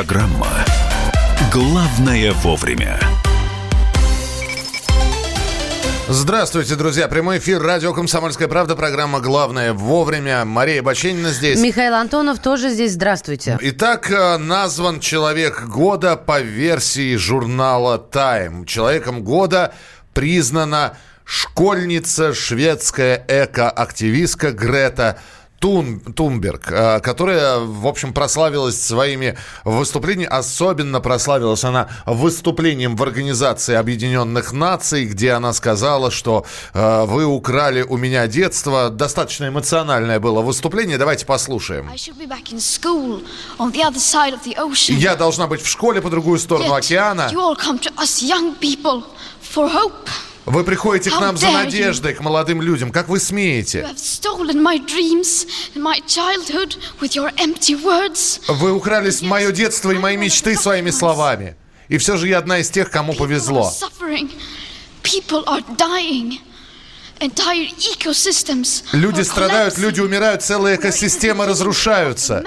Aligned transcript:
Программа 0.00 0.64
«Главное 1.52 2.32
вовремя». 2.32 2.98
Здравствуйте, 6.08 6.74
друзья. 6.74 7.06
Прямой 7.06 7.36
эфир 7.36 7.60
радио 7.60 7.92
«Комсомольская 7.92 8.48
правда». 8.48 8.76
Программа 8.76 9.20
«Главное 9.20 9.74
вовремя». 9.74 10.46
Мария 10.46 10.82
Баченина 10.82 11.32
здесь. 11.32 11.60
Михаил 11.60 11.92
Антонов 11.92 12.38
тоже 12.38 12.70
здесь. 12.70 12.92
Здравствуйте. 12.92 13.58
Итак, 13.60 14.10
э, 14.10 14.38
назван 14.38 15.00
«Человек 15.00 15.66
года» 15.66 16.16
по 16.16 16.40
версии 16.40 17.16
журнала 17.16 17.98
«Тайм». 17.98 18.64
Человеком 18.64 19.22
года 19.22 19.74
признана 20.14 20.96
школьница, 21.26 22.32
шведская 22.32 23.22
эко-активистка 23.28 24.52
Грета 24.52 25.18
Тун, 25.60 26.00
Тунберг, 26.00 26.72
э, 26.72 27.00
которая, 27.00 27.58
в 27.58 27.86
общем, 27.86 28.14
прославилась 28.14 28.82
своими 28.82 29.36
выступлениями. 29.64 30.32
Особенно 30.32 31.00
прославилась 31.00 31.64
она 31.64 31.88
выступлением 32.06 32.96
в 32.96 33.02
Организации 33.02 33.74
Объединенных 33.74 34.52
Наций, 34.52 35.04
где 35.04 35.32
она 35.32 35.52
сказала, 35.52 36.10
что 36.10 36.46
э, 36.72 37.04
вы 37.04 37.26
украли 37.26 37.82
у 37.82 37.98
меня 37.98 38.26
детство. 38.26 38.88
Достаточно 38.88 39.48
эмоциональное 39.48 40.18
было 40.18 40.40
выступление. 40.40 40.96
Давайте 40.96 41.26
послушаем. 41.26 41.90
Я 44.98 45.14
должна 45.14 45.46
быть 45.46 45.60
в 45.60 45.68
школе 45.68 46.00
по 46.00 46.08
другую 46.08 46.38
сторону 46.38 46.72
океана. 46.72 47.28
Вы 50.46 50.64
приходите 50.64 51.10
к 51.10 51.20
нам 51.20 51.36
за 51.36 51.50
надеждой, 51.50 52.14
к 52.14 52.20
молодым 52.20 52.62
людям. 52.62 52.90
Как 52.90 53.08
вы 53.08 53.20
смеете? 53.20 53.86
Вы 58.48 58.72
украли 58.72 59.12
мое 59.22 59.52
детство 59.52 59.90
и 59.90 59.98
мои 59.98 60.16
мечты 60.16 60.56
своими 60.56 60.90
словами. 60.90 61.56
И 61.88 61.98
все 61.98 62.16
же 62.16 62.28
я 62.28 62.38
одна 62.38 62.58
из 62.58 62.70
тех, 62.70 62.90
кому 62.90 63.14
повезло. 63.14 63.72
Люди 68.92 69.22
страдают, 69.22 69.76
люди 69.76 70.00
умирают, 70.00 70.42
целые 70.42 70.76
экосистемы 70.76 71.46
разрушаются 71.46 72.42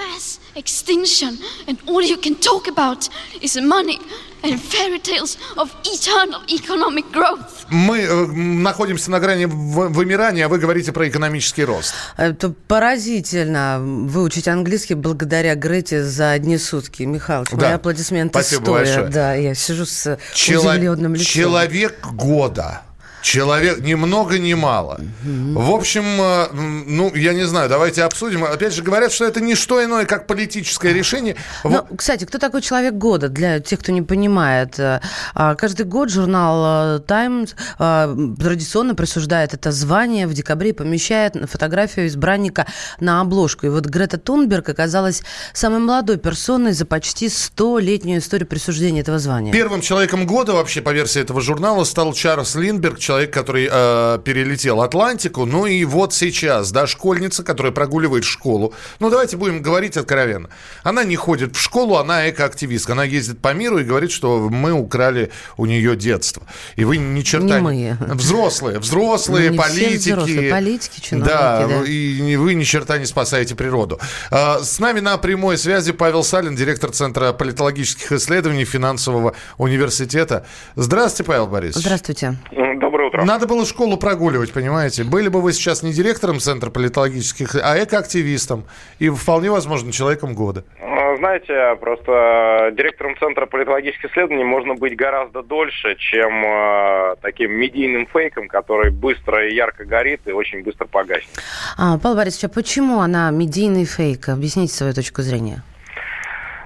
extinction, 0.54 1.38
and 1.66 1.78
all 1.86 2.02
you 2.02 2.16
can 2.16 2.34
talk 2.36 2.68
about 2.68 3.08
is 3.40 3.56
money 3.56 3.98
and 4.42 4.60
fairy 4.60 4.98
tales 4.98 5.38
of 5.56 5.70
eternal 5.84 6.40
economic 6.48 7.04
growth. 7.12 7.64
Мы 7.70 8.00
э, 8.00 8.26
находимся 8.26 9.10
на 9.10 9.18
грани 9.20 9.46
вымирания, 9.46 10.44
а 10.46 10.48
вы 10.48 10.58
говорите 10.58 10.92
про 10.92 11.08
экономический 11.08 11.64
рост. 11.64 11.94
Это 12.16 12.50
поразительно 12.68 13.78
выучить 13.80 14.46
английский 14.48 14.94
благодаря 14.94 15.54
Грете 15.54 16.02
за 16.04 16.32
одни 16.32 16.58
сутки. 16.58 17.04
Михаил, 17.04 17.44
да. 17.52 17.56
мои 17.56 17.72
аплодисменты 17.72 18.38
Спасибо 18.38 18.62
стоят. 18.62 18.78
большое. 18.86 19.06
Да, 19.08 19.34
я 19.34 19.54
сижу 19.54 19.86
с 19.86 20.18
Чело- 20.34 20.72
удивленным 20.72 21.14
лицом. 21.14 21.26
Человек 21.26 22.06
года. 22.12 22.82
Человек 23.24 23.80
ни 23.80 23.94
много 23.94 24.38
ни 24.38 24.52
мало. 24.52 25.00
В 25.22 25.70
общем, 25.70 26.04
э, 26.04 26.48
ну, 26.52 27.10
я 27.14 27.32
не 27.32 27.44
знаю, 27.44 27.70
давайте 27.70 28.04
обсудим. 28.04 28.44
Опять 28.44 28.74
же, 28.74 28.82
говорят, 28.82 29.12
что 29.12 29.24
это 29.24 29.40
не 29.40 29.54
что 29.54 29.82
иное, 29.82 30.04
как 30.04 30.26
политическое 30.26 30.92
решение. 30.92 31.34
Но, 31.64 31.86
кстати, 31.96 32.24
кто 32.24 32.36
такой 32.36 32.60
человек 32.60 32.92
года, 32.92 33.30
для 33.30 33.60
тех, 33.60 33.80
кто 33.80 33.92
не 33.92 34.02
понимает? 34.02 34.78
Э, 34.78 35.00
а, 35.34 35.54
каждый 35.54 35.86
год 35.86 36.10
журнал 36.10 37.00
Times 37.00 37.56
э, 37.78 38.14
традиционно 38.38 38.94
присуждает 38.94 39.54
это 39.54 39.72
звание 39.72 40.26
в 40.26 40.34
декабре 40.34 40.70
и 40.70 40.72
помещает 40.74 41.34
фотографию 41.50 42.08
избранника 42.08 42.66
на 43.00 43.22
обложку. 43.22 43.64
И 43.64 43.70
вот 43.70 43.86
Грета 43.86 44.18
Тунберг 44.18 44.68
оказалась 44.68 45.22
самой 45.54 45.78
молодой 45.78 46.18
персоной 46.18 46.74
за 46.74 46.84
почти 46.84 47.28
100-летнюю 47.28 48.18
историю 48.18 48.46
присуждения 48.46 49.00
этого 49.00 49.18
звания. 49.18 49.50
Первым 49.50 49.80
человеком 49.80 50.26
года, 50.26 50.52
вообще, 50.52 50.82
по 50.82 50.90
версии 50.90 51.22
этого 51.22 51.40
журнала, 51.40 51.84
стал 51.84 52.12
Чарльз 52.12 52.54
Линдберг, 52.54 52.98
человек 52.98 53.13
человек, 53.14 53.32
который 53.32 53.68
э, 53.70 54.18
перелетел 54.24 54.82
Атлантику. 54.82 55.44
Ну 55.44 55.66
и 55.66 55.84
вот 55.84 56.12
сейчас, 56.12 56.72
да, 56.72 56.88
школьница, 56.88 57.44
которая 57.44 57.72
прогуливает 57.72 58.24
школу. 58.24 58.74
Ну, 58.98 59.08
давайте 59.08 59.36
будем 59.36 59.62
говорить 59.62 59.96
откровенно. 59.96 60.48
Она 60.82 61.04
не 61.04 61.14
ходит 61.14 61.54
в 61.54 61.60
школу, 61.60 61.96
она 61.96 62.28
экоактивистка. 62.28 62.92
Она 62.92 63.04
ездит 63.04 63.40
по 63.40 63.54
миру 63.54 63.78
и 63.78 63.84
говорит, 63.84 64.10
что 64.10 64.48
мы 64.50 64.72
украли 64.72 65.30
у 65.56 65.66
нее 65.66 65.94
детство. 65.94 66.42
И 66.74 66.84
вы 66.84 66.96
ни 66.96 67.22
черта... 67.22 67.60
Не 67.60 67.62
мы. 67.62 67.96
Взрослые, 68.14 68.80
взрослые, 68.80 69.50
не 69.50 69.56
политики. 69.56 70.10
взрослые, 70.10 70.50
политики, 70.50 71.00
чиновники, 71.00 71.32
да, 71.32 71.66
да, 71.68 71.84
и 71.84 72.36
вы 72.36 72.54
ни 72.54 72.64
черта 72.64 72.98
не 72.98 73.06
спасаете 73.06 73.54
природу. 73.54 74.00
Э, 74.32 74.58
с 74.60 74.80
нами 74.80 74.98
на 74.98 75.16
прямой 75.18 75.56
связи 75.56 75.92
Павел 75.92 76.24
Салин, 76.24 76.56
директор 76.56 76.90
Центра 76.90 77.32
политологических 77.32 78.10
исследований 78.10 78.64
финансового 78.64 79.34
университета. 79.56 80.46
Здравствуйте, 80.74 81.28
Павел 81.28 81.46
Борисович. 81.46 81.84
Здравствуйте. 81.84 82.34
Доброе 82.80 83.03
утро. 83.04 83.24
Надо 83.24 83.46
было 83.46 83.64
школу 83.66 83.96
прогуливать, 83.96 84.52
понимаете? 84.52 85.04
Были 85.04 85.28
бы 85.28 85.40
вы 85.40 85.52
сейчас 85.52 85.82
не 85.82 85.92
директором 85.92 86.40
Центра 86.40 86.70
политологических, 86.70 87.54
а 87.56 87.82
экоактивистом. 87.82 88.64
И 88.98 89.08
вполне 89.08 89.50
возможно 89.50 89.92
человеком 89.92 90.34
года. 90.34 90.64
Ну, 90.80 91.16
знаете, 91.18 91.76
просто 91.80 92.72
директором 92.76 93.16
Центра 93.18 93.46
политологических 93.46 94.10
исследований 94.10 94.44
можно 94.44 94.74
быть 94.74 94.96
гораздо 94.96 95.42
дольше, 95.42 95.96
чем 95.96 96.44
э, 96.44 97.16
таким 97.20 97.52
медийным 97.52 98.06
фейком, 98.06 98.48
который 98.48 98.90
быстро 98.90 99.48
и 99.48 99.54
ярко 99.54 99.84
горит 99.84 100.22
и 100.26 100.32
очень 100.32 100.62
быстро 100.62 100.86
погаснет. 100.86 101.30
А, 101.78 101.98
Павел 101.98 102.16
Борисович, 102.16 102.44
а 102.44 102.48
почему 102.48 103.00
она 103.00 103.30
медийный 103.30 103.84
фейк? 103.84 104.28
Объясните 104.28 104.74
свою 104.74 104.92
точку 104.92 105.22
зрения. 105.22 105.62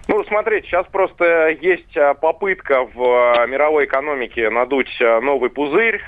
Ну, 0.08 0.24
смотрите, 0.24 0.66
сейчас 0.66 0.86
просто 0.86 1.48
есть 1.60 1.94
а, 1.94 2.14
попытка 2.14 2.88
в 2.94 3.02
а, 3.02 3.46
мировой 3.46 3.84
экономике 3.84 4.48
надуть 4.48 4.90
а, 5.02 5.20
новый 5.20 5.50
пузырь, 5.50 6.02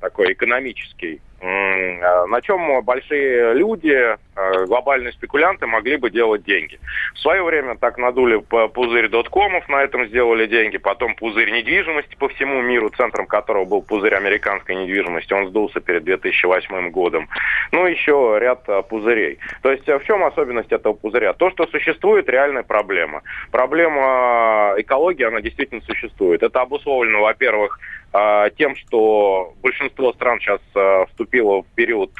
такой 0.00 0.32
экономический, 0.32 1.20
на 1.40 2.40
чем 2.42 2.82
большие 2.82 3.54
люди, 3.54 4.16
глобальные 4.34 5.12
спекулянты 5.12 5.66
могли 5.66 5.96
бы 5.96 6.10
делать 6.10 6.44
деньги. 6.44 6.78
В 7.14 7.18
свое 7.18 7.42
время 7.42 7.76
так 7.76 7.98
надули 7.98 8.42
пузырь 8.68 9.08
доткомов, 9.08 9.68
на 9.68 9.82
этом 9.82 10.06
сделали 10.06 10.46
деньги, 10.46 10.78
потом 10.78 11.14
пузырь 11.14 11.50
недвижимости 11.50 12.16
по 12.16 12.28
всему 12.28 12.62
миру, 12.62 12.90
центром 12.90 13.26
которого 13.26 13.64
был 13.64 13.82
пузырь 13.82 14.14
американской 14.14 14.74
недвижимости, 14.74 15.32
он 15.32 15.48
сдулся 15.48 15.80
перед 15.80 16.04
2008 16.04 16.90
годом. 16.90 17.28
Ну, 17.72 17.86
еще 17.86 18.38
ряд 18.40 18.68
а, 18.68 18.82
пузырей. 18.82 19.38
То 19.62 19.70
есть 19.70 19.86
в 19.86 20.04
чем 20.04 20.24
особенность 20.24 20.72
этого 20.72 20.94
пузыря? 20.94 21.32
То, 21.32 21.50
что 21.50 21.66
существует 21.66 22.28
реальная 22.28 22.62
проблема. 22.62 23.22
Проблема 23.50 24.74
экологии, 24.78 25.24
она 25.24 25.40
действительно 25.40 25.82
существует. 25.82 26.42
Это 26.42 26.60
обусловлено, 26.60 27.20
во-первых, 27.20 27.78
тем, 28.58 28.76
что 28.76 29.54
большинство 29.62 30.12
стран 30.12 30.38
сейчас 30.38 30.60
вступило 31.08 31.62
в 31.62 31.66
период 31.74 32.10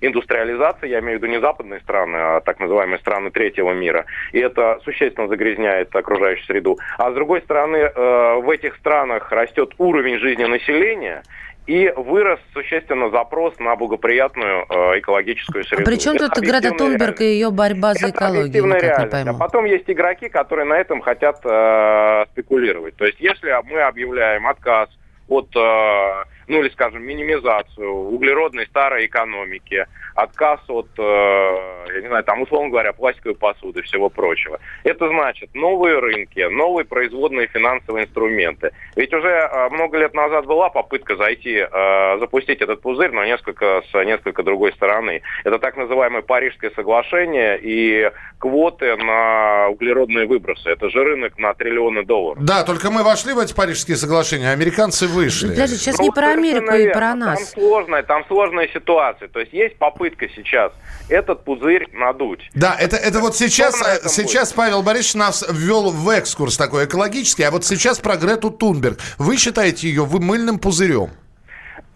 индустриализации, 0.00 0.88
я 0.88 1.00
имею 1.00 1.18
в 1.18 1.22
виду 1.22 1.32
не 1.32 1.40
западные 1.60 1.80
страны, 1.80 2.16
а 2.16 2.40
так 2.40 2.58
называемые 2.60 2.98
страны 2.98 3.30
третьего 3.30 3.72
мира, 3.72 4.06
и 4.32 4.38
это 4.38 4.80
существенно 4.84 5.28
загрязняет 5.28 5.94
окружающую 5.94 6.46
среду. 6.46 6.78
А 6.98 7.10
с 7.10 7.14
другой 7.14 7.42
стороны, 7.42 7.90
в 7.94 8.50
этих 8.50 8.76
странах 8.76 9.30
растет 9.30 9.74
уровень 9.78 10.18
жизни 10.18 10.44
населения, 10.44 11.22
и 11.66 11.92
вырос 11.94 12.40
существенно 12.52 13.10
запрос 13.10 13.56
на 13.58 13.76
благоприятную 13.76 14.64
э, 14.68 14.98
экологическую 14.98 15.62
среду. 15.64 15.82
А 15.82 15.86
при 15.86 15.96
чем 15.96 16.16
тут 16.16 16.36
Грета 16.38 16.72
Тунберг 16.72 17.20
и 17.20 17.24
ее 17.24 17.50
борьба 17.50 17.94
за 17.94 18.10
экологию? 18.10 18.66
Это 18.72 19.02
не 19.02 19.06
пойму. 19.06 19.30
А 19.30 19.34
потом 19.34 19.66
есть 19.66 19.84
игроки, 19.86 20.28
которые 20.28 20.66
на 20.66 20.74
этом 20.74 21.00
хотят 21.00 21.38
э, 21.44 22.24
спекулировать. 22.32 22.96
То 22.96 23.04
есть 23.04 23.20
если 23.20 23.54
мы 23.70 23.82
объявляем 23.82 24.48
отказ 24.48 24.88
от, 25.28 25.54
э, 25.54 26.24
ну 26.50 26.62
или 26.62 26.68
скажем, 26.70 27.02
минимизацию 27.02 27.90
углеродной 27.90 28.66
старой 28.66 29.06
экономики, 29.06 29.86
отказ 30.16 30.60
от, 30.68 30.88
э, 30.98 31.86
я 31.94 32.00
не 32.00 32.08
знаю, 32.08 32.24
там, 32.24 32.42
условно 32.42 32.70
говоря, 32.70 32.92
пластиковой 32.92 33.36
посуды 33.36 33.80
и 33.80 33.82
всего 33.82 34.10
прочего. 34.10 34.58
Это 34.82 35.08
значит 35.08 35.54
новые 35.54 36.00
рынки, 36.00 36.40
новые 36.50 36.84
производные 36.84 37.46
финансовые 37.46 38.06
инструменты. 38.06 38.72
Ведь 38.96 39.14
уже 39.14 39.28
э, 39.28 39.68
много 39.70 39.98
лет 39.98 40.12
назад 40.12 40.46
была 40.46 40.70
попытка 40.70 41.16
зайти, 41.16 41.64
запустить 42.18 42.60
этот 42.60 42.80
пузырь, 42.80 43.12
но 43.12 43.24
несколько 43.24 43.82
с 43.90 44.04
несколько 44.04 44.42
другой 44.42 44.72
стороны. 44.72 45.22
Это 45.44 45.58
так 45.58 45.76
называемое 45.76 46.22
Парижское 46.22 46.72
соглашение 46.74 47.58
и 47.60 48.10
квоты 48.38 48.96
на 48.96 49.68
углеродные 49.68 50.26
выбросы. 50.26 50.68
Это 50.68 50.90
же 50.90 51.04
рынок 51.04 51.38
на 51.38 51.54
триллионы 51.54 52.04
долларов. 52.04 52.42
Да, 52.42 52.64
только 52.64 52.90
мы 52.90 53.04
вошли 53.04 53.32
в 53.32 53.38
эти 53.38 53.54
Парижские 53.54 53.96
соглашения, 53.96 54.50
а 54.50 54.52
американцы 54.52 55.06
вышли. 55.06 55.48
Подожди, 55.48 55.76
сейчас 55.76 55.98
ну, 55.98 56.04
не 56.04 56.10
про 56.10 56.34
Америку 56.40 56.74
и 56.74 56.92
про 56.92 57.14
нас. 57.14 57.38
Там 57.38 57.62
сложная, 57.62 58.02
там 58.02 58.24
сложная 58.26 58.68
ситуация. 58.68 59.28
То 59.28 59.40
есть 59.40 59.52
есть 59.52 59.76
попытка 59.76 60.28
сейчас 60.28 60.72
этот 61.08 61.44
пузырь 61.44 61.88
надуть. 61.92 62.50
Да, 62.54 62.76
это, 62.78 62.96
это 62.96 63.20
вот 63.20 63.36
сейчас, 63.36 63.74
сейчас 64.06 64.52
Павел 64.52 64.82
Борисович 64.82 65.14
нас 65.14 65.46
ввел 65.50 65.90
в 65.90 66.08
экскурс 66.08 66.56
такой 66.56 66.86
экологический, 66.86 67.44
а 67.44 67.50
вот 67.50 67.64
сейчас 67.64 67.98
про 67.98 68.16
Грету 68.16 68.50
Тунберг. 68.50 68.98
Вы 69.18 69.36
считаете 69.36 69.88
ее 69.88 70.06
мыльным 70.06 70.58
пузырем? 70.58 71.10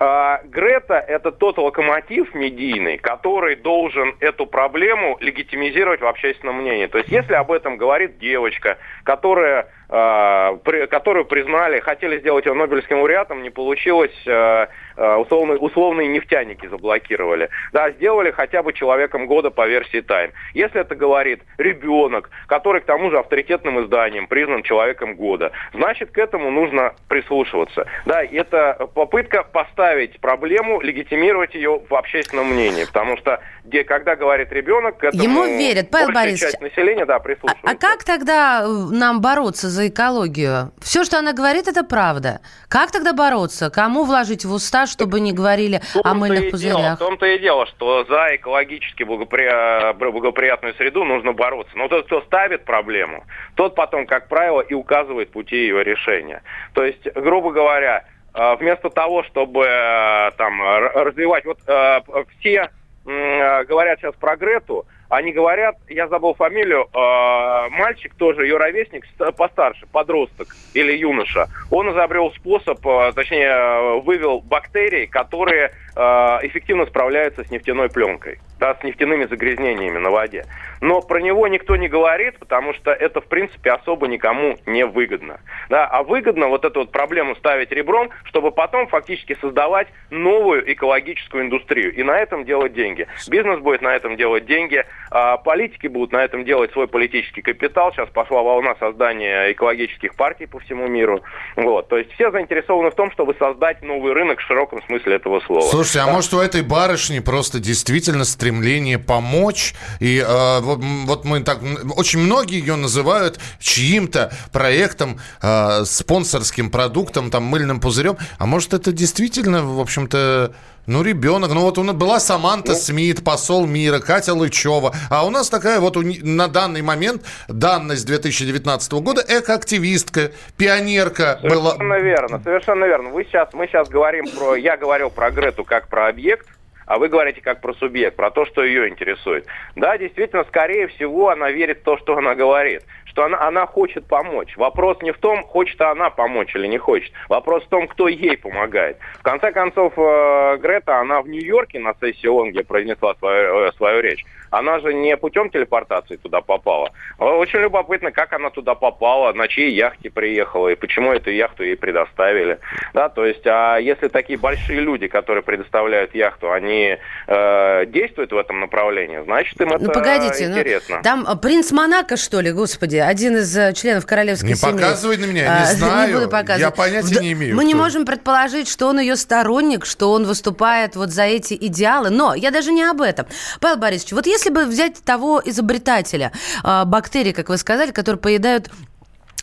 А, 0.01 0.41
Грета– 0.45 0.95
это 1.09 1.31
тот 1.31 1.57
локомотив 1.57 2.35
медийный, 2.35 2.99
который 2.99 3.57
должен 3.57 4.17
эту 4.21 4.45
проблему 4.47 5.17
легитимизировать 5.21 6.01
в 6.01 6.07
общественном 6.07 6.61
мнении. 6.61 6.87
То 6.87 6.99
есть 6.99 7.11
если 7.11 7.35
об 7.35 7.53
этом 7.53 7.77
говорит 7.77 8.19
девочка, 8.19 8.79
которая 9.05 9.69
которую 9.89 11.25
признали, 11.27 11.81
хотели 11.81 12.19
сделать 12.19 12.47
его 12.47 12.55
Нобелевским 12.55 12.99
лауреатом, 12.99 13.43
не 13.43 13.51
получилось, 13.51 14.15
а, 14.27 14.69
а, 14.97 15.19
условные, 15.19 15.59
условные 15.59 16.09
нефтяники 16.09 16.67
заблокировали. 16.67 17.49
Да, 17.73 17.91
сделали 17.91 18.31
хотя 18.31 18.63
бы 18.63 18.73
человеком 18.73 19.27
года 19.27 19.51
по 19.51 19.67
версии 19.67 20.01
Time. 20.01 20.33
Если 20.55 20.81
это 20.81 20.95
говорит 20.95 21.43
ребенок, 21.59 22.31
который 22.47 22.81
к 22.81 22.85
тому 22.85 23.11
же 23.11 23.19
авторитетным 23.19 23.85
изданием 23.85 24.27
признан 24.27 24.63
человеком 24.63 25.15
года, 25.15 25.53
значит 25.73 26.11
к 26.11 26.19
этому 26.19 26.51
нужно 26.51 26.95
прислушиваться. 27.09 27.87
Да, 28.07 28.23
это 28.23 28.89
попытка 28.95 29.43
поставить 29.43 30.21
проблему, 30.21 30.81
легитимировать 30.81 31.55
ее 31.55 31.81
в 31.89 31.95
общественном 31.95 32.51
мнении, 32.51 32.85
потому 32.85 33.17
что 33.17 33.41
где, 33.65 33.83
когда 33.83 34.15
говорит 34.15 34.53
ребенок, 34.53 34.99
к 34.99 35.05
этому 35.05 35.23
Ему 35.23 35.45
верят, 35.45 35.91
Павел 35.91 36.13
Борисович. 36.13 36.53
часть 36.53 36.61
населения, 36.61 37.07
да, 37.07 37.19
прислушивается. 37.19 37.67
А, 37.67 37.71
а 37.71 37.75
как 37.75 38.05
тогда 38.05 38.67
нам 38.67 39.21
бороться 39.21 39.69
за 39.69 39.89
экологию. 39.89 40.73
Все, 40.81 41.03
что 41.05 41.19
она 41.19 41.33
говорит, 41.33 41.67
это 41.67 41.83
правда. 41.83 42.41
Как 42.69 42.93
тогда 42.93 43.15
бороться? 43.15 43.71
Кому 43.71 44.05
вложить 44.05 44.45
в 44.45 44.53
уста, 44.53 44.87
чтобы 44.87 45.21
не 45.21 45.33
говорили 45.33 45.81
о 46.03 46.15
мыльных 46.15 46.51
пузырях? 46.51 46.77
Дело, 46.77 46.97
в 46.97 46.99
том-то 46.99 47.27
и 47.27 47.39
дело, 47.39 47.67
что 47.67 48.05
за 48.05 48.37
экологически 48.37 49.03
благопри... 49.03 49.49
благоприятную 49.95 50.75
среду 50.75 51.05
нужно 51.05 51.33
бороться. 51.33 51.77
Но 51.77 51.89
тот, 51.89 52.05
кто 52.07 52.21
ставит 52.23 52.65
проблему, 52.65 53.25
тот 53.55 53.75
потом, 53.75 54.07
как 54.07 54.29
правило, 54.29 54.61
и 54.61 54.75
указывает 54.75 55.33
пути 55.33 55.57
ее 55.57 55.83
решения. 55.83 56.43
То 56.75 56.85
есть, 56.85 57.11
грубо 57.15 57.51
говоря, 57.51 58.05
э, 58.35 58.57
вместо 58.57 58.91
того, 58.91 59.23
чтобы 59.25 59.65
э, 59.65 60.31
там 60.37 60.61
развивать... 60.61 61.47
Вот 61.47 61.59
э, 61.67 62.01
все 62.39 62.71
говорят 63.05 64.01
сейчас 64.01 64.15
про 64.15 64.37
Грету, 64.37 64.87
они 65.09 65.33
говорят, 65.33 65.77
я 65.89 66.09
забыл 66.09 66.35
фамилию, 66.35 66.89
э, 66.93 67.69
мальчик 67.71 68.15
тоже, 68.15 68.47
ее 68.47 68.57
ровесник, 68.57 69.05
постарше, 69.37 69.87
подросток 69.93 70.49
или 70.73 70.93
юноша, 70.97 71.49
он 71.71 71.91
изобрел 71.93 72.33
способ, 72.33 72.85
э, 72.87 73.13
точнее, 73.15 74.01
вывел 74.01 74.41
бактерии, 74.41 75.07
которые 75.07 75.71
э, 75.95 76.01
эффективно 76.43 76.87
справляются 76.87 77.45
с 77.45 77.51
нефтяной 77.51 77.91
пленкой, 77.91 78.39
да, 78.59 78.75
с 78.75 78.83
нефтяными 78.83 79.25
загрязнениями 79.27 79.99
на 79.99 80.11
воде. 80.11 80.47
Но 80.81 81.01
про 81.01 81.21
него 81.21 81.47
никто 81.49 81.77
не 81.77 81.89
говорит, 81.89 82.39
потому 82.39 82.75
что 82.75 82.91
это, 82.91 83.21
в 83.21 83.27
принципе, 83.27 83.71
особо 83.71 84.07
никому 84.07 84.57
не 84.67 84.85
выгодно. 84.87 85.41
Да, 85.69 85.87
а 85.87 86.03
выгодно 86.03 86.49
вот 86.49 86.65
эту 86.65 86.81
вот 86.81 86.93
проблему 86.93 87.37
ставить 87.37 87.71
ребром, 87.73 88.11
чтобы 88.25 88.51
потом 88.51 88.87
фактически 88.89 89.37
создавать 89.41 89.89
новую 90.11 90.73
экологическую 90.73 91.45
индустрию 91.45 91.95
и 91.95 92.03
на 92.03 92.19
этом 92.19 92.45
делать 92.45 92.75
деньги. 92.75 93.07
Бизнес 93.29 93.61
будет 93.61 93.83
на 93.83 93.95
этом 93.95 94.17
делать 94.17 94.47
деньги, 94.47 94.85
а 95.11 95.37
политики 95.37 95.87
будут 95.87 96.13
на 96.13 96.25
этом 96.25 96.45
делать 96.45 96.73
свой 96.73 96.89
политический 96.89 97.43
капитал. 97.43 97.93
Сейчас 97.93 98.09
пошла 98.11 98.43
волна 98.43 98.75
создания 98.79 99.53
экологических 99.53 100.15
партий 100.15 100.47
по 100.47 100.59
всему 100.61 100.87
миру. 100.87 101.23
Вот. 101.57 101.89
То 101.89 101.99
есть 101.99 102.13
все 102.13 102.31
заинтересованы 102.31 102.91
в 102.91 102.95
том, 102.95 103.11
чтобы 103.13 103.35
создать 103.39 103.83
новый 103.83 104.13
рынок 104.13 104.39
в 104.39 104.43
широком 104.43 104.83
смысле 104.85 105.17
этого 105.17 105.41
слова. 105.41 105.63
Слушайте, 105.63 106.01
а 106.01 106.07
может 106.07 106.33
у 106.35 106.41
этой 106.41 106.63
барышни 106.63 107.21
просто 107.21 107.61
действительно 107.61 108.25
стремление 108.25 108.54
помочь? 108.99 109.75
И 110.01 110.19
э, 110.19 110.61
вот, 110.61 110.81
вот 110.83 111.25
мы 111.25 111.41
так... 111.41 111.59
Очень 111.97 112.21
многие 112.21 112.59
ее 112.59 112.77
называют 112.77 113.39
чьим-то 113.59 114.33
проектом, 114.53 115.19
э, 115.43 115.85
спонсорским 115.85 116.71
продуктом, 116.71 117.31
там, 117.31 117.45
мыльным 117.45 117.81
пузырем. 117.81 118.17
А 118.39 118.47
может 118.47 118.75
это 118.75 118.93
действительно, 118.93 119.65
в 119.65 119.81
общем-то, 119.81 120.53
ну, 120.87 121.03
ребенок. 121.03 121.51
Ну, 121.53 121.63
вот 121.63 121.79
у 121.79 121.83
нас 121.83 121.97
была 121.97 122.21
Саманта 122.21 122.73
ну. 122.73 122.79
Смит, 122.79 123.25
посол 123.25 123.67
мира, 123.67 124.01
Катя 124.01 124.35
Лычева. 124.35 124.95
А 125.11 125.27
у 125.27 125.31
нас 125.31 125.49
такая 125.49 125.81
вот 125.81 125.97
на 125.97 126.49
данный 126.49 126.83
момент, 126.83 127.23
данность 127.49 128.07
2019 128.07 128.93
года, 128.95 129.25
экоактивистка, 129.27 130.33
пионерка 130.57 131.39
совершенно 131.41 131.51
была. 131.51 131.71
Совершенно 131.71 132.01
верно, 132.01 132.41
совершенно 132.43 132.85
верно. 132.85 133.09
Вы 133.11 133.25
сейчас, 133.25 133.53
мы 133.55 133.67
сейчас 133.67 133.89
говорим 133.89 134.27
про... 134.29 134.57
Я 134.57 134.77
говорил 134.77 135.11
про 135.11 135.31
Грету 135.31 135.65
как 135.65 135.89
про 135.89 136.09
объект, 136.09 136.47
а 136.87 136.99
вы 136.99 137.09
говорите 137.09 137.41
как 137.41 137.61
про 137.61 137.75
субъект, 137.75 138.17
про 138.17 138.31
то, 138.31 138.45
что 138.45 138.65
ее 138.65 138.89
интересует. 138.89 139.47
Да, 139.77 139.97
действительно, 139.99 140.45
скорее 140.45 140.89
всего, 140.89 141.31
она 141.31 141.51
верит 141.51 141.81
в 141.81 141.85
то, 141.85 141.97
что 141.99 142.17
она 142.17 142.35
говорит 142.35 142.83
что 143.15 143.27
она, 143.27 143.41
она 143.41 143.65
хочет 143.65 144.07
помочь. 144.07 144.57
Вопрос 144.57 145.01
не 145.01 145.13
в 145.13 145.19
том, 145.19 145.45
хочет 145.45 145.81
она 145.81 146.11
помочь 146.11 146.55
или 146.57 146.67
не 146.67 146.79
хочет. 146.79 147.13
Вопрос 147.29 147.63
в 147.63 147.69
том, 147.69 147.87
кто 147.87 148.09
ей 148.09 148.37
помогает. 148.37 148.99
В 149.21 149.23
конце 149.23 149.53
концов, 149.53 149.93
э, 149.97 150.57
Грета, 150.61 150.99
она 150.99 151.23
в 151.23 151.29
Нью-Йорке 151.29 151.79
на 151.79 151.95
сессии 152.01 152.27
ООН, 152.27 152.51
где 152.51 152.65
произнесла 152.65 153.15
свою, 153.15 153.67
э, 153.67 153.73
свою 153.77 154.01
речь, 154.01 154.25
она 154.59 154.81
же 154.81 154.95
не 154.95 155.17
путем 155.17 155.51
телепортации 155.51 156.17
туда 156.17 156.41
попала. 156.41 156.93
Очень 157.19 157.61
любопытно, 157.61 158.13
как 158.13 158.33
она 158.33 158.51
туда 158.51 158.75
попала, 158.75 159.33
на 159.33 159.49
чьей 159.49 159.73
яхте 159.73 160.11
приехала 160.11 160.69
и 160.69 160.75
почему 160.75 161.13
эту 161.13 161.31
яхту 161.31 161.65
ей 161.65 161.77
предоставили. 161.77 162.59
Да, 162.93 163.09
то 163.09 163.25
есть, 163.25 163.47
а 163.47 163.79
если 163.79 164.09
такие 164.09 164.39
большие 164.39 164.81
люди, 164.81 165.09
которые 165.09 165.43
предоставляют 165.43 166.15
яхту, 166.15 166.53
они 166.53 166.99
э, 167.27 167.87
действуют 167.87 168.33
в 168.33 168.37
этом 168.37 168.61
направлении, 168.61 169.23
значит, 169.25 169.61
им 169.61 169.69
ну, 169.69 169.75
это 169.77 169.91
погодите, 169.91 170.49
ну, 170.49 170.59
интересно. 170.59 170.97
Ну, 170.97 171.03
там 171.03 171.39
принц 171.41 171.73
Монако, 171.73 172.17
что 172.17 172.41
ли, 172.41 172.53
господи, 172.53 172.97
один 172.97 173.37
из 173.37 173.57
э, 173.57 173.73
членов 173.75 174.07
королевской 174.07 174.51
не 174.51 174.55
семьи. 174.55 174.75
Не 174.75 174.79
показывай 174.79 175.17
на 175.17 175.25
меня, 175.25 175.43
не 175.43 175.63
а, 175.63 175.65
знаю. 175.75 176.09
Не 176.09 176.15
буду 176.15 176.31
показывать. 176.31 176.61
Я 176.61 176.71
понятия 176.71 177.21
не 177.21 177.33
имею. 177.33 177.55
Мы 177.55 177.63
кто. 177.63 177.69
не 177.69 177.75
можем 177.75 178.07
предположить, 178.07 178.69
что 178.69 178.87
он 178.87 179.01
ее 179.01 179.17
сторонник, 179.17 179.85
что 179.85 180.13
он 180.13 180.25
выступает 180.25 180.97
вот 180.97 181.11
за 181.11 181.25
эти 181.25 181.55
идеалы. 181.55 182.11
Но 182.11 182.35
я 182.35 182.51
даже 182.51 182.73
не 182.73 182.83
об 182.85 183.03
этом. 183.03 183.27
Павел 183.61 183.79
Борисович, 183.79 184.13
вот 184.13 184.27
если 184.27 184.44
бы 184.51 184.65
взять 184.65 185.03
того 185.05 185.43
изобретателя 185.45 186.33
э, 186.63 186.85
бактерий, 186.85 187.33
как 187.33 187.49
вы 187.49 187.59
сказали, 187.59 187.91
которые 187.91 188.21
поедают 188.21 188.71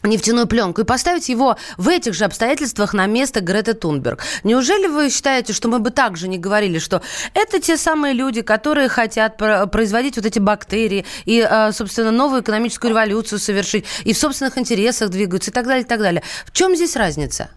нефтяную 0.03 0.47
пленку 0.47 0.81
и 0.81 0.83
поставить 0.83 1.29
его 1.29 1.57
в 1.77 1.87
этих 1.87 2.13
же 2.13 2.25
обстоятельствах 2.25 2.93
на 2.93 3.05
место 3.05 3.41
Греты 3.41 3.73
Тунберг. 3.73 4.23
Неужели 4.43 4.87
вы 4.87 5.09
считаете, 5.09 5.53
что 5.53 5.67
мы 5.67 5.79
бы 5.79 5.91
также 5.91 6.27
не 6.27 6.37
говорили, 6.37 6.79
что 6.79 7.01
это 7.33 7.59
те 7.59 7.77
самые 7.77 8.13
люди, 8.13 8.41
которые 8.41 8.89
хотят 8.89 9.37
производить 9.37 10.15
вот 10.15 10.25
эти 10.25 10.39
бактерии 10.39 11.05
и, 11.25 11.41
а, 11.41 11.71
собственно, 11.71 12.11
новую 12.11 12.41
экономическую 12.41 12.89
революцию 12.89 13.39
совершить, 13.39 13.85
и 14.03 14.13
в 14.13 14.17
собственных 14.17 14.57
интересах 14.57 15.09
двигаются 15.09 15.51
и 15.51 15.53
так 15.53 15.65
далее, 15.65 15.83
и 15.83 15.87
так 15.87 15.99
далее. 15.99 16.23
В 16.45 16.51
чем 16.51 16.75
здесь 16.75 16.95
разница? 16.95 17.49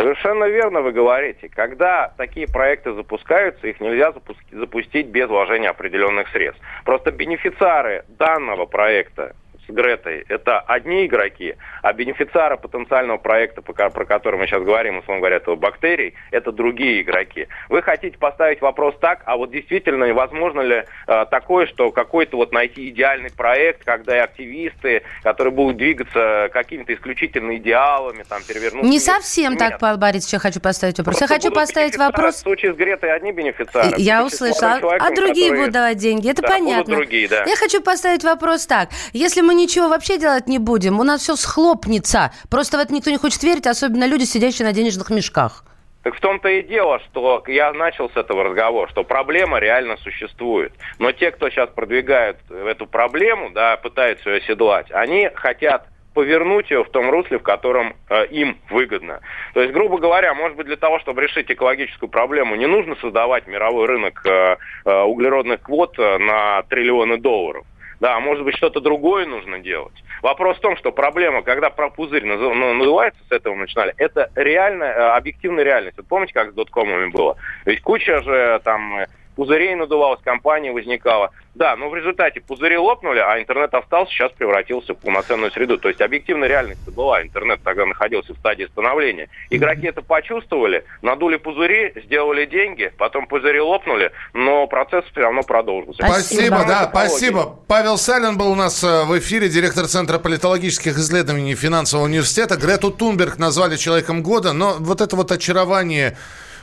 Совершенно 0.00 0.44
верно 0.44 0.80
вы 0.80 0.92
говорите. 0.92 1.50
Когда 1.50 2.10
такие 2.16 2.48
проекты 2.48 2.94
запускаются, 2.94 3.66
их 3.66 3.80
нельзя 3.80 4.14
запустить 4.50 5.08
без 5.08 5.28
вложения 5.28 5.68
определенных 5.68 6.28
средств. 6.28 6.62
Просто 6.86 7.10
бенефициары 7.10 8.06
данного 8.08 8.64
проекта 8.64 9.36
Гретой, 9.72 10.24
это 10.28 10.60
одни 10.60 11.06
игроки, 11.06 11.56
а 11.82 11.92
бенефициары 11.92 12.56
потенциального 12.56 13.18
проекта, 13.18 13.62
про 13.62 14.04
который 14.04 14.38
мы 14.38 14.46
сейчас 14.46 14.62
говорим, 14.62 14.98
условно 14.98 15.20
говоря, 15.20 15.36
этого 15.36 15.56
бактерий, 15.56 16.14
это 16.30 16.52
другие 16.52 17.02
игроки. 17.02 17.48
Вы 17.68 17.82
хотите 17.82 18.18
поставить 18.18 18.60
вопрос 18.60 18.94
так, 19.00 19.22
а 19.26 19.36
вот 19.36 19.50
действительно 19.50 20.12
возможно 20.14 20.60
ли 20.60 20.84
э, 21.06 21.26
такое, 21.30 21.66
что 21.66 21.90
какой-то 21.90 22.36
вот 22.36 22.52
найти 22.52 22.88
идеальный 22.90 23.30
проект, 23.30 23.84
когда 23.84 24.16
и 24.16 24.20
активисты, 24.20 25.02
которые 25.22 25.52
будут 25.52 25.76
двигаться 25.76 26.48
какими-то 26.52 26.94
исключительно 26.94 27.56
идеалами, 27.56 28.24
там, 28.28 28.42
перевернуть... 28.46 28.84
Не 28.84 28.98
совсем 28.98 29.52
Нет. 29.52 29.58
так, 29.58 29.78
Павел 29.78 29.98
Борисович, 29.98 30.34
я 30.34 30.38
хочу 30.38 30.60
поставить 30.60 30.98
вопрос. 30.98 31.16
Просто 31.18 31.32
я 31.34 31.38
хочу 31.40 31.54
поставить 31.54 31.96
вопрос... 31.96 32.36
В 32.36 32.38
случае 32.38 32.74
с 32.74 32.76
Гретой 32.76 33.12
одни 33.12 33.32
бенефициары. 33.32 33.94
Я 33.98 34.24
услышала. 34.24 34.80
А 34.98 35.10
другие 35.10 35.48
которые... 35.48 35.52
будут 35.56 35.72
давать 35.72 35.96
деньги, 35.98 36.30
это 36.30 36.42
да, 36.42 36.48
понятно. 36.48 36.96
другие, 36.96 37.28
да. 37.28 37.44
Я 37.44 37.56
хочу 37.56 37.80
поставить 37.82 38.24
вопрос 38.24 38.66
так. 38.66 38.90
Если 39.12 39.40
мы 39.40 39.54
ничего 39.60 39.88
вообще 39.88 40.18
делать 40.18 40.46
не 40.46 40.58
будем. 40.58 40.98
У 40.98 41.04
нас 41.04 41.22
все 41.22 41.36
схлопнется. 41.36 42.32
Просто 42.50 42.78
в 42.78 42.80
это 42.80 42.92
никто 42.92 43.10
не 43.10 43.16
хочет 43.16 43.42
верить, 43.42 43.66
особенно 43.66 44.06
люди, 44.06 44.24
сидящие 44.24 44.66
на 44.66 44.72
денежных 44.72 45.10
мешках. 45.10 45.64
Так 46.02 46.14
в 46.14 46.20
том-то 46.20 46.48
и 46.48 46.62
дело, 46.62 46.98
что 47.00 47.44
я 47.46 47.72
начал 47.74 48.08
с 48.08 48.16
этого 48.16 48.44
разговора, 48.44 48.88
что 48.88 49.04
проблема 49.04 49.58
реально 49.58 49.98
существует. 49.98 50.72
Но 50.98 51.12
те, 51.12 51.30
кто 51.30 51.50
сейчас 51.50 51.68
продвигают 51.68 52.38
эту 52.50 52.86
проблему, 52.86 53.50
да, 53.50 53.76
пытаются 53.76 54.30
ее 54.30 54.38
оседлать, 54.38 54.90
они 54.90 55.28
хотят 55.34 55.86
повернуть 56.14 56.70
ее 56.70 56.84
в 56.84 56.90
том 56.90 57.10
русле, 57.10 57.38
в 57.38 57.42
котором 57.42 57.94
э, 58.08 58.26
им 58.26 58.58
выгодно. 58.70 59.20
То 59.54 59.60
есть, 59.60 59.72
грубо 59.72 59.98
говоря, 59.98 60.34
может 60.34 60.56
быть, 60.56 60.66
для 60.66 60.76
того, 60.76 60.98
чтобы 60.98 61.22
решить 61.22 61.50
экологическую 61.50 62.08
проблему, 62.08 62.56
не 62.56 62.66
нужно 62.66 62.96
создавать 62.96 63.46
мировой 63.46 63.86
рынок 63.86 64.20
э, 64.26 64.56
э, 64.84 65.02
углеродных 65.02 65.62
квот 65.62 65.98
э, 65.98 66.18
на 66.18 66.62
триллионы 66.64 67.18
долларов. 67.18 67.64
Да, 68.00 68.18
может 68.18 68.44
быть, 68.44 68.56
что-то 68.56 68.80
другое 68.80 69.26
нужно 69.26 69.58
делать. 69.58 69.92
Вопрос 70.22 70.56
в 70.56 70.60
том, 70.60 70.76
что 70.76 70.90
проблема, 70.90 71.42
когда 71.42 71.68
про 71.68 71.90
пузырь 71.90 72.24
ну, 72.24 72.74
называется, 72.74 73.20
с 73.28 73.32
этого 73.32 73.54
начинали, 73.54 73.94
это 73.98 74.30
реальная, 74.34 74.92
э, 74.92 75.16
объективная 75.16 75.64
реальность. 75.64 75.98
Вот 75.98 76.06
помните, 76.06 76.32
как 76.32 76.50
с 76.50 76.54
доткомами 76.54 77.10
было? 77.10 77.36
Ведь 77.66 77.82
куча 77.82 78.22
же 78.22 78.60
там 78.64 79.00
пузырей 79.36 79.74
надувалось, 79.74 80.20
компания 80.22 80.72
возникала. 80.72 81.30
Да, 81.54 81.74
но 81.76 81.88
в 81.90 81.96
результате 81.96 82.40
пузыри 82.40 82.78
лопнули, 82.78 83.18
а 83.18 83.40
интернет 83.40 83.74
остался, 83.74 84.12
сейчас 84.12 84.30
превратился 84.32 84.94
в 84.94 84.98
полноценную 84.98 85.50
среду. 85.50 85.78
То 85.78 85.88
есть 85.88 86.00
объективная 86.00 86.48
реальность 86.48 86.80
была. 86.94 87.22
Интернет 87.22 87.60
тогда 87.64 87.86
находился 87.86 88.34
в 88.34 88.38
стадии 88.38 88.64
становления. 88.66 89.28
Игроки 89.50 89.88
это 89.88 90.00
почувствовали, 90.00 90.84
надули 91.02 91.36
пузыри, 91.36 91.92
сделали 92.04 92.46
деньги, 92.46 92.92
потом 92.96 93.26
пузыри 93.26 93.60
лопнули, 93.60 94.12
но 94.32 94.66
процесс 94.68 95.04
все 95.10 95.22
равно 95.22 95.42
продолжился. 95.42 96.04
Спасибо, 96.04 96.56
спасибо 96.56 96.64
да, 96.68 96.88
спасибо. 96.88 97.58
Павел 97.66 97.98
Салин 97.98 98.38
был 98.38 98.52
у 98.52 98.54
нас 98.54 98.84
э, 98.84 99.04
в 99.04 99.18
эфире, 99.18 99.48
директор 99.48 99.86
Центра 99.86 100.18
политологических 100.18 100.96
исследований 100.96 101.56
финансового 101.56 102.04
университета. 102.04 102.56
Грету 102.56 102.92
Тунберг 102.92 103.38
назвали 103.38 103.76
человеком 103.76 104.22
года, 104.22 104.52
но 104.52 104.76
вот 104.78 105.00
это 105.00 105.16
вот 105.16 105.32
очарование 105.32 106.16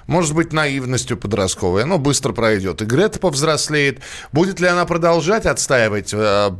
может 0.07 0.33
быть, 0.33 0.53
наивностью 0.53 1.17
подростковой. 1.17 1.83
Оно 1.83 1.97
быстро 1.97 2.33
пройдет. 2.33 2.81
И 2.81 2.85
Грета 2.85 3.19
повзрослеет. 3.19 3.99
Будет 4.31 4.59
ли 4.59 4.67
она 4.67 4.85
продолжать 4.85 5.45
отстаивать 5.45 6.11
э, 6.13 6.51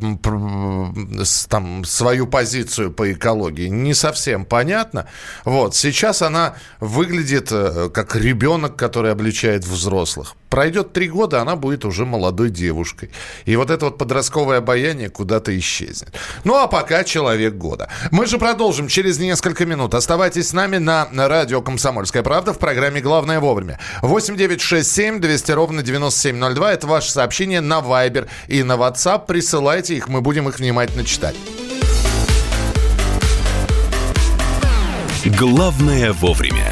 там, 1.50 1.84
свою 1.86 2.27
позицию 2.27 2.92
по 2.92 3.12
экологии? 3.12 3.68
Не 3.68 3.94
совсем 3.94 4.46
понятно. 4.46 5.08
Вот. 5.46 5.75
Сейчас 5.75 6.22
она 6.22 6.56
выглядит 6.80 7.48
э, 7.51 7.89
как 7.94 8.16
ребенок, 8.16 8.75
который 8.75 9.12
обличает 9.12 9.66
взрослых. 9.66 10.36
Пройдет 10.50 10.94
три 10.94 11.10
года, 11.10 11.42
она 11.42 11.56
будет 11.56 11.86
уже 11.86 12.06
молодой 12.06 12.50
девушкой. 12.50 13.12
И 13.46 13.56
вот 13.56 13.70
это 13.70 13.86
вот 13.86 13.98
подростковое 13.98 14.60
обаяние 14.60 15.10
куда-то 15.10 15.58
исчезнет. 15.58 16.13
Ну, 16.44 16.56
а 16.56 16.68
пока 16.68 17.04
человек 17.04 17.56
года. 17.56 17.89
Мы 18.12 18.25
же 18.25 18.38
продолжим 18.38 18.88
через 18.88 19.20
несколько 19.20 19.66
минут. 19.66 19.94
Оставайтесь 19.94 20.50
с 20.50 20.54
нами 20.54 20.77
на 20.77 21.08
радио 21.27 21.62
«Комсомольская 21.62 22.24
правда» 22.24 22.54
в 22.54 22.60
программе 22.60 23.01
«Главное 23.01 23.39
вовремя». 23.39 23.80
8 24.01 24.38
9 24.38 24.62
6 24.62 24.89
7 24.89 25.20
200 25.20 25.51
ровно 25.51 25.84
9702. 25.84 26.74
Это 26.74 26.88
ваше 26.88 27.12
сообщение 27.12 27.62
на 27.62 27.80
Viber 27.80 28.27
и 28.48 28.63
на 28.63 28.74
WhatsApp. 28.74 29.25
Присылайте 29.25 29.96
их, 29.96 30.08
мы 30.08 30.22
будем 30.22 30.48
их 30.48 30.60
внимательно 30.60 31.04
читать. 31.04 31.36
Главное 35.25 36.13
вовремя. 36.13 36.72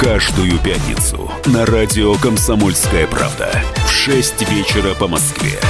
Каждую 0.00 0.58
пятницу 0.60 1.30
на 1.44 1.66
радио 1.66 2.14
«Комсомольская 2.14 3.06
правда» 3.06 3.62
в 3.84 3.90
6 3.90 4.48
вечера 4.50 4.94
по 4.94 5.06
Москве. 5.06 5.60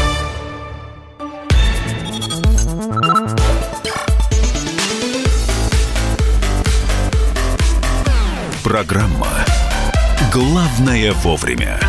Программа 8.63 9.27
«Главное 10.33 11.13
вовремя». 11.13 11.81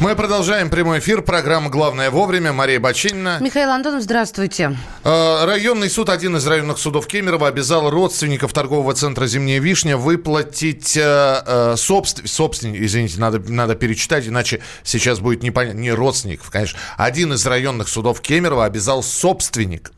Мы 0.00 0.16
продолжаем 0.16 0.70
прямой 0.70 0.98
эфир. 0.98 1.22
Программа 1.22 1.70
«Главное 1.70 2.10
вовремя». 2.10 2.52
Мария 2.52 2.80
Бочинина. 2.80 3.38
Михаил 3.40 3.70
Антонов, 3.70 4.02
здравствуйте. 4.02 4.76
Э, 5.04 5.44
районный 5.44 5.88
суд, 5.88 6.08
один 6.08 6.36
из 6.36 6.44
районных 6.46 6.78
судов 6.78 7.06
Кемерово, 7.06 7.46
обязал 7.46 7.88
родственников 7.90 8.52
торгового 8.52 8.92
центра 8.94 9.26
«Зимняя 9.28 9.60
вишня» 9.60 9.96
выплатить 9.96 10.96
э, 10.96 11.42
э 11.46 11.74
собствен... 11.76 12.26
собственник, 12.26 12.80
извините, 12.82 13.20
надо, 13.20 13.38
надо 13.38 13.76
перечитать, 13.76 14.26
иначе 14.26 14.62
сейчас 14.82 15.20
будет 15.20 15.44
непонятно, 15.44 15.78
не 15.78 15.92
родственников, 15.92 16.50
конечно. 16.50 16.76
Один 16.96 17.32
из 17.32 17.46
районных 17.46 17.88
судов 17.88 18.20
Кемерово 18.20 18.64
обязал 18.64 19.00
собственников 19.00 19.94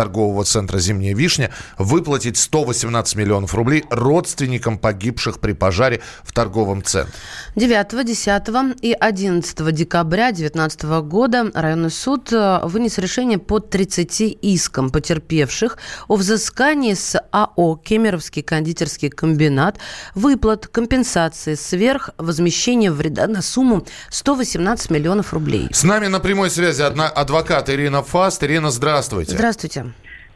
торгового 0.00 0.44
центра 0.44 0.78
«Зимняя 0.78 1.14
вишня» 1.14 1.50
выплатить 1.76 2.38
118 2.38 3.16
миллионов 3.16 3.54
рублей 3.54 3.84
родственникам 3.90 4.78
погибших 4.78 5.40
при 5.40 5.52
пожаре 5.52 6.00
в 6.24 6.32
торговом 6.32 6.82
центре. 6.82 7.12
9, 7.54 8.06
10 8.06 8.80
и 8.80 8.96
11 8.98 9.74
декабря 9.74 10.32
2019 10.32 10.82
года 11.02 11.50
районный 11.52 11.90
суд 11.90 12.32
э, 12.32 12.60
вынес 12.62 12.96
решение 12.96 13.36
по 13.36 13.60
30 13.60 14.38
искам 14.40 14.88
потерпевших 14.88 15.76
о 16.08 16.16
взыскании 16.16 16.94
с 16.94 17.20
АО 17.30 17.76
«Кемеровский 17.76 18.42
кондитерский 18.42 19.10
комбинат» 19.10 19.80
выплат 20.14 20.66
компенсации 20.66 21.56
сверх 21.56 22.08
возмещения 22.16 22.90
вреда 22.90 23.26
на 23.26 23.42
сумму 23.42 23.86
118 24.08 24.88
миллионов 24.88 25.34
рублей. 25.34 25.68
С 25.70 25.84
нами 25.84 26.06
на 26.06 26.20
прямой 26.20 26.48
связи 26.48 26.80
одна 26.80 27.06
адвокат 27.06 27.68
Ирина 27.68 28.02
Фаст. 28.02 28.42
Ирина, 28.42 28.70
здравствуйте. 28.70 29.32
Здравствуйте. 29.32 29.89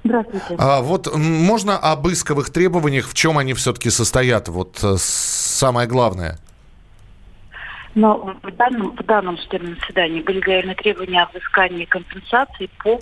Здравствуйте. 0.04 0.56
А 0.58 0.82
вот 0.82 1.14
можно 1.16 1.78
об 1.78 2.06
исковых 2.08 2.50
требованиях, 2.50 3.08
в 3.08 3.14
чем 3.14 3.38
они 3.38 3.54
все-таки 3.54 3.88
состоят? 3.88 4.49
Вот 4.49 4.78
э, 4.84 4.96
самое 4.99 5.88
главное. 5.88 6.38
Но 7.94 8.37
в 8.42 8.50
данном, 8.52 8.96
в 8.96 9.02
данном 9.04 9.38
судебном 9.38 9.76
заседании 9.80 10.20
были 10.20 10.44
заявлены 10.44 10.75
требования 10.75 11.23
о 11.23 11.28
взыскании 11.30 11.87
компенсации 11.87 12.68
по, 12.82 12.99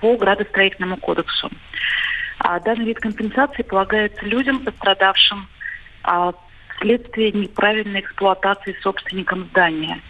по 0.00 0.16
градостроительному 0.16 0.96
кодексу. 0.96 1.50
А 2.38 2.58
данный 2.60 2.86
вид 2.86 3.00
компенсации 3.00 3.62
полагается 3.62 4.24
людям, 4.24 4.60
пострадавшим 4.60 5.46
а, 6.04 6.32
вследствие 6.76 7.32
неправильной 7.32 8.00
эксплуатации 8.00 8.74
собственником 8.82 9.46
здания. 9.50 10.00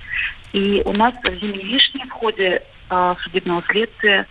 И 0.53 0.83
у 0.85 0.93
нас 0.93 1.15
в 1.15 1.27
«Зимней 1.27 1.65
вишне» 1.65 2.05
в 2.07 2.11
ходе 2.11 2.63
судебного 3.23 3.63
следствия 3.69 4.27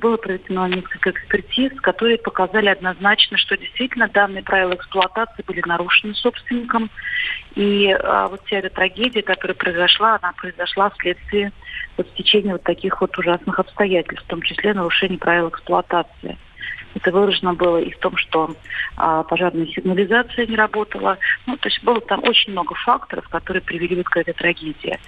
было 0.00 0.16
проведено 0.16 0.66
несколько 0.66 1.10
экспертиз, 1.10 1.72
которые 1.80 2.18
показали 2.18 2.68
однозначно, 2.68 3.36
что 3.36 3.56
действительно 3.56 4.08
данные 4.08 4.42
правила 4.42 4.74
эксплуатации 4.74 5.44
были 5.46 5.62
нарушены 5.66 6.14
собственником. 6.14 6.90
И 7.54 7.90
а, 7.90 8.28
вот 8.28 8.40
вся 8.46 8.58
эта 8.58 8.70
трагедия, 8.70 9.22
которая 9.22 9.54
произошла, 9.54 10.18
она 10.20 10.32
произошла 10.32 10.90
вследствие 10.90 11.52
вот 11.96 12.08
стечения 12.08 12.52
вот 12.52 12.62
таких 12.62 13.00
вот 13.00 13.16
ужасных 13.18 13.58
обстоятельств, 13.58 14.24
в 14.24 14.28
том 14.28 14.42
числе 14.42 14.74
нарушения 14.74 15.18
правил 15.18 15.48
эксплуатации. 15.48 16.38
Это 16.94 17.12
выражено 17.12 17.54
было 17.54 17.78
и 17.78 17.90
в 17.90 17.98
том, 17.98 18.16
что 18.16 18.54
а, 18.96 19.22
пожарная 19.22 19.66
сигнализация 19.66 20.46
не 20.46 20.56
работала. 20.56 21.18
Ну, 21.46 21.56
то 21.56 21.68
есть 21.68 21.82
было 21.84 22.00
там 22.00 22.22
очень 22.24 22.52
много 22.52 22.74
факторов, 22.74 23.28
которые 23.28 23.62
привели 23.62 23.96
вот 23.96 24.08
к 24.08 24.16
этой 24.16 24.34
трагедии. 24.34 24.98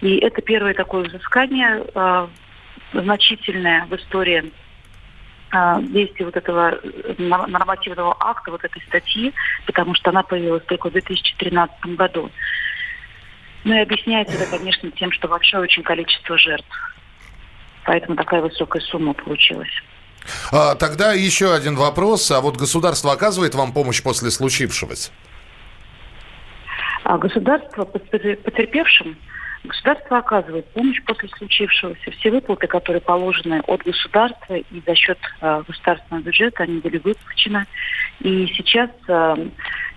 И 0.00 0.16
это 0.16 0.42
первое 0.42 0.74
такое 0.74 1.04
взыскание 1.04 1.84
а, 1.94 2.28
значительное 2.92 3.86
в 3.86 3.94
истории 3.94 4.52
а, 5.50 5.80
действия 5.80 6.26
вот 6.26 6.36
этого 6.36 6.78
э, 6.82 7.14
нормативного 7.18 8.16
акта, 8.18 8.50
вот 8.50 8.64
этой 8.64 8.82
статьи, 8.82 9.32
потому 9.66 9.94
что 9.94 10.10
она 10.10 10.22
появилась 10.22 10.64
только 10.64 10.88
в 10.88 10.92
2013 10.92 11.96
году. 11.96 12.30
Ну 13.64 13.74
и 13.74 13.80
объясняется 13.80 14.36
это, 14.36 14.58
конечно, 14.58 14.90
тем, 14.92 15.12
что 15.12 15.28
большое 15.28 15.62
очень 15.62 15.82
количество 15.82 16.36
жертв. 16.36 16.94
Поэтому 17.84 18.16
такая 18.16 18.42
высокая 18.42 18.82
сумма 18.82 19.12
получилась. 19.12 19.70
А, 20.52 20.74
тогда 20.74 21.12
еще 21.12 21.54
один 21.54 21.76
вопрос. 21.76 22.30
А 22.30 22.40
вот 22.40 22.56
государство 22.56 23.12
оказывает 23.12 23.54
вам 23.54 23.72
помощь 23.72 24.02
после 24.02 24.30
случившегося? 24.30 25.10
А 27.04 27.18
государство 27.18 27.84
потерпевшим 27.84 29.16
Государство 29.66 30.18
оказывает 30.18 30.66
помощь 30.72 31.02
после 31.04 31.28
случившегося. 31.28 32.10
Все 32.12 32.30
выплаты, 32.30 32.66
которые 32.66 33.00
положены 33.00 33.60
от 33.66 33.82
государства 33.82 34.54
и 34.54 34.82
за 34.86 34.94
счет 34.94 35.18
э, 35.40 35.62
государственного 35.66 36.22
бюджета, 36.22 36.62
они 36.64 36.80
были 36.80 36.98
выплачены. 36.98 37.66
И 38.20 38.46
сейчас 38.56 38.90
э, 39.08 39.48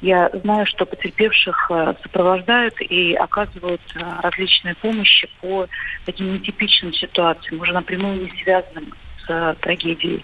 я 0.02 0.30
знаю, 0.44 0.66
что 0.66 0.86
потерпевших 0.86 1.72
э, 1.72 1.94
сопровождают 2.04 2.76
и 2.82 3.14
оказывают 3.16 3.82
э, 3.96 4.00
различные 4.22 4.76
помощи 4.76 5.30
по 5.42 5.68
таким 6.06 6.34
нетипичным 6.34 6.94
ситуациям, 6.94 7.62
уже 7.62 7.74
напрямую 7.74 8.24
не 8.24 8.44
связанным 8.44 8.94
с 9.26 9.30
э, 9.30 9.56
трагедией. 9.62 10.24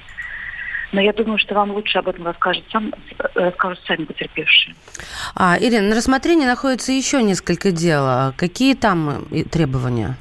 Но 0.91 1.01
я 1.01 1.13
думаю, 1.13 1.37
что 1.37 1.55
вам 1.55 1.71
лучше 1.71 1.97
об 1.97 2.07
этом 2.07 2.25
расскажут, 2.25 2.63
сам, 2.71 2.93
расскажут 3.33 3.79
сами 3.85 4.05
потерпевшие. 4.05 4.75
А, 5.35 5.57
Ирина, 5.59 5.89
на 5.89 5.95
рассмотрении 5.95 6.45
находится 6.45 6.91
еще 6.91 7.21
несколько 7.21 7.71
дел. 7.71 8.33
Какие 8.37 8.75
там 8.75 9.25
э, 9.31 9.43
требования? 9.43 10.17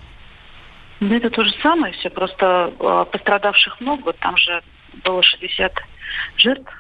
Ну, 1.01 1.15
это 1.15 1.31
то 1.31 1.45
же 1.45 1.53
самое 1.63 1.93
все, 1.95 2.09
просто 2.11 2.73
э, 2.79 3.05
пострадавших 3.13 3.81
много. 3.81 4.13
Там 4.15 4.37
же 4.37 4.63
было 5.05 5.23
60 5.23 5.73
жертв. 6.37 6.73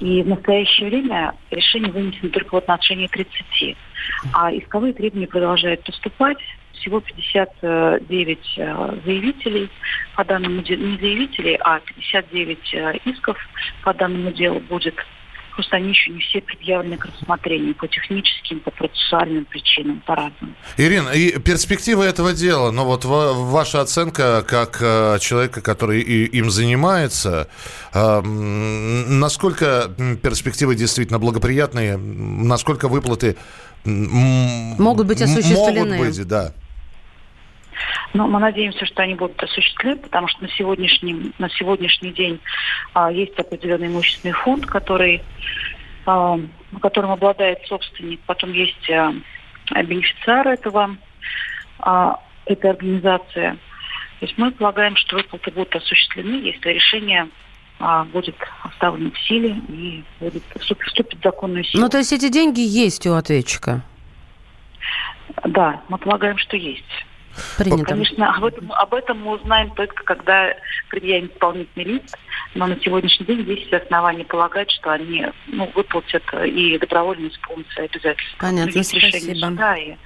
И 0.00 0.22
в 0.22 0.28
настоящее 0.28 0.88
время 0.88 1.34
решение 1.50 1.92
вынесено 1.92 2.30
только 2.30 2.54
в 2.54 2.58
отношении 2.58 3.06
30. 3.06 3.76
А 4.32 4.52
исковые 4.52 4.94
требования 4.94 5.28
продолжают 5.28 5.84
поступать. 5.84 6.38
Всего 6.74 7.00
59 7.00 8.38
э, 8.56 8.96
заявителей 9.04 9.70
по 10.16 10.24
данному 10.24 10.62
делу, 10.62 10.82
не 10.86 10.98
заявителей, 10.98 11.56
а 11.60 11.80
59 11.80 12.74
э, 12.74 12.96
исков 13.04 13.36
по 13.82 13.94
данному 13.94 14.32
делу 14.32 14.60
будет 14.60 14.94
Просто 15.54 15.76
они 15.76 15.90
еще 15.90 16.10
не 16.10 16.20
все 16.20 16.40
предъявлены 16.40 16.96
к 16.96 17.04
рассмотрению 17.04 17.74
по 17.74 17.86
техническим, 17.86 18.60
по 18.60 18.70
процессуальным 18.70 19.44
причинам, 19.44 20.02
по-разному. 20.06 20.54
Ирина, 20.78 21.10
и 21.10 21.38
перспектива 21.38 22.02
этого 22.02 22.32
дела, 22.32 22.70
но 22.70 22.84
ну 22.84 22.88
вот 22.88 23.04
ваша 23.04 23.82
оценка 23.82 24.42
как 24.46 24.78
э, 24.80 25.18
человека, 25.20 25.60
который 25.60 26.00
и, 26.00 26.24
им 26.24 26.50
занимается, 26.50 27.48
э, 27.92 28.20
насколько 28.22 29.90
перспективы 30.22 30.74
действительно 30.74 31.18
благоприятные, 31.18 31.98
насколько 31.98 32.88
выплаты 32.88 33.36
могут 33.84 35.06
быть 35.06 35.20
осуществлены? 35.20 35.96
Могут 35.96 36.16
быть, 36.16 36.26
да. 36.26 36.54
Но 38.14 38.26
мы 38.26 38.38
надеемся, 38.40 38.84
что 38.86 39.02
они 39.02 39.14
будут 39.14 39.42
осуществлены, 39.42 39.96
потому 39.96 40.28
что 40.28 40.42
на 40.42 40.48
сегодняшний, 40.50 41.32
на 41.38 41.48
сегодняшний 41.50 42.12
день 42.12 42.40
а, 42.94 43.10
есть 43.10 43.38
определенный 43.38 43.88
имущественный 43.88 44.34
фонд, 44.34 44.66
который, 44.66 45.22
а, 46.06 46.38
которым 46.80 47.12
обладает 47.12 47.60
собственник. 47.66 48.20
Потом 48.26 48.52
есть 48.52 48.90
а, 48.90 49.12
бенефициар 49.82 50.48
этого, 50.48 50.96
а, 51.78 52.20
этой 52.46 52.70
организации. 52.70 53.58
То 54.20 54.26
есть 54.26 54.38
мы 54.38 54.52
полагаем, 54.52 54.94
что 54.96 55.16
выплаты 55.16 55.50
будут 55.50 55.74
осуществлены, 55.74 56.34
если 56.46 56.68
решение 56.70 57.28
а, 57.78 58.04
будет 58.04 58.36
оставлено 58.62 59.10
в 59.10 59.18
силе 59.26 59.56
и 59.68 60.04
будет 60.20 60.44
вступит, 60.60 60.86
вступит 60.86 61.18
в 61.18 61.22
законную 61.24 61.64
силу. 61.64 61.82
Ну, 61.82 61.88
то 61.88 61.98
есть 61.98 62.12
эти 62.12 62.28
деньги 62.28 62.60
есть 62.60 63.06
у 63.06 63.14
ответчика? 63.14 63.82
Да, 65.44 65.80
мы 65.88 65.98
полагаем, 65.98 66.38
что 66.38 66.56
есть. 66.56 66.84
Принято. 67.58 67.84
Конечно, 67.84 68.34
об 68.34 68.44
этом, 68.44 68.72
об 68.72 68.94
этом 68.94 69.22
мы 69.22 69.32
узнаем 69.36 69.70
только 69.70 70.04
когда 70.04 70.54
предъявим 70.90 71.26
исполнительный 71.26 71.84
лист, 71.84 72.16
но 72.54 72.66
на 72.66 72.78
сегодняшний 72.80 73.26
день 73.26 73.40
есть 73.42 73.66
все 73.66 73.76
основания 73.78 74.24
полагать, 74.24 74.70
что 74.70 74.92
они 74.92 75.26
ну, 75.46 75.70
выплатят 75.74 76.22
и 76.44 76.78
добровольно 76.78 77.28
исполнят 77.28 77.66
свои 77.70 77.86
обязательства. 77.86 78.38
Понятно, 78.38 78.78
есть 78.78 78.90
спасибо. 78.90 79.46
Суда 79.46 79.76
и... 79.76 79.96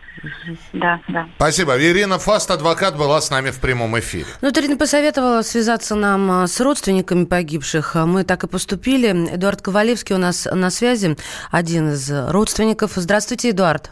Да, 0.72 1.00
да. 1.08 1.28
Спасибо. 1.36 1.78
Ирина 1.78 2.18
Фаст, 2.18 2.50
адвокат, 2.50 2.96
была 2.96 3.20
с 3.20 3.30
нами 3.30 3.50
в 3.50 3.60
прямом 3.60 3.98
эфире. 3.98 4.26
Ну, 4.40 4.50
Ирина 4.50 4.76
посоветовала 4.76 5.42
связаться 5.42 5.94
нам 5.94 6.30
а, 6.30 6.46
с 6.46 6.60
родственниками 6.60 7.26
погибших. 7.26 7.94
Мы 7.94 8.24
так 8.24 8.44
и 8.44 8.48
поступили. 8.48 9.08
Эдуард 9.34 9.60
Ковалевский 9.60 10.14
у 10.14 10.18
нас 10.18 10.48
на 10.50 10.70
связи, 10.70 11.16
один 11.50 11.90
из 11.90 12.10
родственников. 12.10 12.92
Здравствуйте, 12.94 13.50
Эдуард. 13.50 13.90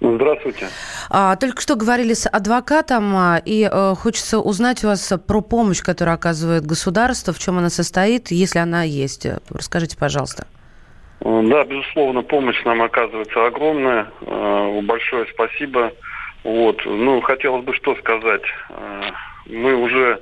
Здравствуйте. 0.00 0.68
А, 1.08 1.36
только 1.36 1.62
что 1.62 1.74
говорили 1.74 2.12
с 2.12 2.28
адвокатом, 2.28 3.16
а, 3.16 3.40
и 3.42 3.64
а, 3.64 3.94
хочется 3.94 4.38
узнать 4.38 4.84
у 4.84 4.88
вас 4.88 5.12
про 5.26 5.40
помощь, 5.40 5.82
которую 5.82 6.14
оказывает 6.14 6.66
государство, 6.66 7.32
в 7.32 7.38
чем 7.38 7.58
она 7.58 7.70
состоит, 7.70 8.30
если 8.30 8.58
она 8.58 8.82
есть. 8.82 9.26
Расскажите, 9.50 9.96
пожалуйста. 9.96 10.46
Да, 11.20 11.64
безусловно, 11.64 12.22
помощь 12.22 12.62
нам 12.64 12.82
оказывается 12.82 13.46
огромная. 13.46 14.08
Большое 14.82 15.26
спасибо. 15.32 15.92
Вот. 16.44 16.84
Ну, 16.84 17.20
хотелось 17.22 17.64
бы 17.64 17.74
что 17.74 17.96
сказать. 17.96 18.42
Мы 19.46 19.74
уже 19.74 20.20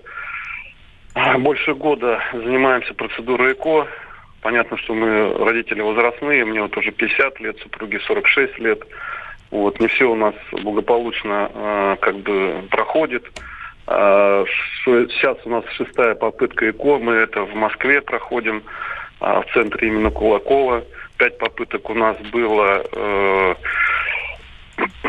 больше 1.41 1.75
года 1.75 2.21
занимаемся 2.33 2.95
процедурой 2.95 3.55
ЭКО. 3.55 3.89
Понятно, 4.41 4.77
что 4.79 4.95
мы 4.95 5.35
родители 5.45 5.81
возрастные, 5.81 6.45
мне 6.45 6.63
вот 6.63 6.77
уже 6.77 6.93
50 6.93 7.41
лет, 7.41 7.59
супруге 7.59 7.99
46 8.07 8.59
лет. 8.61 8.81
Вот, 9.51 9.79
не 9.81 9.87
все 9.89 10.11
у 10.11 10.15
нас 10.15 10.35
благополучно 10.53 11.51
э, 11.55 11.97
как 12.01 12.17
бы 12.19 12.65
проходит. 12.71 13.25
Э, 13.87 14.45
сейчас 14.85 15.37
у 15.45 15.51
нас 15.51 15.65
шестая 15.77 16.15
попытка 16.15 16.71
ЭКО, 16.71 16.99
мы 16.99 17.15
это 17.15 17.43
в 17.43 17.55
Москве 17.55 18.01
проходим, 18.01 18.63
э, 19.21 19.41
в 19.41 19.53
центре 19.53 19.89
именно 19.89 20.11
Кулакова. 20.11 20.85
Пять 21.19 21.39
попыток 21.39 21.89
у 21.91 21.95
нас 21.95 22.17
было 22.33 22.85
э, 22.91 23.55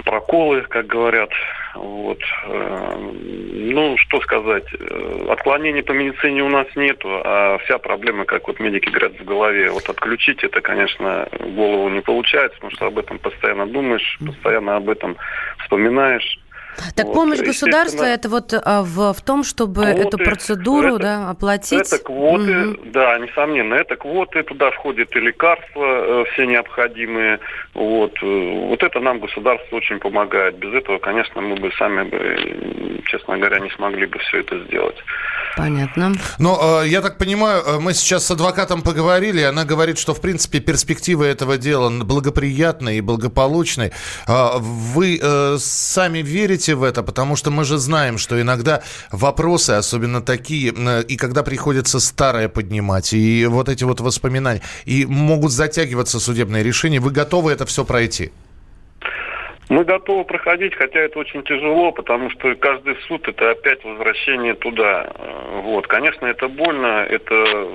проколы, 0.03 0.61
как 0.61 0.87
говорят. 0.87 1.29
Вот. 1.75 2.19
Э, 2.45 2.95
ну, 2.97 3.97
что 3.97 4.21
сказать. 4.21 4.65
Э, 4.79 5.27
отклонений 5.29 5.83
по 5.83 5.91
медицине 5.91 6.43
у 6.43 6.49
нас 6.49 6.67
нету, 6.75 7.09
а 7.23 7.57
вся 7.59 7.77
проблема, 7.77 8.25
как 8.25 8.47
вот 8.47 8.59
медики 8.59 8.89
говорят, 8.89 9.19
в 9.19 9.25
голове. 9.25 9.69
Вот 9.71 9.89
отключить 9.89 10.43
это, 10.43 10.61
конечно, 10.61 11.27
голову 11.39 11.89
не 11.89 12.01
получается, 12.01 12.55
потому 12.55 12.71
что 12.71 12.87
об 12.87 12.97
этом 12.97 13.19
постоянно 13.19 13.67
думаешь, 13.67 14.17
постоянно 14.25 14.77
об 14.77 14.89
этом 14.89 15.17
вспоминаешь. 15.59 16.39
Так 16.95 17.07
вот. 17.07 17.15
помощь 17.15 17.39
государства 17.39 18.03
это 18.03 18.29
вот 18.29 18.53
а, 18.53 18.83
в, 18.83 19.13
в 19.13 19.21
том, 19.21 19.43
чтобы 19.43 19.83
квоты, 19.83 20.01
эту 20.01 20.17
процедуру 20.17 20.95
это, 20.95 21.03
да, 21.03 21.29
оплатить? 21.29 21.87
Это 21.87 21.99
квоты, 21.99 22.67
угу. 22.67 22.79
да, 22.85 23.17
несомненно, 23.19 23.73
это 23.75 23.95
квоты, 23.95 24.43
туда 24.43 24.71
входят 24.71 25.15
и 25.15 25.19
лекарства 25.19 25.83
э, 25.83 26.25
все 26.33 26.45
необходимые. 26.45 27.39
Вот. 27.73 28.13
Э, 28.21 28.67
вот 28.67 28.83
это 28.83 28.99
нам 28.99 29.19
государство 29.19 29.75
очень 29.75 29.99
помогает. 29.99 30.57
Без 30.57 30.73
этого, 30.73 30.97
конечно, 30.97 31.41
мы 31.41 31.55
бы 31.55 31.71
сами, 31.77 32.03
бы, 32.03 33.01
честно 33.05 33.37
говоря, 33.37 33.59
не 33.59 33.69
смогли 33.71 34.05
бы 34.05 34.19
все 34.19 34.39
это 34.39 34.59
сделать. 34.65 34.97
Понятно. 35.55 36.13
Но 36.37 36.81
э, 36.83 36.87
я 36.87 37.01
так 37.01 37.17
понимаю, 37.17 37.63
э, 37.65 37.79
мы 37.79 37.93
сейчас 37.93 38.25
с 38.25 38.31
адвокатом 38.31 38.81
поговорили, 38.81 39.41
она 39.41 39.63
говорит, 39.63 39.97
что 39.97 40.13
в 40.13 40.21
принципе 40.21 40.59
перспективы 40.59 41.25
этого 41.25 41.57
дела 41.57 41.89
благоприятные 41.89 42.97
и 42.97 43.01
благополучные. 43.01 43.91
Э, 44.27 44.57
вы 44.59 45.19
э, 45.21 45.57
сами 45.59 46.19
верите 46.19 46.64
в 46.73 46.83
это, 46.83 47.03
потому 47.03 47.35
что 47.35 47.51
мы 47.51 47.63
же 47.63 47.77
знаем, 47.77 48.17
что 48.17 48.39
иногда 48.41 48.81
вопросы, 49.11 49.71
особенно 49.71 50.21
такие, 50.21 50.73
э, 50.75 51.03
и 51.03 51.17
когда 51.17 51.43
приходится 51.43 51.99
старое 51.99 52.49
поднимать, 52.49 53.13
и 53.13 53.45
вот 53.45 53.69
эти 53.69 53.83
вот 53.83 53.99
воспоминания, 53.99 54.61
и 54.85 55.05
могут 55.05 55.51
затягиваться 55.51 56.19
судебные 56.19 56.63
решения, 56.63 56.99
вы 56.99 57.11
готовы 57.11 57.51
это 57.51 57.65
все 57.65 57.85
пройти? 57.85 58.31
Мы 59.67 59.83
готовы 59.83 60.25
проходить, 60.25 60.75
хотя 60.75 60.99
это 60.99 61.17
очень 61.17 61.43
тяжело, 61.43 61.91
потому 61.91 62.29
что 62.29 62.53
каждый 62.55 62.95
суд 63.07 63.27
это 63.27 63.51
опять 63.51 63.83
возвращение 63.83 64.53
туда. 64.53 65.11
Э, 65.15 65.61
вот, 65.63 65.87
конечно, 65.87 66.25
это 66.27 66.47
больно, 66.47 67.05
это 67.09 67.67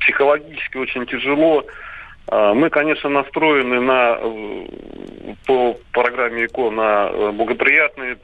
психологически 0.00 0.78
очень 0.78 1.06
тяжело. 1.06 1.64
А, 2.28 2.54
мы, 2.54 2.70
конечно, 2.70 3.08
настроены 3.08 3.80
на 3.80 4.18
э, 4.20 4.66
по 5.46 5.76
программе 5.92 6.44
ИКО 6.46 6.70
на 6.70 7.10
э, 7.12 7.32
благоприятные 7.32 8.16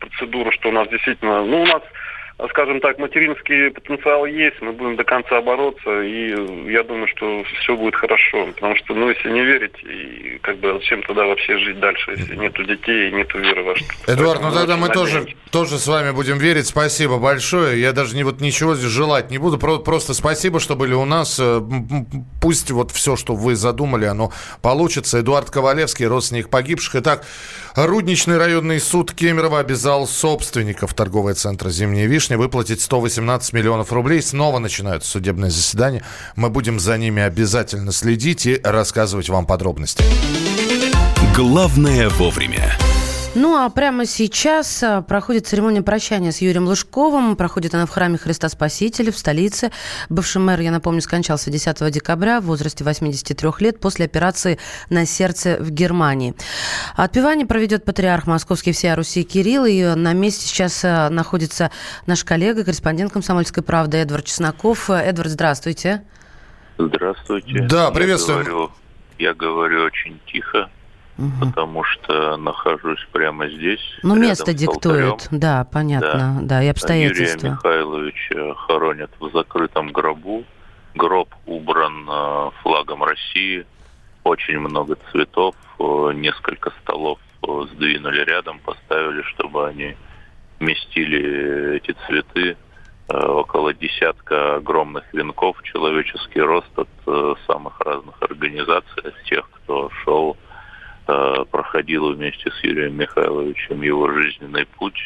процедуры, 0.00 0.50
что 0.52 0.70
у 0.70 0.72
нас 0.72 0.88
действительно, 0.88 1.44
ну, 1.44 1.62
у 1.62 1.66
нас 1.66 1.82
скажем 2.50 2.80
так, 2.80 2.98
материнский 2.98 3.70
потенциал 3.70 4.26
есть, 4.26 4.60
мы 4.60 4.72
будем 4.72 4.96
до 4.96 5.04
конца 5.04 5.40
бороться, 5.40 6.02
и 6.02 6.30
я 6.70 6.82
думаю, 6.82 7.06
что 7.08 7.44
все 7.60 7.76
будет 7.76 7.94
хорошо. 7.94 8.46
Потому 8.54 8.76
что, 8.76 8.94
ну, 8.94 9.08
если 9.10 9.30
не 9.30 9.44
верить, 9.44 9.76
и 9.82 10.38
как 10.42 10.58
бы 10.58 10.72
зачем 10.74 11.02
тогда 11.02 11.26
вообще 11.26 11.58
жить 11.58 11.78
дальше, 11.80 12.12
если 12.12 12.36
нету 12.36 12.64
детей 12.64 13.10
нету 13.12 13.38
веры 13.38 13.62
во 13.62 13.76
что 13.76 13.86
Эдуард, 14.06 14.42
ну 14.42 14.52
тогда 14.52 14.76
мы 14.76 14.88
тоже, 14.88 15.26
тоже 15.50 15.78
с 15.78 15.86
вами 15.86 16.10
будем 16.12 16.38
верить. 16.38 16.66
Спасибо 16.66 17.18
большое. 17.18 17.80
Я 17.80 17.92
даже 17.92 18.16
не, 18.16 18.24
вот 18.24 18.40
ничего 18.40 18.74
здесь 18.74 18.90
желать 18.90 19.30
не 19.30 19.38
буду. 19.38 19.58
Просто 19.58 20.14
спасибо, 20.14 20.60
что 20.60 20.76
были 20.76 20.94
у 20.94 21.04
нас. 21.04 21.38
Э, 21.40 21.60
пусть 22.40 22.70
вот 22.70 22.90
все, 22.90 23.16
что 23.16 23.34
вы 23.34 23.54
задумали, 23.54 24.06
оно 24.06 24.32
получится. 24.62 25.20
Эдуард 25.20 25.50
Ковалевский, 25.50 26.06
родственник 26.06 26.48
погибших. 26.48 26.96
Итак, 26.96 27.24
Рудничный 27.74 28.36
районный 28.36 28.78
суд 28.80 29.12
Кемерово 29.12 29.58
обязал 29.58 30.06
собственников 30.06 30.92
торгового 30.92 31.32
центра 31.32 31.70
«Зимняя 31.70 32.06
вишня» 32.06 32.31
выплатить 32.36 32.80
118 32.80 33.52
миллионов 33.52 33.92
рублей. 33.92 34.22
Снова 34.22 34.58
начинаются 34.58 35.10
судебные 35.10 35.50
заседания. 35.50 36.02
Мы 36.36 36.50
будем 36.50 36.80
за 36.80 36.98
ними 36.98 37.22
обязательно 37.22 37.92
следить 37.92 38.46
и 38.46 38.60
рассказывать 38.62 39.28
вам 39.28 39.46
подробности. 39.46 40.04
Главное 41.34 42.08
вовремя. 42.10 42.76
Ну 43.34 43.56
а 43.56 43.70
прямо 43.70 44.04
сейчас 44.04 44.82
а, 44.82 45.00
проходит 45.00 45.46
церемония 45.46 45.80
прощания 45.80 46.32
с 46.32 46.42
Юрием 46.42 46.66
Лужковым. 46.66 47.34
Проходит 47.34 47.74
она 47.74 47.86
в 47.86 47.90
храме 47.90 48.18
Христа 48.18 48.50
Спасителя 48.50 49.10
в 49.10 49.16
столице. 49.16 49.70
Бывший 50.10 50.42
мэр, 50.42 50.60
я 50.60 50.70
напомню, 50.70 51.00
скончался 51.00 51.50
10 51.50 51.90
декабря 51.90 52.42
в 52.42 52.44
возрасте 52.44 52.84
83 52.84 53.48
лет 53.60 53.80
после 53.80 54.04
операции 54.04 54.58
на 54.90 55.06
сердце 55.06 55.56
в 55.58 55.70
Германии. 55.70 56.34
Отпевание 56.94 57.46
проведет 57.46 57.86
патриарх 57.86 58.26
Московский 58.26 58.72
всея 58.72 58.96
Руси 58.96 59.24
Кирилл. 59.24 59.64
И 59.64 59.82
на 59.94 60.12
месте 60.12 60.46
сейчас 60.46 60.84
а, 60.84 61.08
находится 61.08 61.70
наш 62.06 62.24
коллега, 62.24 62.64
корреспондент 62.64 63.14
«Комсомольской 63.14 63.62
правды» 63.62 63.96
Эдвард 63.96 64.26
Чесноков. 64.26 64.90
Эдвард, 64.90 65.30
здравствуйте. 65.30 66.02
Здравствуйте. 66.76 67.62
Да, 67.62 67.90
приветствую. 67.92 68.40
Я 68.40 68.44
говорю, 68.44 68.70
я 69.18 69.34
говорю 69.34 69.84
очень 69.84 70.20
тихо 70.30 70.68
угу. 71.18 71.46
потому 71.46 71.84
что 71.84 72.36
нахожусь 72.36 73.06
прямо 73.12 73.48
здесь. 73.48 73.80
Ну, 74.02 74.14
место 74.14 74.52
диктует, 74.52 75.28
да, 75.30 75.66
понятно, 75.70 76.38
да, 76.42 76.58
да 76.58 76.62
и 76.62 76.68
обстоятельства. 76.68 77.46
Юрия 77.46 77.50
Михайловича 77.50 78.54
хоронят 78.54 79.10
в 79.18 79.30
закрытом 79.32 79.92
гробу. 79.92 80.44
Гроб 80.94 81.34
убран 81.46 82.06
э, 82.08 82.50
флагом 82.62 83.02
России, 83.02 83.64
очень 84.24 84.58
много 84.58 84.98
цветов, 85.10 85.54
э, 85.78 86.12
несколько 86.14 86.70
столов 86.82 87.18
э, 87.42 87.62
сдвинули 87.72 88.22
рядом, 88.24 88.58
поставили, 88.58 89.22
чтобы 89.22 89.68
они 89.68 89.96
вместили 90.60 91.76
эти 91.76 91.96
цветы. 92.06 92.56
Около 93.08 93.74
десятка 93.74 94.56
огромных 94.56 95.04
венков, 95.12 95.62
человеческий 95.64 96.40
рост 96.40 96.70
от 96.76 96.88
самых 97.46 97.78
разных 97.80 98.14
организаций, 98.22 99.02
от 99.02 99.22
тех, 99.24 99.50
кто 99.50 99.90
шел, 100.02 100.36
проходил 101.50 102.12
вместе 102.12 102.50
с 102.50 102.64
Юрием 102.64 102.96
Михайловичем 102.96 103.82
его 103.82 104.10
жизненный 104.10 104.66
путь 104.66 105.00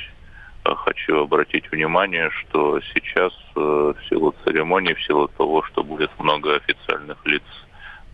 хочу 0.75 1.23
обратить 1.23 1.71
внимание, 1.71 2.31
что 2.31 2.81
сейчас 2.93 3.33
э, 3.55 3.61
в 3.61 3.97
силу 4.09 4.35
церемонии, 4.45 4.95
в 4.95 5.05
силу 5.05 5.29
того, 5.29 5.63
что 5.63 5.85
будет 5.85 6.11
много 6.19 6.57
официальных 6.57 7.19
лиц, 7.25 7.43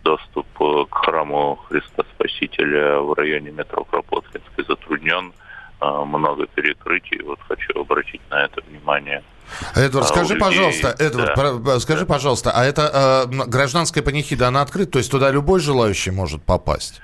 доступ 0.03 0.45
э, 0.59 0.85
к 0.89 0.95
храму 0.95 1.55
Христа 1.67 2.03
Спасителя 2.15 2.99
в 2.99 3.13
районе 3.13 3.51
метро 3.51 3.83
Кропоткинской 3.85 4.65
затруднен 4.67 5.33
э, 5.81 6.03
много 6.05 6.45
перекрытий. 6.47 7.21
Вот 7.23 7.39
хочу 7.47 7.79
обратить 7.79 8.21
на 8.29 8.45
это 8.45 8.61
внимание. 8.69 9.23
Эдвард, 9.75 10.05
а 10.05 10.09
скажи, 10.09 10.33
людей, 10.33 10.39
пожалуйста, 10.39 10.95
Эдвард, 10.99 11.63
да, 11.63 11.79
скажи, 11.79 12.05
да. 12.05 12.13
пожалуйста, 12.13 12.51
а 12.51 12.63
это 12.63 13.25
э, 13.29 13.47
гражданская 13.47 14.03
панихида, 14.03 14.47
она 14.47 14.61
открыта, 14.61 14.93
то 14.93 14.97
есть 14.99 15.11
туда 15.11 15.31
любой 15.31 15.59
желающий 15.59 16.11
может 16.11 16.43
попасть? 16.43 17.01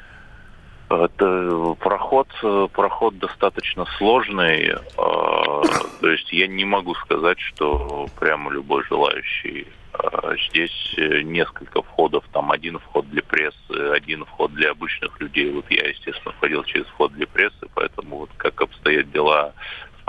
Это 0.90 1.76
проход, 1.80 2.28
проход 2.74 3.20
достаточно 3.20 3.86
сложный. 3.98 4.74
А, 4.98 5.62
то 6.02 6.10
есть 6.10 6.34
я 6.34 6.48
не 6.48 6.66
могу 6.66 6.96
сказать, 6.96 7.40
что 7.40 8.08
прямо 8.20 8.52
любой 8.52 8.84
желающий. 8.86 9.68
А, 9.94 10.34
здесь 10.50 10.96
несколько 10.98 11.84
входов. 11.84 12.24
Там 12.32 12.52
один 12.52 12.80
вход 12.80 13.08
для 13.10 13.22
прессы, 13.22 13.92
один 13.94 14.26
вход 14.26 14.52
для 14.54 14.72
обычных 14.72 15.20
людей. 15.22 15.52
Вот 15.52 15.66
я, 15.70 15.88
естественно, 15.90 16.34
ходил 16.40 16.64
через 16.64 16.88
вход 16.88 17.14
для 17.14 17.28
прессы, 17.28 17.68
поэтому 17.76 18.18
вот 18.18 18.30
как 18.38 18.60
обстоят 18.60 19.12
дела 19.12 19.54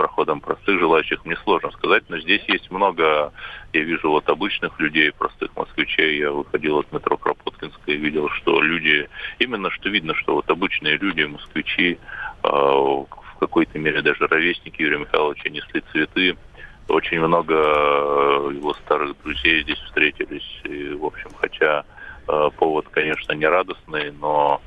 проходом 0.01 0.41
простых 0.41 0.79
желающих 0.79 1.23
мне 1.25 1.35
сложно 1.43 1.69
сказать, 1.69 2.03
но 2.09 2.17
здесь 2.17 2.41
есть 2.47 2.71
много, 2.71 3.31
я 3.71 3.81
вижу 3.81 4.09
вот 4.09 4.27
обычных 4.29 4.79
людей, 4.79 5.11
простых 5.11 5.55
москвичей, 5.55 6.17
я 6.17 6.31
выходил 6.31 6.79
от 6.79 6.91
метро 6.91 7.17
Кропоткинской 7.17 7.93
и 7.93 7.97
видел, 7.97 8.27
что 8.29 8.63
люди, 8.63 9.07
именно 9.37 9.69
что 9.69 9.89
видно, 9.89 10.15
что 10.15 10.33
вот 10.33 10.49
обычные 10.49 10.97
люди, 10.97 11.21
москвичи, 11.21 11.99
э, 12.43 12.47
в 12.47 13.37
какой-то 13.39 13.77
мере 13.77 14.01
даже 14.01 14.25
ровесники 14.25 14.81
Юрия 14.81 14.97
Михайловича 14.97 15.49
несли 15.49 15.83
цветы, 15.91 16.35
очень 16.87 17.19
много 17.19 17.53
э, 17.53 18.53
его 18.55 18.73
старых 18.73 19.15
друзей 19.21 19.61
здесь 19.61 19.79
встретились, 19.81 20.61
и, 20.63 20.95
в 20.95 21.05
общем, 21.05 21.29
хотя 21.39 21.83
э, 22.27 22.49
повод, 22.57 22.87
конечно, 22.89 23.33
не 23.33 23.45
радостный, 23.45 24.11
но 24.19 24.61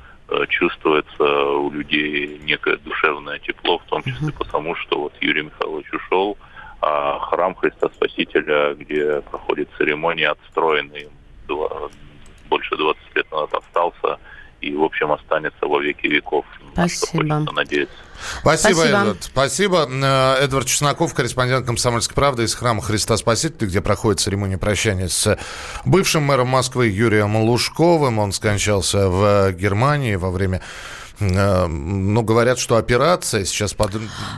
чувствуется 0.49 1.23
у 1.23 1.71
людей 1.71 2.39
некое 2.43 2.77
душевное 2.77 3.39
тепло, 3.39 3.77
в 3.79 3.83
том 3.85 4.03
числе 4.03 4.31
потому, 4.31 4.75
что 4.75 5.01
вот 5.01 5.13
Юрий 5.21 5.43
Михайлович 5.43 5.91
ушел, 5.93 6.37
а 6.81 7.19
храм 7.19 7.55
Христа 7.55 7.89
Спасителя, 7.89 8.73
где 8.73 9.21
проходит 9.21 9.69
церемония, 9.77 10.29
отстроенный 10.29 11.07
больше 12.49 12.75
20 12.75 13.15
лет 13.15 13.31
назад 13.31 13.53
остался 13.53 14.19
и, 14.65 14.75
в 14.75 14.83
общем, 14.83 15.11
останется 15.11 15.67
во 15.67 15.79
веки 15.79 16.07
веков. 16.07 16.45
Спасибо. 16.73 17.23
На 17.23 17.43
что 17.43 17.53
надеяться. 17.53 17.95
Спасибо, 18.41 18.73
Спасибо, 18.73 18.99
Эдвард. 18.99 19.23
Спасибо. 19.23 19.89
Э, 19.89 20.43
Эдвард 20.43 20.67
Чесноков, 20.67 21.13
корреспондент 21.13 21.65
«Комсомольской 21.65 22.15
правды» 22.15 22.43
из 22.43 22.55
храма 22.55 22.81
Христа 22.81 23.15
Спасителя, 23.17 23.67
где 23.67 23.81
проходит 23.81 24.19
церемония 24.19 24.57
прощания 24.57 25.07
с 25.07 25.37
бывшим 25.85 26.23
мэром 26.23 26.47
Москвы 26.47 26.87
Юрием 26.87 27.35
Лужковым. 27.35 28.19
Он 28.19 28.31
скончался 28.31 29.09
в 29.09 29.51
Германии 29.53 30.15
во 30.15 30.31
время 30.31 30.61
Э, 30.61 30.65
ну, 31.19 32.21
говорят, 32.21 32.59
что 32.59 32.77
операция 32.77 33.45
сейчас... 33.45 33.73
Под... 33.73 33.91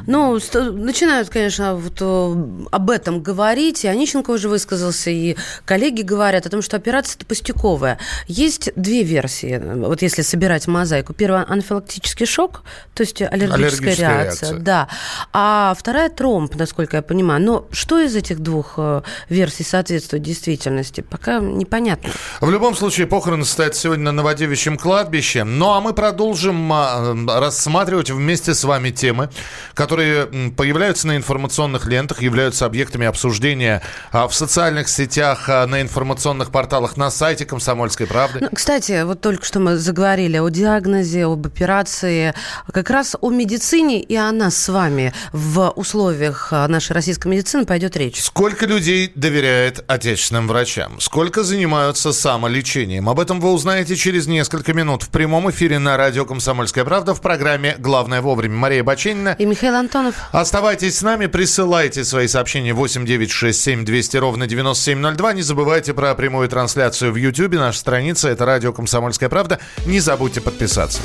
Ну, 0.06 0.34
начинают, 0.34 1.30
конечно, 1.30 1.76
вот 1.76 1.98
э, 2.00 2.66
об 2.72 2.90
этом 2.90 3.22
говорить. 3.22 3.84
И 3.84 3.88
Онищенко 3.88 4.32
уже 4.32 4.50
высказался, 4.50 5.10
и 5.10 5.36
коллеги 5.66 6.02
говорят 6.02 6.46
о 6.46 6.50
том, 6.50 6.62
что 6.62 6.78
операция-то 6.78 7.26
пустяковая. 7.26 8.00
Есть 8.28 8.72
две 8.76 9.04
версии, 9.04 9.62
вот 9.64 10.02
если 10.02 10.22
собирать 10.22 10.68
мозаику. 10.68 11.14
Первая– 11.14 11.46
анафилактический 11.50 12.26
шок, 12.26 12.64
то 12.94 13.02
есть 13.02 13.22
аллергическая, 13.22 13.56
аллергическая 13.56 13.96
реакция. 13.96 14.50
реакция. 14.50 14.60
Да. 14.60 14.88
А 15.34 15.76
вторая– 15.78 16.10
тромб, 16.18 16.56
насколько 16.56 16.98
я 16.98 17.02
понимаю. 17.02 17.42
Но 17.42 17.68
что 17.72 18.00
из 18.00 18.16
этих 18.16 18.40
двух 18.40 18.74
э, 18.78 19.02
версий 19.30 19.64
соответствует 19.64 20.24
действительности, 20.24 21.02
пока 21.02 21.40
непонятно. 21.40 22.12
В 22.42 22.50
любом 22.50 22.76
случае, 22.76 23.08
похороны 23.08 23.46
состоятся 23.46 23.82
сегодня 23.82 24.06
на 24.06 24.12
Новодевичьем 24.12 24.78
кладбище. 24.78 25.44
Ну, 25.44 25.74
а 25.74 25.82
мы 25.82 25.94
продолжим 25.94 26.67
рассматривать 26.70 28.10
вместе 28.12 28.54
с 28.54 28.64
вами 28.64 28.90
темы, 28.90 29.30
которые 29.74 30.28
появляются 30.52 31.08
на 31.08 31.18
информационных 31.18 31.86
лентах, 31.88 32.22
являются 32.22 32.66
объектами 32.66 33.08
обсуждения 33.08 33.82
а, 34.12 34.28
в 34.28 34.34
социальных 34.34 34.90
сетях, 34.90 35.50
а, 35.50 35.66
на 35.68 35.82
информационных 35.82 36.52
порталах, 36.52 36.98
на 36.98 37.10
сайте 37.12 37.46
«Комсомольской 37.46 38.08
правды». 38.08 38.40
Ну, 38.42 38.50
кстати, 38.54 39.04
вот 39.04 39.22
только 39.22 39.46
что 39.46 39.60
мы 39.60 39.78
заговорили 39.78 40.38
о 40.38 40.50
диагнозе, 40.50 41.26
об 41.26 41.46
операции, 41.46 42.34
как 42.72 42.90
раз 42.90 43.16
о 43.20 43.30
медицине, 43.30 44.02
и 44.02 44.16
о 44.16 44.32
нас 44.32 44.58
с 44.58 44.70
вами 44.70 45.14
в 45.32 45.72
условиях 45.76 46.50
а, 46.52 46.68
нашей 46.68 46.94
российской 46.94 47.28
медицины 47.28 47.66
пойдет 47.66 47.96
речь. 47.98 48.22
Сколько 48.22 48.66
людей 48.66 49.12
доверяет 49.16 49.84
отечественным 49.88 50.48
врачам? 50.48 51.00
Сколько 51.00 51.44
занимаются 51.44 52.12
самолечением? 52.12 53.10
Об 53.10 53.20
этом 53.20 53.40
вы 53.40 53.52
узнаете 53.52 53.96
через 53.96 54.28
несколько 54.28 54.74
минут 54.74 55.04
в 55.04 55.10
прямом 55.10 55.50
эфире 55.52 55.80
на 55.80 55.98
радио 55.98 56.26
«Комсомольская 56.26 56.57
«Комсомольская 56.58 56.86
правда» 56.86 57.14
в 57.14 57.22
программе 57.22 57.76
«Главное 57.78 58.20
вовремя». 58.20 58.56
Мария 58.56 58.84
Баченина. 58.84 59.36
И 59.38 59.46
Михаил 59.46 59.76
Антонов. 59.76 60.16
Оставайтесь 60.32 60.98
с 60.98 61.02
нами, 61.04 61.28
присылайте 61.28 62.04
свои 62.04 62.28
сообщения 62.28 62.74
8 62.74 63.06
9 63.06 63.30
6 63.30 63.62
7 63.62 63.86
200 63.86 64.18
ровно 64.18 64.48
9702. 64.48 65.34
Не 65.34 65.44
забывайте 65.44 65.94
про 65.94 66.16
прямую 66.16 66.50
трансляцию 66.50 67.12
в 67.12 67.16
Ютьюбе. 67.16 67.60
Наша 67.60 67.78
страница– 67.78 68.30
это 68.30 68.46
радио 68.46 68.74
«Комсомольская 68.74 69.30
правда». 69.30 69.60
Не 69.86 70.00
забудьте 70.00 70.42
подписаться. 70.42 71.00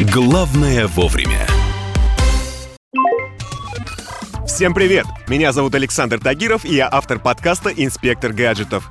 Главное 0.00 0.88
вовремя. 0.88 1.46
Всем 4.48 4.74
привет! 4.74 5.06
Меня 5.28 5.52
зовут 5.52 5.76
Александр 5.76 6.18
Тагиров, 6.18 6.64
и 6.64 6.74
я 6.74 6.88
автор 6.90 7.20
подкаста 7.20 7.70
«Инспектор 7.70 8.32
гаджетов». 8.32 8.90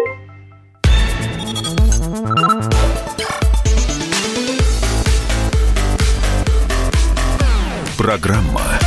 Программа 8.01 8.79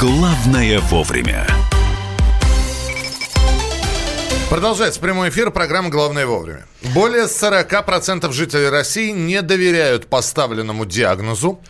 «Главное 0.00 0.80
вовремя». 0.80 1.46
Продолжается 4.50 4.98
прямой 4.98 5.28
эфир 5.28 5.52
программы 5.52 5.90
«Главное 5.90 6.26
вовремя». 6.26 6.66
Более 6.96 7.26
40% 7.26 8.32
жителей 8.32 8.70
России 8.70 9.12
не 9.12 9.40
доверяют 9.40 10.08
поставленному 10.08 10.84
диагнозу 10.84 11.60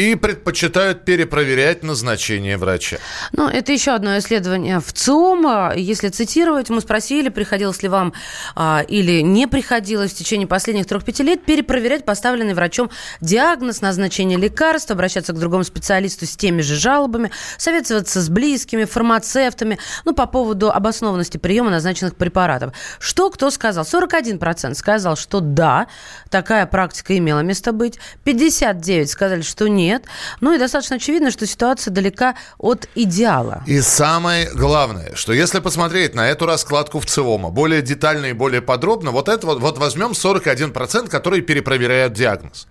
и 0.00 0.14
предпочитают 0.14 1.04
перепроверять 1.04 1.82
назначение 1.82 2.56
врача. 2.56 2.96
Ну, 3.32 3.48
это 3.48 3.70
еще 3.70 3.90
одно 3.90 4.16
исследование 4.18 4.80
в 4.80 4.92
ЦИОМ. 4.94 5.76
Если 5.76 6.08
цитировать, 6.08 6.70
мы 6.70 6.80
спросили, 6.80 7.28
приходилось 7.28 7.82
ли 7.82 7.90
вам 7.90 8.14
а, 8.56 8.82
или 8.88 9.20
не 9.20 9.46
приходилось 9.46 10.12
в 10.12 10.14
течение 10.16 10.46
последних 10.46 10.86
трех-пяти 10.86 11.22
лет 11.22 11.44
перепроверять 11.44 12.06
поставленный 12.06 12.54
врачом 12.54 12.90
диагноз, 13.20 13.82
назначение 13.82 14.38
лекарств, 14.38 14.90
обращаться 14.90 15.34
к 15.34 15.38
другому 15.38 15.64
специалисту 15.64 16.24
с 16.24 16.34
теми 16.34 16.62
же 16.62 16.76
жалобами, 16.76 17.30
советоваться 17.58 18.22
с 18.22 18.28
близкими, 18.30 18.84
фармацевтами, 18.84 19.78
ну, 20.06 20.14
по 20.14 20.24
поводу 20.24 20.70
обоснованности 20.70 21.36
приема 21.36 21.70
назначенных 21.70 22.16
препаратов. 22.16 22.72
Что 22.98 23.30
кто 23.30 23.50
сказал? 23.50 23.84
41% 23.84 24.74
сказал, 24.74 25.16
что 25.16 25.40
да, 25.40 25.88
такая 26.30 26.64
практика 26.64 27.18
имела 27.18 27.40
место 27.40 27.72
быть. 27.72 27.98
59% 28.24 29.04
сказали, 29.04 29.42
что 29.42 29.68
нет 29.68 29.89
нет. 29.90 30.04
Ну 30.40 30.54
и 30.54 30.58
достаточно 30.58 30.96
очевидно, 30.96 31.30
что 31.30 31.46
ситуация 31.46 31.92
далека 31.92 32.34
от 32.58 32.88
идеала. 32.94 33.62
И 33.66 33.80
самое 33.80 34.50
главное, 34.54 35.14
что 35.14 35.32
если 35.32 35.60
посмотреть 35.60 36.14
на 36.14 36.28
эту 36.28 36.46
раскладку 36.46 37.00
в 37.00 37.06
ЦИОМа 37.06 37.50
более 37.50 37.82
детально 37.82 38.26
и 38.26 38.32
более 38.32 38.62
подробно, 38.62 39.10
вот 39.10 39.28
это 39.28 39.46
вот, 39.46 39.60
вот 39.60 39.78
возьмем 39.78 40.12
41%, 40.12 41.08
которые 41.08 41.42
перепроверяют 41.42 42.12
диагноз 42.12 42.66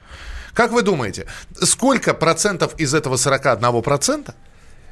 Как 0.53 0.71
вы 0.71 0.81
думаете, 0.81 1.25
сколько 1.61 2.13
процентов 2.13 2.73
из 2.79 2.93
этого 2.93 3.17
41 3.17 3.81
процента 3.81 4.33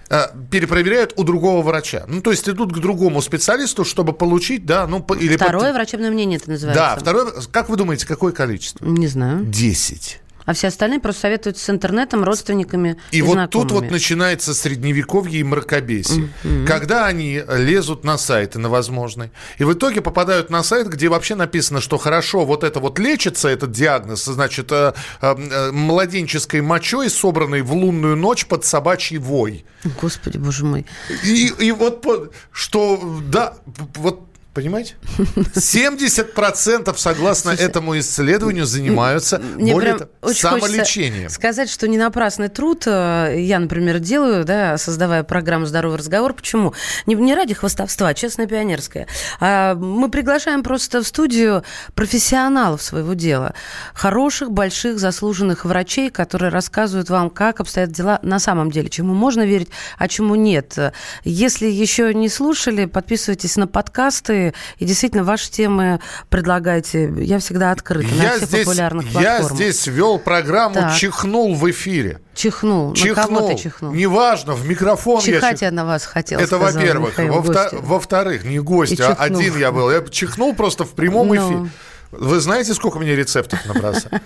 э, 0.10 0.28
перепроверяют 0.52 1.14
у 1.18 1.24
другого 1.24 1.62
врача. 1.62 2.04
Ну, 2.08 2.22
то 2.22 2.32
есть 2.32 2.48
идут 2.50 2.74
к 2.74 2.80
другому 2.80 3.22
специалисту, 3.22 3.86
чтобы 3.86 4.14
получить, 4.14 4.66
да, 4.66 4.88
ну, 4.88 5.06
или... 5.20 5.36
Второе 5.36 5.68
под- 5.68 5.76
врачебное 5.76 6.12
мнение 6.12 6.40
это 6.40 6.50
называется. 6.50 6.84
Да, 6.84 6.96
второе, 7.00 7.32
как 7.52 7.70
вы 7.70 7.78
думаете, 7.78 8.06
какое 8.08 8.32
количество? 8.34 8.86
Не 8.86 9.08
знаю. 9.08 9.46
10. 9.46 10.22
А 10.48 10.54
все 10.54 10.70
остальные 10.70 11.02
просто 11.02 11.24
советуются 11.24 11.66
с 11.66 11.70
интернетом, 11.70 12.24
родственниками 12.24 12.96
и, 13.12 13.18
И 13.18 13.22
вот 13.22 13.34
знакомыми. 13.34 13.68
тут 13.70 13.72
вот 13.74 13.92
начинается 13.92 14.54
средневековье 14.54 15.42
и 15.42 15.44
мракобесие. 15.44 16.30
Когда 16.66 17.06
они 17.06 17.44
лезут 17.50 18.06
на 18.06 18.18
сайты 18.18 18.58
на 18.58 18.70
возможный, 18.70 19.30
и 19.58 19.66
в 19.66 19.74
итоге 19.74 20.00
попадают 20.00 20.50
на 20.50 20.64
сайт, 20.64 20.88
где 20.88 21.10
вообще 21.10 21.36
написано, 21.36 21.82
что 21.82 21.98
хорошо, 21.98 22.46
вот 22.46 22.64
это 22.64 22.80
вот 22.80 22.98
лечится, 22.98 23.50
этот 23.50 23.72
диагноз, 23.74 24.24
значит, 24.24 24.72
э, 24.72 24.94
э, 25.20 25.72
младенческой 25.74 26.62
мочой, 26.62 27.10
собранной 27.10 27.62
в 27.62 27.74
лунную 27.74 28.16
ночь 28.16 28.46
под 28.46 28.64
собачий 28.64 29.18
вой. 29.18 29.66
Господи, 30.02 30.38
боже 30.38 30.64
мой. 30.64 30.86
И, 31.26 31.52
и 31.60 31.72
вот 31.74 32.06
что, 32.54 33.20
да, 33.28 33.56
вот 33.96 34.27
Понимаете? 34.58 34.96
70% 35.54 36.98
согласно 36.98 37.52
этому 37.52 38.00
исследованию 38.00 38.66
занимаются 38.66 39.38
Мне 39.38 39.72
более 39.72 39.98
прям 39.98 40.00
того, 40.00 40.12
очень 40.22 40.42
самолечением. 40.42 41.30
сказать, 41.30 41.70
что 41.70 41.88
не 41.88 42.00
напрасный 42.00 42.48
труд 42.48 42.86
э, 42.88 43.36
я, 43.38 43.60
например, 43.60 44.00
делаю, 44.00 44.46
да, 44.46 44.80
создавая 44.80 45.22
программу 45.22 45.68
«Здоровый 45.68 46.00
разговор». 46.00 46.34
Почему? 46.34 46.74
Не, 47.06 47.14
не 47.14 47.36
ради 47.36 47.54
хвастовства, 47.54 48.16
честно 48.16 48.48
пионерское. 48.48 49.06
А 49.40 49.76
мы 49.76 50.10
приглашаем 50.10 50.64
просто 50.64 51.04
в 51.04 51.08
студию 51.08 51.64
профессионалов 51.94 52.82
своего 52.82 53.14
дела. 53.14 53.54
Хороших, 53.94 54.50
больших, 54.50 54.98
заслуженных 54.98 55.66
врачей, 55.66 56.10
которые 56.10 56.50
рассказывают 56.50 57.12
вам, 57.12 57.30
как 57.30 57.60
обстоят 57.60 57.92
дела 57.92 58.18
на 58.24 58.40
самом 58.40 58.72
деле, 58.72 58.90
чему 58.90 59.14
можно 59.14 59.46
верить, 59.46 59.70
а 60.00 60.08
чему 60.08 60.34
нет. 60.34 60.80
Если 61.24 61.68
еще 61.68 62.12
не 62.16 62.28
слушали, 62.28 62.86
подписывайтесь 62.86 63.56
на 63.56 63.68
подкасты 63.68 64.47
и 64.78 64.86
действительно 64.86 65.24
ваши 65.24 65.50
темы 65.52 66.00
предлагайте. 66.30 67.12
Я 67.18 67.40
всегда 67.40 67.72
открыта 67.72 68.08
на 68.16 68.24
Я 68.24 68.32
всех 68.38 68.48
здесь, 68.50 68.66
популярных 68.66 69.06
я 69.08 69.12
платформах. 69.12 69.52
здесь 69.54 69.88
вел 69.88 70.20
программу 70.20 70.76
Так. 70.76 70.96
«Чихнул» 70.96 71.56
в 71.56 71.70
эфире. 71.72 72.20
Чихнул. 72.36 72.94
На 72.94 73.14
кого 73.16 73.48
ты 73.50 73.56
чихнул? 73.58 73.94
Неважно, 73.94 74.54
в 74.54 74.68
микрофон 74.68 75.22
я 75.26 75.34
Чихать 75.34 75.60
чих- 75.60 75.62
я 75.64 75.72
на 75.72 75.86
вас 75.86 76.06
хотела, 76.06 76.40
Это 76.40 76.58
во-первых. 76.58 77.16
Во-вторых, 77.74 78.44
не 78.44 78.60
гость, 78.60 79.00
а 79.00 79.16
чихнул. 79.16 79.40
один 79.40 79.58
я 79.58 79.72
был. 79.72 79.90
Я 79.92 80.02
чихнул 80.10 80.54
просто 80.54 80.84
в 80.86 80.92
прямом 80.92 81.30
Ну. 81.30 81.36
эфире. 81.36 81.70
Вы 82.20 82.40
знаете, 82.40 82.74
сколько 82.74 83.00
мне 83.00 83.16
рецептов 83.16 83.66
набросали? 83.66 84.22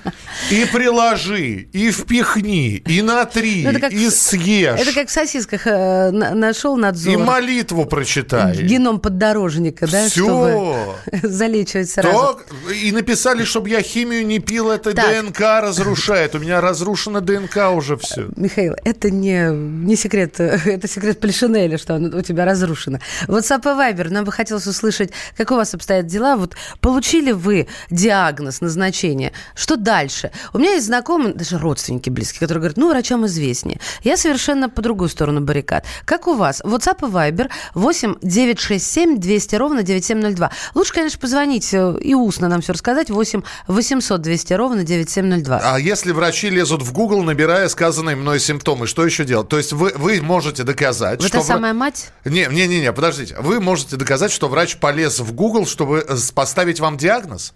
И 0.49 0.65
приложи, 0.71 1.67
и 1.73 1.91
впихни, 1.91 2.75
и 2.77 3.01
натри, 3.01 3.67
Ну, 3.71 3.79
как 3.79 3.91
и 3.91 4.09
съешь. 4.09 4.79
Это 4.79 4.93
как 4.93 5.09
в 5.09 5.11
сосисках 5.11 5.67
э, 5.67 6.11
на- 6.11 6.33
нашел 6.33 6.77
надзор. 6.77 7.13
И 7.13 7.17
молитву 7.17 7.85
прочитай. 7.85 8.55
Геном 8.63 8.99
поддорожника, 8.99 9.87
да, 9.87 10.07
Всё. 10.07 10.23
чтобы 10.25 11.21
залечивать 11.27 11.89
сразу. 11.89 12.39
И 12.83 12.91
написали, 12.91 13.43
чтобы 13.43 13.69
я 13.69 13.81
химию 13.81 14.25
не 14.25 14.39
пил, 14.39 14.69
это 14.71 14.93
Так. 14.93 15.05
ДНК 15.25 15.39
разрушает. 15.61 16.35
У 16.35 16.39
меня 16.39 16.61
разрушена 16.61 17.21
ДНК 17.21 17.71
уже 17.75 17.97
все. 17.97 18.29
Михаил, 18.35 18.75
это 18.83 19.09
не, 19.09 19.49
не 19.51 19.95
секрет, 19.95 20.39
э, 20.39 20.57
это 20.65 20.87
секрет 20.87 21.19
Полишинеля, 21.19 21.77
что 21.77 21.95
у 21.95 22.21
тебя 22.21 22.45
разрушено. 22.45 22.99
WhatsApp 23.27 23.61
и 23.61 23.77
Viber, 23.95 24.09
нам 24.09 24.23
бы 24.25 24.31
хотелось 24.31 24.67
услышать, 24.67 25.11
как 25.37 25.51
у 25.51 25.55
вас 25.55 25.73
обстоят 25.73 26.07
дела. 26.07 26.35
Вот 26.37 26.55
получили 26.79 27.31
вы 27.31 27.67
диагноз, 27.89 28.61
назначение, 28.61 29.33
что 29.55 29.75
дальше? 29.77 30.31
У 30.53 30.59
меня 30.59 30.73
есть 30.73 30.85
знакомые, 30.85 31.33
даже 31.33 31.57
родственники 31.57 32.09
близкие, 32.09 32.39
которые 32.41 32.61
говорят, 32.61 32.77
ну, 32.77 32.89
врачам 32.89 33.25
известнее. 33.25 33.79
Я 34.03 34.17
совершенно 34.17 34.69
по 34.69 34.81
другую 34.81 35.09
сторону 35.09 35.41
баррикад. 35.41 35.85
Как 36.05 36.27
у 36.27 36.33
вас? 36.35 36.61
WhatsApp 36.61 37.07
и 37.07 37.11
Viber 37.11 37.49
8 37.75 38.15
967 38.21 39.19
200 39.19 39.55
ровно 39.55 39.83
9702. 39.83 40.51
Лучше, 40.75 40.93
конечно, 40.93 41.19
позвонить 41.19 41.73
э, 41.73 41.97
и 42.01 42.13
устно 42.13 42.47
нам 42.47 42.61
все 42.61 42.73
рассказать. 42.73 43.09
8 43.09 43.41
800 43.67 44.21
200 44.21 44.53
ровно 44.53 44.83
9702. 44.83 45.61
А 45.63 45.79
если 45.79 46.11
врачи 46.11 46.49
лезут 46.49 46.81
в 46.81 46.91
Google, 46.93 47.23
набирая 47.23 47.67
сказанные 47.69 48.15
мной 48.15 48.39
симптомы, 48.39 48.87
что 48.87 49.05
еще 49.05 49.25
делать? 49.25 49.47
То 49.49 49.57
есть 49.57 49.73
вы, 49.73 49.91
вы 49.95 50.21
можете 50.21 50.63
доказать, 50.63 51.21
Вы 51.21 51.27
что... 51.27 51.39
вра- 51.39 51.43
самая 51.43 51.73
мать? 51.73 52.11
Не, 52.25 52.47
не, 52.51 52.67
не, 52.67 52.79
не, 52.81 52.91
подождите. 52.93 53.35
Вы 53.39 53.59
можете 53.59 53.95
доказать, 53.97 54.31
что 54.31 54.47
врач 54.47 54.77
полез 54.77 55.19
в 55.19 55.33
Google, 55.33 55.65
чтобы 55.65 56.05
э, 56.07 56.15
поставить 56.33 56.79
вам 56.79 56.97
диагноз? 56.97 57.53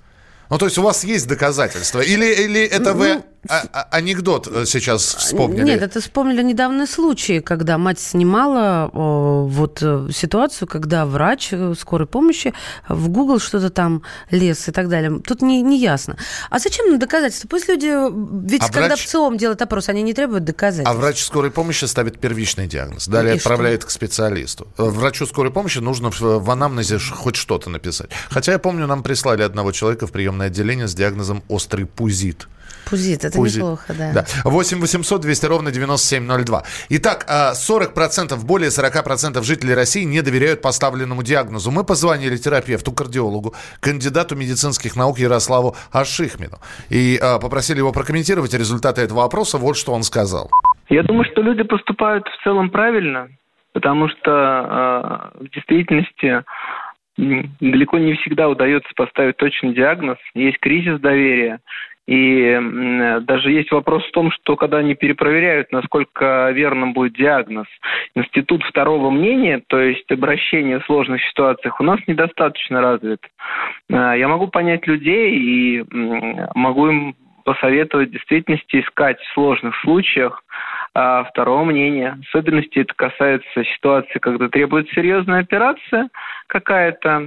Ну, 0.49 0.58
то 0.58 0.65
есть 0.65 0.77
у 0.77 0.81
вас 0.81 1.03
есть 1.03 1.27
доказательства? 1.27 2.01
Или, 2.01 2.25
или 2.25 2.62
это 2.62 2.93
вы 2.93 3.23
а- 3.49 3.63
а- 3.73 3.88
анекдот 3.91 4.47
э, 4.47 4.65
сейчас 4.65 5.15
вспомнили? 5.15 5.63
Нет, 5.63 5.81
это 5.81 5.99
вспомнили 6.01 6.41
недавний 6.43 6.86
случай, 6.88 7.39
когда 7.41 7.77
мать 7.77 7.99
снимала 7.99 8.89
о, 8.93 9.45
вот 9.47 9.79
э, 9.81 10.08
ситуацию, 10.13 10.67
когда 10.67 11.05
врач 11.05 11.49
э, 11.51 11.73
скорой 11.79 12.08
помощи 12.08 12.53
в 12.89 13.10
Google 13.10 13.39
что-то 13.39 13.69
там 13.69 14.01
лез 14.31 14.67
и 14.67 14.71
так 14.71 14.89
далее. 14.89 15.19
Тут 15.19 15.41
не, 15.41 15.62
не 15.62 15.79
ясно. 15.79 16.17
А 16.49 16.60
зачем 16.60 16.89
нам 16.89 16.99
доказательства? 16.99 17.47
Пусть 17.47 17.67
люди, 17.67 17.88
ведь 18.47 18.62
А 18.63 18.67
когда 18.71 18.95
врач- 18.95 19.05
в 19.05 19.08
ЦИОМ 19.08 19.38
делают 19.38 19.62
опрос, 19.62 19.89
они 19.89 20.01
не 20.01 20.13
требуют 20.13 20.43
доказательств. 20.43 20.89
А 20.89 20.93
врач 20.93 21.23
скорой 21.23 21.51
помощи 21.51 21.86
ставит 21.86 22.19
первичный 22.19 22.67
диагноз, 22.67 23.08
далее 23.08 23.36
И 23.36 23.39
что? 23.39 23.49
отправляет 23.49 23.86
к 23.86 23.89
специалисту. 23.89 24.67
Врачу 24.77 25.25
скорой 25.25 25.51
помощи 25.51 25.79
нужно 25.79 26.12
в, 26.12 26.49
анамнезе 26.49 26.99
хоть 26.99 27.36
что-то 27.36 27.69
написать. 27.69 28.10
Хотя 28.29 28.53
я 28.53 28.60
помню, 28.60 28.88
нам 28.88 29.03
прислали 29.03 29.41
одного 29.43 29.71
человека 29.71 30.08
в 30.08 30.12
приемное 30.12 30.47
отделение 30.47 30.88
с 30.88 30.95
диагнозом 30.95 31.43
острый 31.47 31.86
пузит. 31.86 32.47
Пузит, 32.89 33.25
это 33.25 33.38
Пузит. 33.38 33.58
неплохо, 33.58 33.93
да. 33.97 34.12
Да. 34.13 34.25
8 34.43 34.80
800 34.80 35.21
200 35.21 35.45
ровно 35.47 35.71
9702. 35.71 36.63
Итак, 36.89 37.25
а, 37.28 37.54
40%, 37.54 38.45
более 38.45 38.69
40% 38.69 39.43
жителей 39.43 39.73
России 39.73 40.04
не 40.04 40.21
доверяют 40.21 40.62
поставленному 40.62 41.23
диагнозу. 41.23 41.71
Мы 41.71 41.84
позвонили 41.84 42.38
терапевту, 42.38 42.91
кардиологу, 42.91 43.56
кандидату 43.80 44.36
медицинских 44.36 44.95
наук 44.95 45.17
Ярославу 45.17 45.75
Ашихмину. 45.91 46.58
И 46.89 47.17
а, 47.21 47.39
попросили 47.39 47.80
его 47.80 47.91
прокомментировать 47.91 48.54
результаты 48.54 49.01
этого 49.01 49.23
опроса. 49.23 49.58
Вот 49.58 49.78
что 49.78 49.93
он 49.93 50.04
сказал. 50.04 50.49
Я 50.89 51.04
думаю, 51.04 51.25
что 51.32 51.41
люди 51.41 51.63
поступают 51.63 52.28
в 52.28 52.43
целом 52.43 52.69
правильно, 52.69 53.30
потому 53.73 54.08
что 54.08 55.34
э, 55.36 55.43
в 55.45 55.49
действительности 55.49 56.43
далеко 57.17 57.97
не 57.97 58.13
всегда 58.15 58.47
удается 58.49 58.89
поставить 58.95 59.38
точный 59.38 59.73
диагноз. 59.73 60.17
Есть 60.34 60.60
кризис 60.60 60.99
доверия. 60.99 61.60
И 62.08 62.60
даже 63.22 63.52
есть 63.52 63.72
вопрос 63.72 64.04
в 64.06 64.12
том, 64.12 64.32
что 64.32 64.56
когда 64.56 64.78
они 64.78 64.94
перепроверяют, 64.94 65.72
насколько 65.72 66.52
верным 66.52 66.94
будет 66.94 67.13
диагноз, 67.13 67.65
институт 68.13 68.63
второго 68.63 69.10
мнения, 69.10 69.62
то 69.68 69.80
есть 69.80 70.10
обращение 70.12 70.80
в 70.80 70.86
сложных 70.86 71.24
ситуациях, 71.24 71.80
у 71.80 71.84
нас 71.84 72.00
недостаточно 72.06 72.82
развит. 72.82 73.22
Э, 73.89 74.13
Я 74.18 74.28
могу 74.28 74.48
понять 74.48 74.86
людей 74.86 75.36
и 75.36 75.84
могу 76.54 76.88
им 76.88 77.15
посоветовать 77.44 78.10
в 78.10 78.12
действительности 78.12 78.82
искать 78.82 79.20
в 79.20 79.34
сложных 79.34 79.76
случаях 79.82 80.44
а, 80.97 81.25
второго 81.25 81.65
мнения. 81.65 82.17
Особенности 82.29 82.79
это 82.79 82.93
касается 82.95 83.65
ситуации, 83.75 84.17
когда 84.19 84.47
требуется 84.47 84.95
серьезная 84.95 85.41
операция 85.41 86.08
какая-то, 86.47 87.19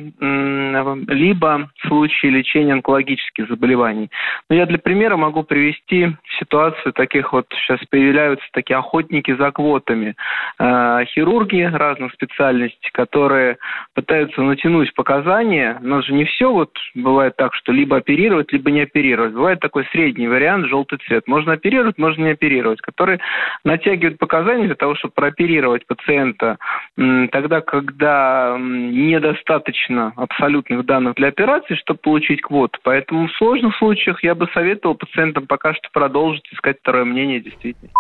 либо 1.09 1.69
в 1.83 1.89
случае 1.89 2.31
лечения 2.31 2.73
онкологических 2.73 3.49
заболеваний. 3.49 4.11
Но 4.49 4.57
я 4.57 4.65
для 4.65 4.79
примера 4.79 5.17
могу 5.17 5.43
привести 5.43 6.17
ситуацию 6.39 6.93
таких 6.93 7.33
вот, 7.33 7.47
сейчас 7.51 7.81
появляются 7.91 8.47
такие 8.53 8.79
охотники 8.79 9.35
за 9.35 9.51
квотами, 9.51 10.15
э, 10.59 11.05
хирурги 11.07 11.63
разных 11.63 12.13
специальностей, 12.15 12.91
которые 12.93 13.59
пытаются 13.95 14.41
натянуть 14.41 14.95
показания. 14.95 15.79
Нас 15.83 16.07
же 16.07 16.15
не 16.15 16.25
все 16.25 16.51
вот 16.51 16.71
бывает 16.95 17.37
так, 17.37 17.55
что 17.55 17.73
либо 17.73 17.99
оперировать, 17.99 18.53
либо 18.53 18.71
не 18.71 18.83
оперировать. 18.83 19.33
Бывает 19.35 19.61
такой 19.61 19.85
средний 19.93 20.29
вариант, 20.29 20.69
желтый 20.69 20.99
цвет. 21.07 21.27
Можно 21.27 21.53
оперировать, 21.53 21.99
можно 21.99 22.25
не 22.25 22.31
оперировать, 22.31 22.81
который 22.81 23.19
натягивает 23.65 24.19
показания 24.19 24.67
для 24.67 24.75
того, 24.75 24.95
чтобы 24.97 25.13
прооперировать 25.15 25.87
пациента 25.87 26.57
тогда, 26.97 27.61
когда 27.61 28.57
недостаточно 28.59 30.13
абсолютных 30.17 30.85
данных 30.87 31.15
для 31.17 31.29
операции, 31.29 31.75
чтобы 31.77 32.01
получить 32.01 32.41
квоту. 32.43 32.79
Поэтому 32.83 33.29
в 33.29 33.33
сложных 33.37 33.77
случаях 33.77 34.23
я 34.23 34.35
бы 34.35 34.49
советовал 34.55 34.95
пациентам 34.95 35.47
пока 35.47 35.75
что 35.75 35.89
продолжить 35.93 36.45
искать 36.53 36.79
второе 36.81 37.05
мнение 37.05 37.41
действительно. 37.41 37.91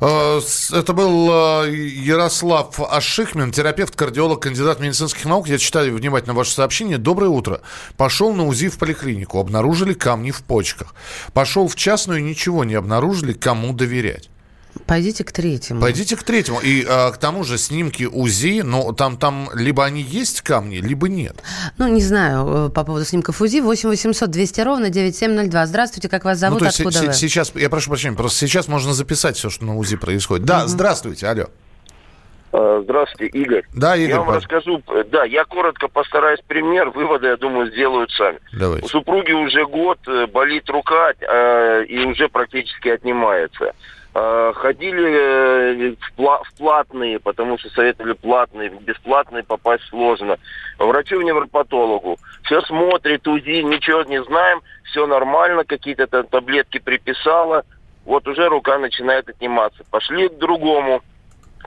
С- 0.00 0.72
Это 0.72 0.92
был 0.92 1.64
э, 1.64 1.70
Ярослав 1.72 2.78
Ашихмин, 2.92 3.50
терапевт, 3.52 3.96
кардиолог, 3.96 4.40
кандидат 4.42 4.80
медицинских 4.80 5.24
наук. 5.24 5.48
Я 5.48 5.58
читаю 5.58 5.94
внимательно 5.96 6.34
ваше 6.34 6.50
сообщение. 6.52 6.98
Доброе 6.98 7.28
утро. 7.28 7.60
Пошел 7.96 8.34
на 8.34 8.44
УЗИ 8.46 8.68
в 8.68 8.78
поликлинику. 8.78 9.38
Обнаружили 9.38 9.94
камни 9.94 10.30
в 10.30 10.44
почках. 10.46 10.94
Пошел 11.34 11.68
в 11.68 11.76
частную, 11.76 12.22
ничего 12.22 12.64
не 12.64 12.74
обнаружили. 12.74 13.32
Кому 13.32 13.72
доверять? 13.72 14.28
Пойдите 14.86 15.24
к 15.24 15.32
третьему. 15.32 15.80
Пойдите 15.80 16.16
к 16.16 16.22
третьему. 16.22 16.60
И 16.60 16.84
а, 16.88 17.10
к 17.10 17.18
тому 17.18 17.42
же 17.44 17.58
снимки 17.58 18.04
УЗИ, 18.04 18.62
но 18.62 18.92
там, 18.92 19.16
там 19.16 19.50
либо 19.54 19.84
они 19.84 20.00
есть 20.02 20.42
камни, 20.42 20.76
либо 20.76 21.08
нет. 21.08 21.36
Ну, 21.78 21.88
не 21.88 22.00
знаю, 22.02 22.68
э, 22.68 22.70
по 22.70 22.84
поводу 22.84 23.04
снимков 23.04 23.40
УЗИ. 23.40 23.60
8 23.60 23.88
800 23.88 24.30
200 24.30 24.60
ровно 24.60 24.90
9702. 24.90 25.66
Здравствуйте, 25.66 26.08
как 26.08 26.24
вас 26.24 26.38
зовут, 26.38 26.54
ну, 26.54 26.58
то 26.60 26.66
есть 26.66 26.80
откуда 26.80 26.98
с- 26.98 27.06
вы? 27.06 27.12
сейчас, 27.14 27.52
я 27.54 27.68
прошу 27.68 27.90
прощения, 27.90 28.16
просто 28.16 28.38
сейчас 28.38 28.68
можно 28.68 28.92
записать 28.92 29.36
все, 29.36 29.50
что 29.50 29.64
на 29.64 29.76
УЗИ 29.76 29.96
происходит. 29.96 30.46
Да, 30.46 30.66
здравствуйте, 30.68 31.26
алло. 31.26 31.46
Э, 32.52 32.80
Здравствуйте, 32.84 33.36
Игорь. 33.38 33.64
Да, 33.74 33.96
Игорь, 33.96 34.10
Я 34.10 34.16
вам 34.18 34.26
пожалуйста. 34.28 34.54
расскажу, 34.54 34.82
э, 34.88 35.04
да, 35.10 35.24
я 35.24 35.44
коротко 35.44 35.88
постараюсь 35.88 36.40
пример, 36.46 36.90
выводы, 36.90 37.26
я 37.26 37.36
думаю, 37.36 37.70
сделают 37.72 38.10
сами. 38.12 38.38
Давайте. 38.52 38.86
У 38.86 38.88
супруги 38.88 39.32
уже 39.32 39.66
год 39.66 39.98
э, 40.06 40.26
болит 40.26 40.70
рука 40.70 41.12
э, 41.20 41.84
и 41.86 42.04
уже 42.04 42.28
практически 42.28 42.88
отнимается. 42.88 43.72
Э, 44.18 44.52
ходили 44.54 45.12
э, 45.12 45.94
в, 46.00 46.18
пла- 46.18 46.42
в 46.42 46.54
платные, 46.56 47.18
потому 47.18 47.58
что 47.58 47.68
советовали 47.68 48.14
платные, 48.14 48.70
в 48.70 48.82
бесплатные 48.82 49.42
попасть 49.42 49.84
сложно. 49.90 50.38
Врачу 50.78 51.20
невропатологу. 51.20 52.16
Все 52.44 52.62
смотрит, 52.62 53.28
УЗИ, 53.28 53.60
ничего 53.60 54.04
не 54.04 54.22
знаем, 54.24 54.62
все 54.84 55.06
нормально, 55.06 55.64
какие-то 55.64 56.06
там 56.06 56.26
таблетки 56.28 56.78
приписала. 56.78 57.64
Вот 58.06 58.26
уже 58.26 58.48
рука 58.48 58.78
начинает 58.78 59.28
отниматься. 59.28 59.84
Пошли 59.90 60.30
к 60.30 60.38
другому 60.38 61.02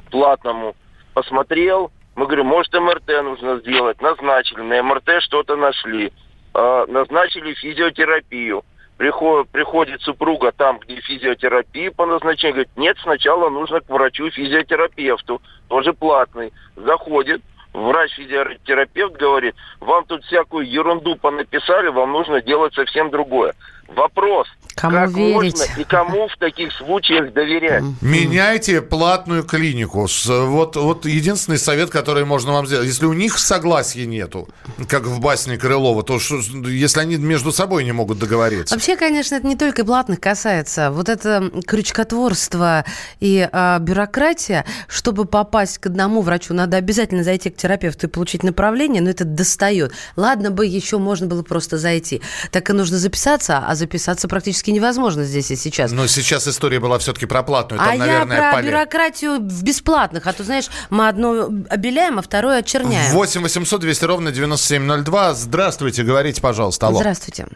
платному, 0.10 0.76
посмотрел, 1.14 1.92
мы 2.16 2.26
говорим, 2.26 2.48
может 2.48 2.74
МРТ 2.74 3.10
нужно 3.26 3.58
сделать, 3.60 4.02
назначили, 4.02 4.62
на 4.62 4.82
МРТ 4.82 5.22
что-то 5.22 5.56
нашли, 5.56 6.12
А, 6.56 6.88
назначили 6.88 7.54
физиотерапию. 7.54 8.64
Приходит, 9.00 9.50
приходит 9.52 10.02
супруга 10.02 10.52
там, 10.52 10.78
где 10.80 11.00
физиотерапия 11.00 11.90
по 11.90 12.06
назначению, 12.06 12.56
говорит, 12.56 12.72
нет, 12.76 12.98
сначала 13.02 13.50
нужно 13.50 13.80
к 13.80 13.90
врачу-физиотерапевту, 13.90 15.42
тоже 15.70 15.94
платный. 15.94 16.52
Заходит, 16.76 17.42
врач-физиотерапевт 17.72 19.14
говорит, 19.16 19.56
вам 19.80 20.04
тут 20.04 20.26
всякую 20.26 20.70
ерунду 20.70 21.16
понаписали, 21.16 21.88
вам 21.88 22.12
нужно 22.12 22.42
делать 22.42 22.74
совсем 22.74 23.10
другое. 23.10 23.54
Вопрос, 23.88 24.50
Кому 24.80 24.96
как 24.96 25.10
верить? 25.12 25.58
можно 25.58 25.82
и 25.82 25.84
кому 25.84 26.28
в 26.30 26.38
таких 26.38 26.72
случаях 26.74 27.34
доверять? 27.34 27.84
Меняйте 28.02 28.82
платную 28.82 29.44
клинику. 29.44 30.08
Вот, 30.26 30.76
вот 30.78 31.06
единственный 31.06 31.58
совет, 31.58 31.90
который 31.90 32.24
можно 32.24 32.54
вам 32.54 32.66
сделать. 32.66 32.88
Если 32.88 33.06
у 33.06 33.14
них 33.14 33.38
согласия 33.40 34.06
нету, 34.06 34.48
как 34.88 35.04
в 35.04 35.20
басне 35.20 35.58
Крылова, 35.58 36.04
то 36.04 36.20
что, 36.20 36.38
если 36.68 37.02
они 37.02 37.18
между 37.18 37.52
собой 37.52 37.84
не 37.84 37.92
могут 37.92 38.20
договориться. 38.20 38.74
Вообще, 38.74 38.96
конечно, 38.96 39.36
это 39.36 39.46
не 39.46 39.58
только 39.58 39.84
платных 39.84 40.22
касается. 40.22 40.92
Вот 40.92 41.10
это 41.10 41.52
крючкотворство 41.68 42.86
и 43.20 43.50
а, 43.52 43.80
бюрократия, 43.80 44.66
чтобы 44.88 45.26
попасть 45.26 45.80
к 45.80 45.88
одному 45.88 46.22
врачу, 46.22 46.54
надо 46.54 46.78
обязательно 46.78 47.24
зайти 47.24 47.50
к 47.50 47.58
терапевту 47.58 48.08
и 48.08 48.10
получить 48.10 48.44
направление, 48.44 49.02
но 49.02 49.10
это 49.10 49.26
достает. 49.26 49.92
Ладно 50.16 50.52
бы 50.52 50.66
еще 50.66 51.00
можно 51.00 51.28
было 51.28 51.44
просто 51.44 51.78
зайти. 51.78 52.22
Так 52.52 52.70
и 52.70 52.74
нужно 52.74 52.98
записаться, 52.98 53.58
а 53.58 53.76
записаться 53.76 54.30
практически 54.30 54.69
невозможно 54.72 55.24
здесь 55.24 55.52
и 55.52 55.56
сейчас. 55.56 55.92
Но 55.92 56.08
сейчас 56.08 56.48
история 56.48 56.80
была 56.80 56.98
все-таки 57.00 57.26
про 57.26 57.44
платную. 57.44 57.80
Там, 57.80 57.90
а 57.90 57.96
наверное, 57.96 58.38
я 58.38 58.52
про 58.52 58.58
поле- 58.60 58.68
бюрократию 58.68 59.38
в 59.40 59.64
бесплатных. 59.64 60.28
А 60.28 60.34
то, 60.34 60.44
знаешь, 60.44 60.68
мы 60.90 61.08
одно 61.08 61.50
обеляем, 61.70 62.20
а 62.20 62.22
второе 62.22 62.60
очерняем. 62.60 63.12
8 63.12 63.42
800 63.42 63.82
200 63.82 64.06
ровно 64.06 64.32
9702. 64.32 65.34
Здравствуйте, 65.34 66.04
говорите, 66.04 66.42
пожалуйста. 66.42 66.88
Алло. 66.88 66.98
Здравствуйте. 67.00 67.48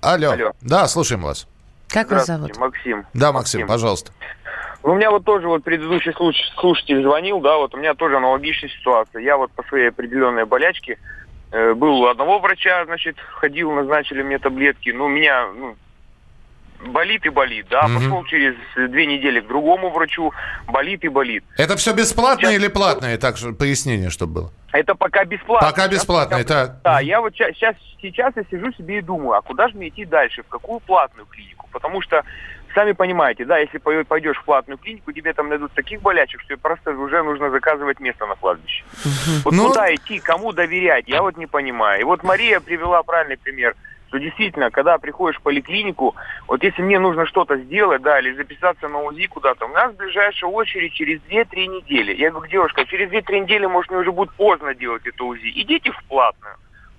Алло. 0.00 0.30
Алло. 0.32 0.52
Да, 0.60 0.86
слушаем 0.88 1.22
вас. 1.22 1.46
Как 1.88 2.10
вас 2.10 2.26
зовут? 2.26 2.56
Максим. 2.58 3.06
Да, 3.14 3.32
Максим, 3.32 3.66
пожалуйста. 3.66 4.12
Ну, 4.82 4.92
У 4.92 4.94
меня 4.94 5.10
вот 5.10 5.24
тоже 5.24 5.48
вот 5.48 5.64
предыдущий 5.64 6.12
слуш- 6.12 6.34
слушатель 6.60 7.02
звонил, 7.02 7.40
да, 7.40 7.56
вот 7.56 7.74
у 7.74 7.76
меня 7.78 7.94
тоже 7.94 8.16
аналогичная 8.18 8.70
ситуация. 8.70 9.20
Я 9.22 9.36
вот 9.36 9.50
по 9.52 9.62
своей 9.64 9.88
определенной 9.88 10.44
болячке 10.46 10.98
э, 11.50 11.74
был 11.74 12.00
у 12.02 12.06
одного 12.06 12.38
врача, 12.38 12.84
значит, 12.84 13.16
ходил, 13.40 13.72
назначили 13.72 14.22
мне 14.22 14.38
таблетки. 14.38 14.90
Ну, 14.90 15.06
у 15.06 15.08
меня 15.08 15.46
ну, 15.58 15.76
болит 16.86 17.26
и 17.26 17.28
болит, 17.28 17.66
да. 17.70 17.82
Мгм. 17.88 17.94
Пошел 17.96 18.24
через 18.24 18.54
две 18.76 19.06
недели 19.06 19.40
к 19.40 19.46
другому 19.46 19.90
врачу, 19.90 20.32
болит 20.66 21.04
и 21.04 21.08
болит. 21.08 21.44
Это 21.58 21.76
все 21.76 21.92
бесплатное 21.92 22.52
Сейчас- 22.52 22.62
или 22.62 22.68
платное? 22.68 23.18
Так, 23.18 23.36
пояснение, 23.58 24.10
чтобы 24.10 24.32
было. 24.34 24.52
Это 24.72 24.94
пока 24.94 25.24
бесплатно. 25.24 25.68
Пока 25.68 25.88
бесплатное, 25.88 26.42
пока- 26.42 26.66
так. 26.66 26.82
Да, 26.82 27.00
я 27.00 27.20
вот 27.20 27.34
сейчас, 27.34 27.74
сейчас 28.02 28.32
я 28.36 28.44
сижу 28.50 28.72
себе 28.72 28.98
и 28.98 29.02
думаю, 29.02 29.32
а 29.38 29.42
куда 29.42 29.68
же 29.68 29.76
мне 29.76 29.88
идти 29.88 30.04
дальше, 30.04 30.42
в 30.42 30.48
какую 30.48 30.80
платную 30.80 31.26
клинику? 31.26 31.66
Потому 31.72 32.02
что, 32.02 32.22
сами 32.74 32.92
понимаете, 32.92 33.44
да, 33.46 33.56
если 33.58 33.78
пой- 33.78 34.04
пойдешь 34.04 34.36
в 34.36 34.44
платную 34.44 34.76
клинику, 34.78 35.12
тебе 35.12 35.32
там 35.32 35.48
найдут 35.48 35.72
таких 35.72 36.02
болячек, 36.02 36.40
что 36.42 36.56
просто 36.58 36.90
уже 36.90 37.22
нужно 37.22 37.50
заказывать 37.50 38.00
место 38.00 38.26
на 38.26 38.34
кладбище. 38.34 38.84
Вот 39.44 39.54
Ну- 39.54 39.68
куда 39.68 39.94
идти, 39.94 40.18
кому 40.18 40.52
доверять, 40.52 41.04
я 41.08 41.22
вот 41.22 41.36
не 41.38 41.46
понимаю. 41.46 42.00
И 42.00 42.04
вот 42.04 42.22
Мария 42.22 42.60
привела 42.60 43.02
правильный 43.02 43.38
пример, 43.38 43.74
что 44.08 44.18
действительно, 44.18 44.70
когда 44.70 44.98
приходишь 44.98 45.38
в 45.38 45.42
поликлинику, 45.42 46.14
вот 46.46 46.62
если 46.62 46.82
мне 46.82 46.98
нужно 46.98 47.26
что-то 47.26 47.56
сделать, 47.56 48.02
да, 48.02 48.18
или 48.20 48.32
записаться 48.34 48.88
на 48.88 49.02
УЗИ 49.02 49.26
куда-то, 49.26 49.66
у 49.66 49.68
нас 49.68 49.94
ближайшая 49.94 50.50
очередь 50.50 50.92
через 50.92 51.20
2-3 51.22 51.66
недели. 51.66 52.14
Я 52.14 52.30
говорю, 52.30 52.50
девушка, 52.50 52.84
через 52.86 53.10
2-3 53.10 53.40
недели, 53.40 53.66
может, 53.66 53.90
мне 53.90 54.00
уже 54.00 54.12
будет 54.12 54.32
поздно 54.32 54.74
делать 54.74 55.06
это 55.06 55.24
УЗИ. 55.24 55.52
Идите 55.54 55.90
в 55.90 56.04
платную. 56.04 56.56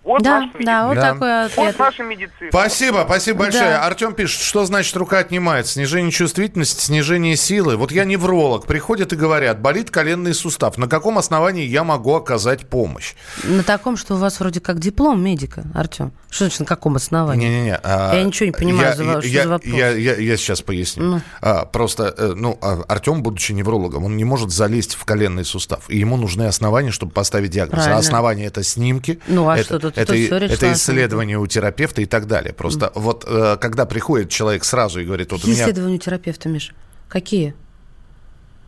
Вот 0.07 0.21
Да, 0.23 0.39
наша 0.39 0.53
да, 0.61 0.87
вот 0.87 0.95
Да. 0.95 1.01
такой 1.13 1.45
ответ. 1.45 1.57
Вот 1.57 1.79
наша 1.79 2.03
медицина. 2.03 2.49
Спасибо, 2.49 3.03
спасибо 3.05 3.39
большое. 3.39 3.63
Да. 3.71 3.85
Артем 3.85 4.13
пишет, 4.13 4.41
что 4.41 4.65
значит 4.65 4.95
рука 4.95 5.17
отнимает? 5.19 5.67
Снижение 5.67 6.11
чувствительности, 6.11 6.81
снижение 6.81 7.35
силы. 7.35 7.75
Вот 7.75 7.91
я 7.91 8.05
невролог. 8.05 8.65
Приходят 8.67 9.11
и 9.11 9.17
говорят, 9.17 9.59
болит 9.59 9.91
коленный 9.91 10.33
сустав. 10.33 10.77
На 10.77 10.87
каком 10.87 11.17
основании 11.17 11.65
я 11.65 11.83
могу 11.83 12.15
оказать 12.15 12.69
помощь? 12.69 13.15
На 13.43 13.63
таком, 13.63 13.97
что 13.97 14.15
у 14.15 14.17
вас 14.17 14.39
вроде 14.39 14.61
как 14.61 14.79
диплом 14.79 15.21
медика, 15.21 15.63
Артем. 15.75 16.13
Что 16.29 16.45
значит, 16.45 16.61
на 16.61 16.65
каком 16.65 16.95
основании? 16.95 17.45
Не-не-не. 17.47 17.75
а, 17.83 18.15
Я 18.15 18.23
ничего 18.23 18.45
не 18.47 18.51
понимаю, 18.53 18.89
я, 18.89 18.95
за 18.95 19.03
ва- 19.03 19.21
что 19.21 19.29
я- 19.29 19.43
за 19.43 19.49
вопрос. 19.49 19.73
Я, 19.73 19.89
я- 19.89 20.15
я 20.15 20.37
сейчас 20.37 20.61
поясню. 20.61 21.03
Ну. 21.03 21.21
А, 21.41 21.65
просто, 21.65 22.13
э, 22.17 22.33
ну, 22.33 22.57
а, 22.61 22.81
Артем, 22.87 23.23
будучи 23.23 23.51
неврологом, 23.51 24.05
он 24.05 24.15
не 24.15 24.23
может 24.23 24.51
залезть 24.51 24.95
в 24.95 25.03
коленный 25.03 25.43
сустав. 25.43 25.89
И 25.89 25.97
ему 25.97 26.15
нужны 26.15 26.43
основания, 26.43 26.91
чтобы 26.91 27.11
поставить 27.11 27.51
диагноз. 27.51 27.75
Правильно. 27.79 27.95
А 27.97 27.99
основания 27.99 28.45
это 28.45 28.63
снимки. 28.63 29.19
Ну, 29.27 29.49
а 29.49 29.55
это, 29.55 29.63
что 29.65 29.79
тут? 29.79 29.96
Это, 29.97 30.15
это 30.15 30.73
исследование 30.73 31.37
у 31.37 31.47
терапевта 31.47 32.01
и 32.01 32.05
так 32.05 32.27
далее. 32.27 32.53
Просто 32.53 32.91
вот 32.95 33.25
э, 33.27 33.57
когда 33.59 33.85
приходит 33.85 34.29
человек 34.29 34.63
сразу 34.63 34.99
и 34.99 35.05
говорит, 35.05 35.31
вот 35.31 35.37
у 35.37 35.41
Какие 35.41 35.55
меня... 35.55 35.63
исследования 35.63 35.95
у 35.95 35.99
терапевта, 35.99 36.49
Миша? 36.49 36.73
Какие? 37.09 37.55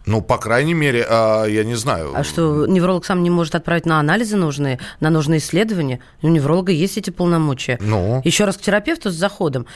Ну, 0.10 0.22
по 0.22 0.40
крайней 0.40 0.74
мере, 0.74 1.06
а, 1.08 1.46
я 1.46 1.64
не 1.64 1.76
знаю. 1.76 2.14
А 2.16 2.24
что, 2.24 2.66
невролог 2.66 3.06
сам 3.06 3.22
не 3.22 3.30
может 3.30 3.54
отправить 3.54 3.86
на 3.86 4.00
анализы 4.00 4.38
нужные, 4.38 4.80
на 5.00 5.12
нужные 5.12 5.38
исследования? 5.38 6.00
У 6.24 6.30
невролога 6.30 6.72
есть 6.72 6.98
эти 6.98 7.12
полномочия. 7.12 7.78
Ну. 7.80 8.20
Еще 8.26 8.46
раз 8.46 8.58
к 8.58 8.62
терапевту 8.62 9.12
с 9.12 9.14
заходом. 9.14 9.68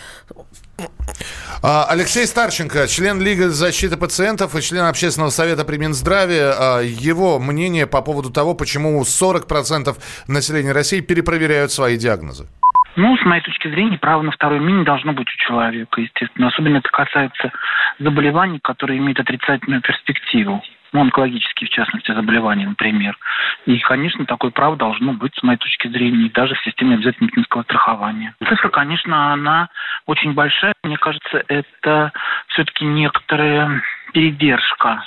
А, 1.62 1.86
Алексей 1.88 2.26
Старченко, 2.26 2.88
член 2.88 3.22
Лиги 3.22 3.43
защиты 3.43 3.96
пациентов 3.96 4.56
и 4.56 4.62
член 4.63 4.86
Общественного 4.86 5.30
совета 5.30 5.65
при 5.65 5.78
Минздраве. 5.78 6.52
А, 6.58 6.80
Его 6.82 7.38
мнение 7.38 7.86
по 7.86 8.02
поводу 8.02 8.32
того, 8.32 8.56
почему 8.56 9.00
40% 9.04 9.96
населения 10.26 10.72
России 10.72 11.02
перепроверяют 11.02 11.72
свои 11.72 11.96
диагнозы. 11.96 12.48
Ну, 12.95 13.17
с 13.17 13.25
моей 13.25 13.41
точки 13.41 13.67
зрения, 13.69 13.97
право 13.97 14.21
на 14.21 14.32
второе 14.32 14.60
мнение 14.60 14.86
должно 14.86 15.13
быть 15.13 15.27
у 15.27 15.38
человека, 15.38 15.99
естественно. 15.99 16.47
Особенно 16.47 16.77
это 16.77 16.89
касается 16.89 17.51
заболеваний, 17.97 18.60
которые 18.62 18.99
имеют 18.99 19.19
отрицательную 19.19 19.82
перспективу. 19.82 20.63
Ну, 20.91 21.01
онкологические, 21.01 21.67
в 21.67 21.71
частности, 21.71 22.13
заболевания, 22.13 22.67
например. 22.67 23.17
И, 23.65 23.79
конечно, 23.79 24.25
такое 24.25 24.51
право 24.51 24.75
должно 24.75 25.13
быть, 25.13 25.34
с 25.36 25.41
моей 25.41 25.58
точки 25.58 25.88
зрения, 25.88 26.29
даже 26.29 26.53
в 26.53 26.62
системе 26.62 26.93
обязательного 26.95 27.32
медицинского 27.32 27.63
страхования. 27.63 28.36
Цифра, 28.47 28.69
конечно, 28.69 29.34
она 29.34 29.69
очень 30.06 30.34
большая. 30.34 30.73
Мне 30.84 30.97
кажется, 30.97 31.43
это 31.47 32.12
все-таки 32.49 32.86
некоторая 32.86 33.82
передержка 34.13 35.03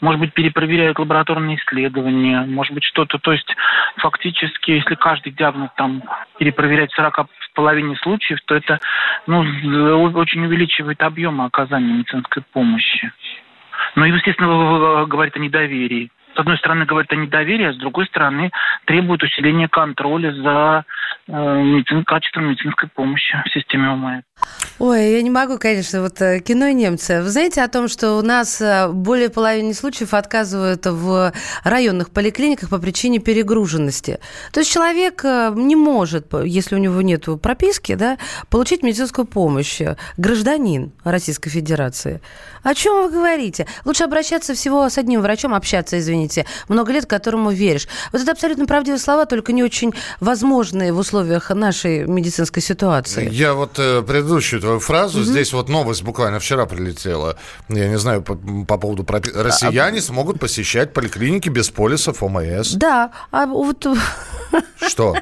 может 0.00 0.20
быть, 0.20 0.32
перепроверяют 0.32 0.98
лабораторные 0.98 1.56
исследования, 1.56 2.44
может 2.46 2.72
быть, 2.72 2.84
что-то. 2.84 3.18
То 3.18 3.32
есть, 3.32 3.48
фактически, 3.96 4.72
если 4.72 4.94
каждый 4.94 5.32
диагноз 5.32 5.70
там 5.76 6.02
перепроверять 6.38 6.92
в 6.92 6.96
40 6.96 7.16
в 7.16 7.52
половине 7.54 7.96
случаев, 7.96 8.38
то 8.46 8.54
это 8.54 8.80
ну, 9.26 9.40
очень 10.14 10.44
увеличивает 10.44 11.02
объемы 11.02 11.44
оказания 11.44 11.92
медицинской 11.92 12.42
помощи. 12.52 13.12
Ну 13.96 14.04
и, 14.04 14.10
естественно, 14.10 15.06
говорит 15.06 15.36
о 15.36 15.40
недоверии. 15.40 16.10
С 16.38 16.40
одной 16.40 16.56
стороны, 16.58 16.84
говорит 16.84 17.12
о 17.12 17.16
недоверии, 17.16 17.70
а 17.70 17.72
с 17.72 17.76
другой 17.78 18.06
стороны, 18.06 18.52
требует 18.84 19.20
усиления 19.24 19.66
контроля 19.66 20.32
за 20.32 20.84
э, 21.26 22.02
качеством 22.06 22.50
медицинской 22.50 22.88
помощи 22.94 23.36
в 23.44 23.50
системе 23.52 23.90
ОМС. 23.90 24.22
Ой, 24.78 25.14
я 25.14 25.22
не 25.22 25.30
могу, 25.30 25.58
конечно, 25.58 26.00
вот 26.00 26.22
э, 26.22 26.38
кино 26.38 26.66
и 26.66 26.74
немцы. 26.74 27.22
Вы 27.22 27.28
знаете 27.30 27.60
о 27.62 27.68
том, 27.68 27.88
что 27.88 28.12
у 28.18 28.22
нас 28.22 28.60
э, 28.60 28.88
более 28.88 29.30
половины 29.30 29.74
случаев 29.74 30.14
отказывают 30.14 30.86
в 30.86 31.32
районных 31.64 32.12
поликлиниках 32.12 32.70
по 32.70 32.78
причине 32.78 33.18
перегруженности. 33.18 34.20
То 34.52 34.60
есть 34.60 34.72
человек 34.72 35.24
не 35.24 35.74
может, 35.74 36.32
если 36.44 36.76
у 36.76 36.78
него 36.78 37.02
нет 37.02 37.26
прописки, 37.42 37.96
да, 37.96 38.16
получить 38.48 38.84
медицинскую 38.84 39.26
помощь. 39.26 39.80
Гражданин 40.16 40.92
Российской 41.02 41.50
Федерации. 41.50 42.20
О 42.62 42.74
чем 42.74 43.02
вы 43.02 43.10
говорите? 43.10 43.66
Лучше 43.84 44.04
обращаться 44.04 44.54
всего 44.54 44.88
с 44.88 44.98
одним 44.98 45.20
врачом, 45.20 45.52
общаться, 45.52 45.98
извините, 45.98 46.27
много 46.68 46.92
лет, 46.92 47.06
которому 47.06 47.50
веришь. 47.50 47.88
Вот 48.12 48.22
это 48.22 48.32
абсолютно 48.32 48.66
правдивые 48.66 48.98
слова, 48.98 49.26
только 49.26 49.52
не 49.52 49.62
очень 49.62 49.92
возможные 50.20 50.92
в 50.92 50.98
условиях 50.98 51.50
нашей 51.50 52.04
медицинской 52.06 52.62
ситуации. 52.62 53.28
Я 53.30 53.54
вот 53.54 53.72
предыдущую 53.72 54.60
твою 54.60 54.80
фразу. 54.80 55.20
Угу. 55.20 55.26
Здесь 55.26 55.52
вот 55.52 55.68
новость 55.68 56.02
буквально 56.02 56.38
вчера 56.38 56.66
прилетела. 56.66 57.36
Я 57.68 57.88
не 57.88 57.98
знаю, 57.98 58.22
по, 58.22 58.34
по 58.34 58.78
поводу... 58.78 59.04
Пропи... 59.04 59.30
А, 59.34 59.42
Россияне 59.42 59.98
а... 59.98 60.02
смогут 60.02 60.40
посещать 60.40 60.92
поликлиники 60.92 61.48
без 61.48 61.70
полисов 61.70 62.22
ОМС. 62.22 62.72
Да. 62.72 63.10
А 63.30 63.46
вот... 63.46 63.86
Что? 64.86 65.16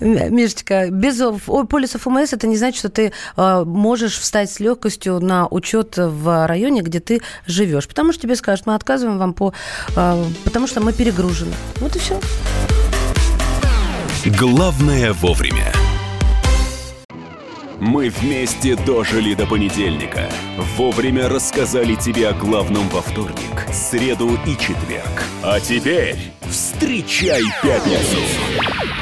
Мишечка, 0.00 0.90
без 0.90 1.20
полисов 1.68 2.06
ОМС 2.06 2.32
это 2.32 2.46
не 2.46 2.56
значит, 2.56 2.78
что 2.78 2.88
ты 2.88 3.12
э, 3.36 3.64
можешь 3.64 4.18
встать 4.18 4.50
с 4.50 4.60
легкостью 4.60 5.20
на 5.20 5.46
учет 5.48 5.94
в 5.96 6.46
районе, 6.46 6.82
где 6.82 7.00
ты 7.00 7.20
живешь. 7.46 7.88
Потому 7.88 8.12
что 8.12 8.22
тебе 8.22 8.36
скажут, 8.36 8.66
мы 8.66 8.74
отказываем 8.74 9.18
вам 9.18 9.34
по... 9.34 9.52
Э, 9.96 10.21
потому 10.44 10.66
что 10.66 10.80
мы 10.80 10.92
перегружены. 10.92 11.54
Вот 11.80 11.96
и 11.96 11.98
все. 11.98 12.20
Главное 14.24 15.12
вовремя. 15.12 15.72
Мы 17.80 18.10
вместе 18.10 18.76
дожили 18.76 19.34
до 19.34 19.44
понедельника. 19.44 20.30
Вовремя 20.76 21.28
рассказали 21.28 21.96
тебе 21.96 22.28
о 22.28 22.32
главном 22.32 22.88
во 22.90 23.02
вторник, 23.02 23.66
среду 23.72 24.38
и 24.46 24.52
четверг. 24.52 25.24
А 25.42 25.58
теперь 25.58 26.16
встречай 26.48 27.42
пятницу! 27.60 29.01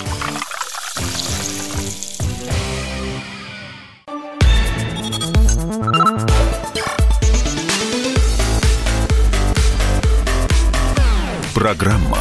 Программа 11.61 12.17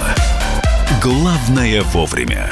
«Главное 1.02 1.80
вовремя». 1.80 2.46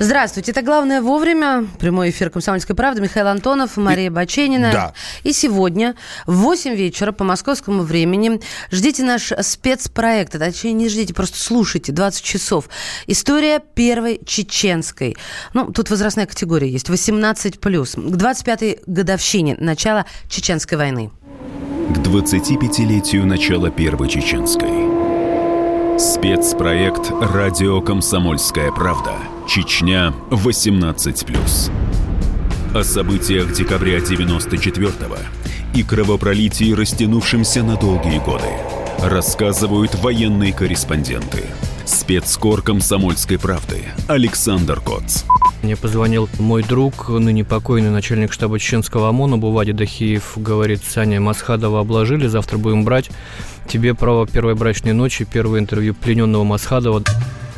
Здравствуйте, 0.00 0.50
это 0.50 0.62
«Главное 0.62 1.00
вовремя». 1.00 1.68
Прямой 1.78 2.10
эфир 2.10 2.30
«Комсомольской 2.30 2.74
правды». 2.74 3.00
Михаил 3.00 3.28
Антонов, 3.28 3.76
Мария 3.76 4.06
и... 4.06 4.08
Баченина. 4.08 4.72
Да. 4.72 4.94
И 5.22 5.32
сегодня 5.32 5.94
в 6.26 6.38
8 6.38 6.74
вечера 6.74 7.12
по 7.12 7.22
московскому 7.22 7.84
времени 7.84 8.40
ждите 8.72 9.04
наш 9.04 9.32
спецпроект. 9.40 10.34
А 10.34 10.40
точнее, 10.40 10.72
не 10.72 10.88
ждите, 10.88 11.14
просто 11.14 11.38
слушайте. 11.38 11.92
20 11.92 12.24
часов. 12.24 12.68
История 13.06 13.60
первой 13.60 14.20
чеченской. 14.26 15.16
Ну, 15.54 15.70
тут 15.70 15.90
возрастная 15.90 16.26
категория 16.26 16.68
есть. 16.68 16.88
18+. 16.88 17.58
К 17.58 18.16
25-й 18.16 18.80
годовщине 18.86 19.56
начала 19.60 20.06
Чеченской 20.28 20.76
войны 20.76 21.12
к 21.90 21.98
25-летию 21.98 23.26
начала 23.26 23.68
Первой 23.70 24.08
Чеченской. 24.08 24.70
Спецпроект 25.98 27.10
«Радио 27.20 27.80
Комсомольская 27.80 28.70
правда». 28.70 29.14
Чечня 29.48 30.14
18+. 30.30 31.70
О 32.74 32.84
событиях 32.84 33.52
декабря 33.52 33.98
94-го 33.98 35.16
и 35.74 35.82
кровопролитии, 35.82 36.72
растянувшемся 36.72 37.64
на 37.64 37.76
долгие 37.76 38.20
годы, 38.24 38.50
рассказывают 39.02 39.96
военные 39.96 40.52
корреспонденты. 40.52 41.44
Спецкор 41.90 42.62
комсомольской 42.62 43.36
правды 43.36 43.82
Александр 44.06 44.80
Коц. 44.80 45.24
Мне 45.64 45.76
позвонил 45.76 46.28
мой 46.38 46.62
друг, 46.62 47.08
ныне 47.08 47.44
покойный 47.44 47.90
начальник 47.90 48.32
штаба 48.32 48.60
чеченского 48.60 49.08
ОМОНа 49.08 49.38
Бувади 49.38 49.72
Дахиев. 49.72 50.34
Говорит, 50.36 50.84
Саня, 50.84 51.20
Масхадова 51.20 51.80
обложили, 51.80 52.28
завтра 52.28 52.58
будем 52.58 52.84
брать. 52.84 53.10
Тебе 53.68 53.94
право 53.94 54.24
первой 54.28 54.54
брачной 54.54 54.92
ночи, 54.92 55.24
первое 55.30 55.58
интервью 55.58 55.94
плененного 55.94 56.44
Масхадова. 56.44 57.02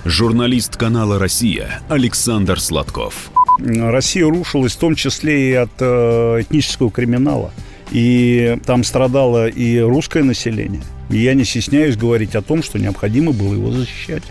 Журналист 0.06 0.78
канала 0.78 1.18
«Россия» 1.18 1.82
Александр 1.90 2.58
Сладков. 2.58 3.30
Россия 3.58 4.26
рушилась 4.26 4.72
в 4.72 4.78
том 4.78 4.94
числе 4.94 5.50
и 5.50 5.52
от 5.52 5.72
э, 5.78 6.40
этнического 6.40 6.90
криминала. 6.90 7.52
И 7.90 8.58
там 8.64 8.82
страдало 8.82 9.46
и 9.46 9.78
русское 9.78 10.24
население. 10.24 10.80
И 11.10 11.18
я 11.18 11.34
не 11.34 11.44
стесняюсь 11.44 11.96
говорить 11.96 12.34
о 12.34 12.42
том, 12.42 12.62
что 12.62 12.78
необходимо 12.78 13.32
было 13.32 13.54
его 13.54 13.70
защищать. 13.70 14.22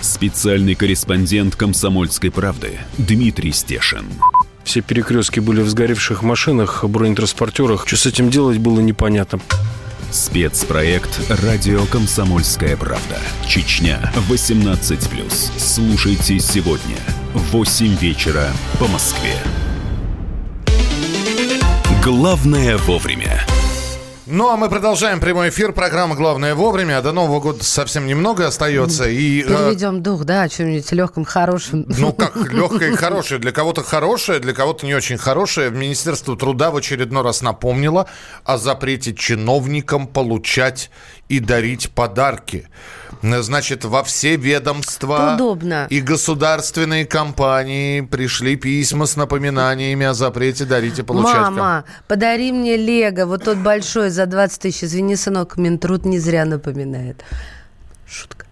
Специальный 0.00 0.74
корреспондент 0.74 1.56
«Комсомольской 1.56 2.30
правды» 2.30 2.78
Дмитрий 2.98 3.52
Стешин. 3.52 4.06
Все 4.64 4.80
перекрестки 4.80 5.40
были 5.40 5.62
в 5.62 5.68
сгоревших 5.68 6.22
машинах, 6.22 6.84
бронетранспортерах. 6.84 7.86
Что 7.86 7.96
с 7.96 8.06
этим 8.06 8.30
делать 8.30 8.58
было 8.58 8.80
непонятно. 8.80 9.40
Спецпроект 10.10 11.20
«Радио 11.28 11.84
Комсомольская 11.86 12.76
правда». 12.76 13.18
Чечня, 13.46 14.12
18+. 14.28 15.58
Слушайте 15.58 16.38
сегодня 16.38 16.96
в 17.34 17.52
8 17.52 17.96
вечера 17.96 18.48
по 18.78 18.86
Москве. 18.88 19.34
Главное 22.02 22.78
вовремя. 22.78 23.44
Ну, 24.30 24.50
а 24.50 24.58
мы 24.58 24.68
продолжаем 24.68 25.20
прямой 25.20 25.48
эфир. 25.48 25.72
Программа 25.72 26.14
«Главное 26.14 26.54
вовремя». 26.54 27.00
До 27.00 27.12
Нового 27.12 27.40
года 27.40 27.64
совсем 27.64 28.06
немного 28.06 28.46
остается. 28.46 29.08
И, 29.08 29.40
э, 29.40 29.44
Переведем 29.44 30.02
дух, 30.02 30.24
да, 30.24 30.42
о 30.42 30.48
чем-нибудь 30.50 30.92
легком, 30.92 31.24
хорошем. 31.24 31.86
Ну, 31.88 32.12
как 32.12 32.36
легкое 32.52 32.92
и 32.92 32.94
хорошее. 32.96 33.40
Для 33.40 33.52
кого-то 33.52 33.82
хорошее, 33.82 34.38
для 34.38 34.52
кого-то 34.52 34.84
не 34.84 34.94
очень 34.94 35.16
хорошее. 35.16 35.70
Министерство 35.70 36.36
труда 36.36 36.70
в 36.70 36.76
очередной 36.76 37.22
раз 37.22 37.40
напомнило 37.40 38.06
о 38.44 38.58
запрете 38.58 39.14
чиновникам 39.14 40.06
получать 40.06 40.90
и 41.30 41.40
дарить 41.40 41.90
подарки. 41.92 42.68
Значит, 43.22 43.84
во 43.84 44.02
все 44.04 44.36
ведомства 44.36 45.34
Удобно. 45.34 45.86
и 45.90 46.00
государственные 46.00 47.06
компании 47.06 48.00
пришли 48.00 48.56
письма 48.56 49.06
с 49.06 49.16
напоминаниями 49.16 50.06
о 50.06 50.14
запрете 50.14 50.64
дарить 50.64 50.98
и 50.98 51.02
получать. 51.02 51.36
Мама, 51.36 51.84
подари 52.06 52.52
мне 52.52 52.76
Лего, 52.76 53.26
вот 53.26 53.44
тот 53.44 53.58
большой 53.58 54.10
за 54.10 54.26
20 54.26 54.60
тысяч. 54.60 54.84
Извини, 54.84 55.16
сынок, 55.16 55.56
Минтруд 55.56 56.04
не 56.04 56.18
зря 56.18 56.44
напоминает. 56.44 57.24
Шутка. 58.06 58.47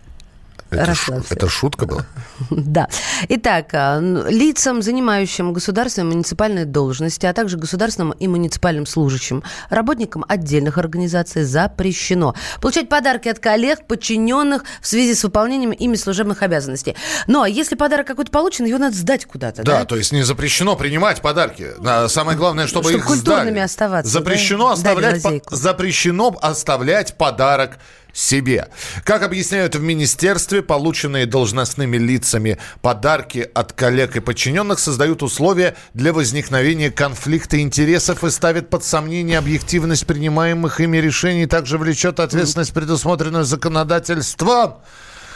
Это, 0.83 0.95
ш, 0.95 1.23
это 1.31 1.49
шутка 1.49 1.87
была? 1.87 2.07
Да. 2.51 2.89
Итак, 3.29 3.69
а, 3.73 3.99
лицам, 4.01 4.83
занимающим 4.83 5.53
государственные 5.53 6.13
муниципальные 6.13 6.65
должности, 6.65 7.27
а 7.27 7.33
также 7.33 7.57
государственным 7.57 8.13
и 8.13 8.29
муниципальным 8.29 8.87
служащим, 8.87 9.43
работникам 9.71 10.25
отдельных 10.29 10.79
организаций 10.79 11.45
запрещено 11.45 12.35
получать 12.61 12.89
подарки 12.89 13.29
от 13.29 13.39
коллег, 13.39 13.87
подчиненных 13.87 14.65
в 14.81 14.87
связи 14.87 15.15
с 15.15 15.23
выполнением 15.25 15.73
ими 15.73 15.97
служебных 15.97 16.43
обязанностей. 16.43 16.97
Но 17.27 17.47
если 17.47 17.75
подарок 17.77 18.07
какой-то 18.07 18.31
получен, 18.31 18.65
его 18.65 18.79
надо 18.79 18.97
сдать 18.97 19.25
куда-то. 19.27 19.63
Да, 19.63 19.81
да? 19.81 19.85
то 19.85 19.97
есть 19.97 20.13
не 20.13 20.23
запрещено 20.23 20.77
принимать 20.77 21.21
подарки. 21.23 21.69
Самое 22.09 22.37
главное, 22.37 22.67
чтобы, 22.67 22.91
чтобы 22.91 22.99
их 23.01 23.07
культурными 23.07 23.51
сдали. 23.51 23.59
оставаться. 23.65 24.11
Запрещено, 24.13 24.69
да? 24.69 24.73
оставлять, 24.75 25.23
по- 25.23 25.57
запрещено 25.57 26.37
оставлять 26.41 27.17
подарок 27.17 27.79
себе. 28.17 28.69
Как 29.05 29.23
объясняют 29.23 29.77
в 29.77 29.83
министерстве, 29.83 30.63
полученные 30.63 31.27
должностными 31.27 31.99
лицами 31.99 32.59
подарки 32.81 33.49
от 33.55 33.73
коллег 33.75 34.17
и 34.17 34.21
подчиненных 34.21 34.79
создают 34.79 35.23
условия 35.23 35.77
для 35.93 36.13
возникновения 36.13 36.91
конфликта 36.91 37.61
интересов 37.61 38.25
и 38.25 38.31
ставят 38.31 38.71
под 38.71 38.85
сомнение 38.85 39.39
объективность 39.39 40.07
принимаемых 40.07 40.81
ими 40.81 40.97
решений, 40.97 41.47
также 41.47 41.77
влечет 41.77 42.19
ответственность, 42.19 42.73
предусмотренную 42.73 43.45
законодательством. 43.45 44.77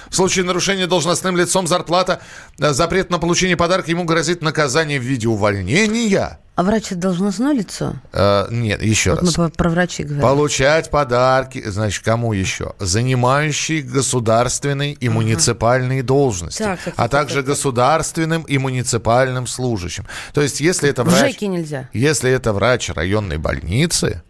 В 0.09 0.17
случае 0.17 0.45
нарушения 0.45 0.87
должностным 0.87 1.37
лицом 1.37 1.67
зарплата, 1.67 2.21
э, 2.59 2.73
запрет 2.73 3.11
на 3.11 3.19
получение 3.19 3.57
подарка, 3.57 3.91
ему 3.91 4.05
грозит 4.05 4.43
наказание 4.43 4.99
в 4.99 5.05
виде 5.05 5.29
увольнения. 5.29 6.41
А 6.61 6.63
врач 6.63 6.93
это 6.93 6.97
должностное 6.97 7.55
лицо? 7.55 7.95
Э, 8.13 8.47
нет, 8.51 8.83
еще 8.83 9.13
Вот 9.13 9.23
раз. 9.23 9.39
мы 9.39 9.49
про, 9.49 9.71
врачей 9.71 10.05
говорим. 10.05 10.21
Получать 10.21 10.91
подарки, 10.91 11.63
значит, 11.67 12.05
кому 12.05 12.35
еще? 12.35 12.75
Занимающие 12.79 13.81
государственные 13.81 14.93
и 14.93 15.09
муниципальные 15.09 16.03
должности, 16.03 16.63
Так, 16.63 16.79
так, 16.85 16.93
а 16.99 17.09
так, 17.09 17.11
также 17.29 17.43
государственным 17.43 18.43
и 18.43 18.59
муниципальным 18.59 19.47
служащим. 19.47 20.07
То 20.35 20.43
есть, 20.43 20.61
если 20.61 20.91
это 20.91 21.03
В 21.03 21.09
врач... 21.09 21.33
ЖЭКе 21.33 21.47
нельзя. 21.47 21.89
Если 21.95 22.31
это 22.31 22.53
врач 22.53 22.91
районной 22.91 23.39
больницы, 23.39 24.23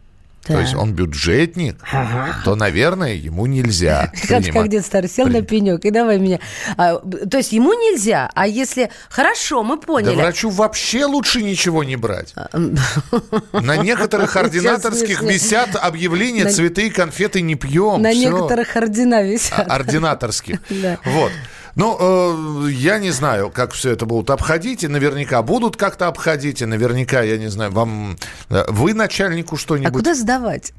то 0.43 0.55
Так. 0.55 0.63
есть 0.63 0.75
он 0.75 0.95
бюджетник, 0.95 1.77
Ага. 1.93 2.37
то, 2.45 2.55
наверное, 2.57 3.13
ему 3.15 3.47
нельзя. 3.47 4.11
Как, 4.29 4.45
как 4.47 4.69
дед 4.69 4.87
старый, 4.87 5.09
сел 5.11 5.27
на 5.27 5.43
пенек 5.43 5.85
и 5.85 5.91
давай 5.91 6.19
меня. 6.19 6.39
А, 6.77 6.97
то 6.97 7.37
есть 7.37 7.53
ему 7.53 7.73
нельзя, 7.75 8.31
а 8.35 8.47
если... 8.47 8.91
Хорошо, 9.11 9.63
мы 9.63 9.77
Да 9.77 9.83
поняли. 9.87 10.15
врачу 10.15 10.49
вообще 10.51 11.05
лучше 11.05 11.43
ничего 11.43 11.85
не 11.85 11.97
брать. 11.97 12.35
На 13.53 13.77
некоторых 13.77 14.35
ординаторских 14.37 15.23
висят 15.23 15.71
объявления 15.77 16.47
«Цветы 16.49 16.87
и 16.87 16.91
конфеты 16.91 17.41
не 17.43 17.55
пьем». 17.55 18.01
На 18.03 18.13
некоторых 18.15 18.77
ордена 18.77 19.23
висят. 19.23 19.59
А- 19.59 19.75
ординаторских. 19.75 20.61
Да. 20.71 20.99
Вот. 21.05 21.31
Ну, 21.77 22.67
э, 22.67 22.71
я 22.73 22.99
не 22.99 23.11
знаю, 23.11 23.51
как 23.51 23.73
все 23.73 23.91
это 23.91 24.07
будут 24.07 24.31
обходить, 24.31 24.83
и 24.85 24.89
наверняка 24.89 25.43
будут 25.43 25.77
как-то 25.77 26.07
обходить, 26.09 26.63
и 26.63 26.67
наверняка, 26.67 27.23
я 27.23 27.39
не 27.39 27.49
знаю, 27.49 27.71
вам... 27.71 28.17
э, 28.49 28.65
Вы 28.69 28.95
начальнику 28.95 29.57
А 29.57 29.59
что-нибудь... 29.59 29.93
куда 29.93 30.15
сдавать? 30.15 30.73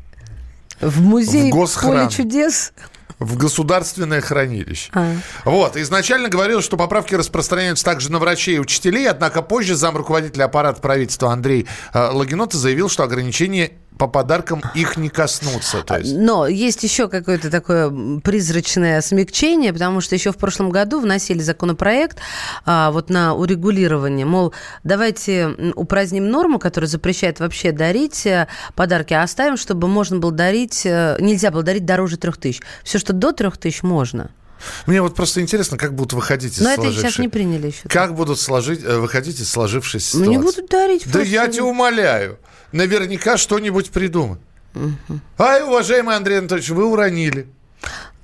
В 0.80 1.02
музей 1.02 1.52
В 1.52 1.56
госхрам. 1.56 2.08
поле 2.08 2.10
чудес? 2.10 2.74
В 3.20 3.38
государственное 3.38 4.20
хранилище. 4.20 4.90
А. 4.94 5.14
Вот, 5.46 5.78
изначально 5.78 6.28
говорилось, 6.28 6.66
что 6.66 6.76
поправки 6.76 7.14
распространяются 7.14 7.86
также 7.86 8.12
на 8.12 8.18
врачей 8.18 8.56
и 8.56 8.60
учителей, 8.60 9.08
однако 9.08 9.44
позже 9.44 9.76
зам 9.76 9.96
руководителя 9.96 10.46
аппарата 10.46 10.82
правительства 10.82 11.32
Андрей 11.32 11.68
э, 11.94 12.10
Лагинота 12.12 12.58
заявил, 12.58 12.90
что 12.90 13.04
ограничения 13.04 13.74
по 13.98 14.08
подаркам 14.08 14.64
их 14.74 14.98
не 14.98 15.10
коснутся. 15.10 15.84
То 15.84 15.98
есть... 15.98 16.16
Но 16.16 16.48
есть 16.48 16.82
еще 16.84 17.08
какое-то 17.08 17.52
такое 17.52 17.92
призрачное 18.22 19.02
смягчение, 19.02 19.74
потому 19.74 20.02
что 20.02 20.16
еще 20.16 20.32
в 20.32 20.38
прошлом 20.38 20.72
году 20.72 21.00
вносили 21.00 21.40
законопроект 21.40 22.18
а, 22.66 22.92
вот 22.92 23.10
на 23.10 23.36
урегулирование, 23.36 24.26
мол, 24.26 24.54
давайте 24.84 25.50
упраздним 25.76 26.30
норму, 26.30 26.58
которая 26.58 26.88
запрещает 26.88 27.40
вообще 27.40 27.72
дарить 27.72 28.26
э, 28.26 28.48
подарки, 28.76 29.14
а 29.14 29.24
оставим, 29.24 29.58
чтобы 29.58 29.88
можно 29.88 30.18
было 30.18 30.32
дарить, 30.32 30.82
э, 30.86 31.18
нельзя 31.20 31.52
было 31.52 31.64
дарить 31.64 31.86
дороже 31.86 32.18
трех 32.18 32.38
тысяч. 32.38 32.62
Все, 32.84 32.98
что 32.98 33.14
до 33.14 33.32
трех 33.34 33.58
тысяч, 33.58 33.84
можно. 33.84 34.32
Мне 34.86 35.02
вот 35.02 35.16
просто 35.16 35.42
интересно, 35.42 35.78
как 35.78 35.94
будут 35.96 36.14
выходить 36.14 36.58
из 36.58 36.62
Но 36.62 36.72
это 36.72 36.84
сложившей- 36.84 36.96
сейчас 36.96 37.20
не 37.20 37.28
приняли 37.30 37.68
еще. 37.68 37.88
Как 37.88 38.16
будут 38.16 38.40
сложить, 38.40 38.84
э, 38.84 38.98
выходить 38.98 39.40
из 39.40 39.50
сложившейся 39.50 40.18
Ну, 40.18 40.24
ситуации? 40.26 40.38
не 40.38 40.44
будут 40.44 40.70
дарить. 40.70 41.12
Да 41.12 41.22
я 41.22 41.48
тебя 41.48 41.66
умоляю. 41.66 42.38
Наверняка 42.72 43.38
что-нибудь 43.38 43.92
придумают. 43.92 44.42
Ай, 45.38 45.64
уважаемый 45.64 46.16
Андрей 46.16 46.40
Анатольевич, 46.40 46.70
вы 46.70 46.86
уронили. 46.86 47.48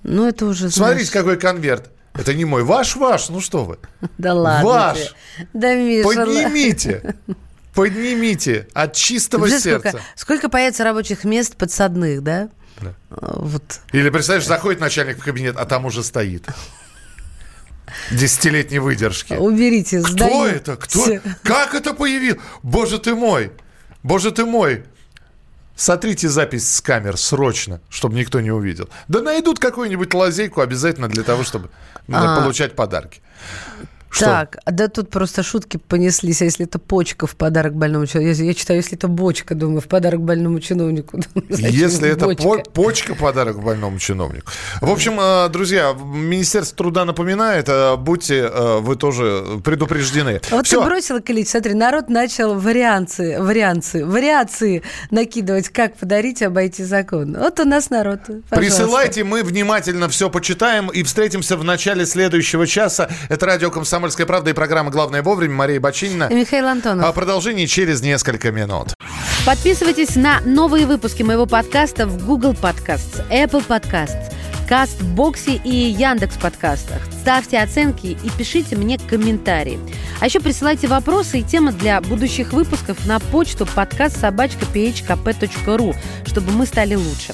Ну, 0.04 0.28
это 0.28 0.46
уже, 0.46 0.70
Смотрите, 0.70 1.12
какой 1.12 1.38
конверт. 1.38 1.90
Это 2.14 2.34
не 2.34 2.46
мой. 2.46 2.64
Ваш, 2.64 2.96
ваш. 2.96 3.30
Ну 3.30 3.42
что 3.42 3.66
вы. 3.66 3.78
Да 4.18 4.34
ладно. 4.34 4.66
Ваш. 4.68 4.98
тебе. 4.98 5.50
Да, 5.54 5.76
Миша. 5.76 6.04
Поднимите. 6.08 7.16
Поднимите 7.74 8.68
от 8.74 8.94
чистого 8.94 9.48
Знаешь, 9.48 9.64
сердца. 9.64 9.90
Сколько, 9.90 10.06
сколько 10.16 10.50
появится 10.50 10.84
рабочих 10.84 11.24
мест 11.26 11.56
подсадных, 11.58 12.24
да? 12.24 12.50
Да. 12.82 12.94
А, 13.12 13.40
Вот. 13.40 13.82
Или, 13.92 14.10
представляешь, 14.10 14.48
заходит 14.48 14.80
начальник 14.80 15.20
в 15.20 15.24
кабинет, 15.24 15.56
а 15.58 15.66
там 15.66 15.86
уже 15.86 16.04
стоит. 16.04 16.48
Десятилетней 18.12 18.80
выдержки. 18.80 19.34
Уберите, 19.34 20.00
Кто 20.00 20.10
сдаю. 20.12 20.44
это? 20.46 20.76
Кто? 20.76 21.06
Как 21.44 21.76
это 21.76 21.94
появилось? 21.94 22.40
Боже 22.64 22.98
ты 23.00 23.14
мой! 23.14 23.52
Боже 24.08 24.32
ты 24.32 24.46
мой! 24.46 24.86
Сотрите 25.76 26.30
запись 26.30 26.76
с 26.76 26.80
камер 26.82 27.18
срочно, 27.18 27.82
чтобы 27.90 28.16
никто 28.16 28.40
не 28.40 28.52
увидел. 28.52 28.88
Да 29.10 29.22
найдут 29.22 29.60
какую-нибудь 29.60 30.14
лазейку 30.14 30.62
обязательно 30.62 31.10
для 31.10 31.24
того, 31.24 31.44
чтобы 31.44 31.70
м, 32.08 32.16
А. 32.16 32.40
получать 32.42 32.74
подарки. 32.74 33.22
Что? 34.10 34.26
Так, 34.26 34.58
да 34.66 34.88
тут 34.88 35.10
просто 35.10 35.44
шутки 35.44 35.78
понеслись, 35.78 36.42
а 36.42 36.46
если 36.46 36.66
это 36.66 36.80
почка 36.80 37.28
в 37.28 37.36
подарок 37.36 37.76
больному 37.76 38.08
человеку? 38.08 38.40
Я, 38.40 38.46
я 38.46 38.54
читаю, 38.54 38.80
если 38.80 38.98
это 38.98 39.08
бочка, 39.08 39.54
думаю, 39.54 39.82
в 39.82 39.88
подарок 39.88 40.22
больному 40.22 40.60
чиновнику. 40.60 41.20
Зачем 41.50 41.70
Если 41.72 42.10
это 42.10 42.26
бочка? 42.26 42.44
по- 42.44 42.58
почка 42.72 43.16
подарок 43.16 43.62
больному 43.62 44.00
чиновнику. 44.00 44.52
В 44.82 44.90
общем, 44.90 45.20
э, 45.20 45.50
друзья, 45.50 45.94
Министерство 45.94 46.78
труда 46.78 47.06
напоминает, 47.06 47.68
э, 47.70 47.96
будьте 47.98 48.50
э, 48.52 48.78
вы 48.80 48.96
тоже 48.96 49.44
предупреждены. 49.64 50.42
А 50.52 50.56
Вот 50.56 50.66
Всё. 50.68 50.80
ты 50.82 50.86
бросила 50.86 51.22
клич, 51.22 51.50
смотри, 51.50 51.74
народ 51.74 52.10
начал 52.10 52.56
варианции, 52.60 53.38
варианции, 53.38 54.04
вариации 54.04 54.84
накидывать, 55.12 55.70
как 55.70 55.96
подарить 55.98 56.42
обойти 56.42 56.84
закон. 56.84 57.36
Вот 57.38 57.60
у 57.60 57.66
нас 57.66 57.90
народ. 57.90 58.22
Пожалуйста. 58.26 58.56
Присылайте, 58.56 59.24
мы 59.24 59.44
внимательно 59.44 60.08
все 60.10 60.30
почитаем 60.30 60.88
и 60.88 61.04
встретимся 61.04 61.58
в 61.58 61.64
начале 61.64 62.06
следующего 62.06 62.66
часа. 62.66 63.10
Это 63.30 63.46
радио 63.46 63.70
«Комсомольская 63.70 63.97
правда» 64.26 64.52
и 64.52 64.54
программа 64.54 64.92
«Главное 64.92 65.22
вовремя». 65.22 65.56
Мария 65.56 65.80
Бочинина. 65.80 66.28
И 66.32 66.36
Михаил 66.36 66.68
Антонов. 66.68 67.06
О 67.06 67.14
продолжении 67.14 67.66
через 67.66 68.02
несколько 68.02 68.52
минут. 68.52 68.94
Подписывайтесь 69.46 70.16
на 70.16 70.42
новые 70.42 70.86
выпуски 70.86 71.24
моего 71.24 71.46
подкаста 71.46 72.06
в 72.06 72.26
Google 72.26 72.52
Podcasts, 72.52 73.26
Apple 73.30 73.66
Podcasts, 73.66 74.34
Кастбоксе 74.68 75.62
и 75.64 75.70
Яндекс 75.70 76.36
подкастах. 76.36 77.02
Ставьте 77.22 77.60
оценки 77.60 78.08
и 78.08 78.30
пишите 78.38 78.76
мне 78.76 78.98
комментарии. 78.98 79.80
А 80.20 80.26
еще 80.26 80.42
присылайте 80.42 80.88
вопросы 80.88 81.40
и 81.40 81.44
темы 81.44 81.72
для 81.72 82.02
будущих 82.02 82.52
выпусков 82.52 83.06
на 83.06 83.20
почту 83.20 83.66
подкаст 83.66 84.20
собачка 84.20 84.66
чтобы 86.26 86.52
мы 86.52 86.66
стали 86.66 86.96
лучше. 86.96 87.34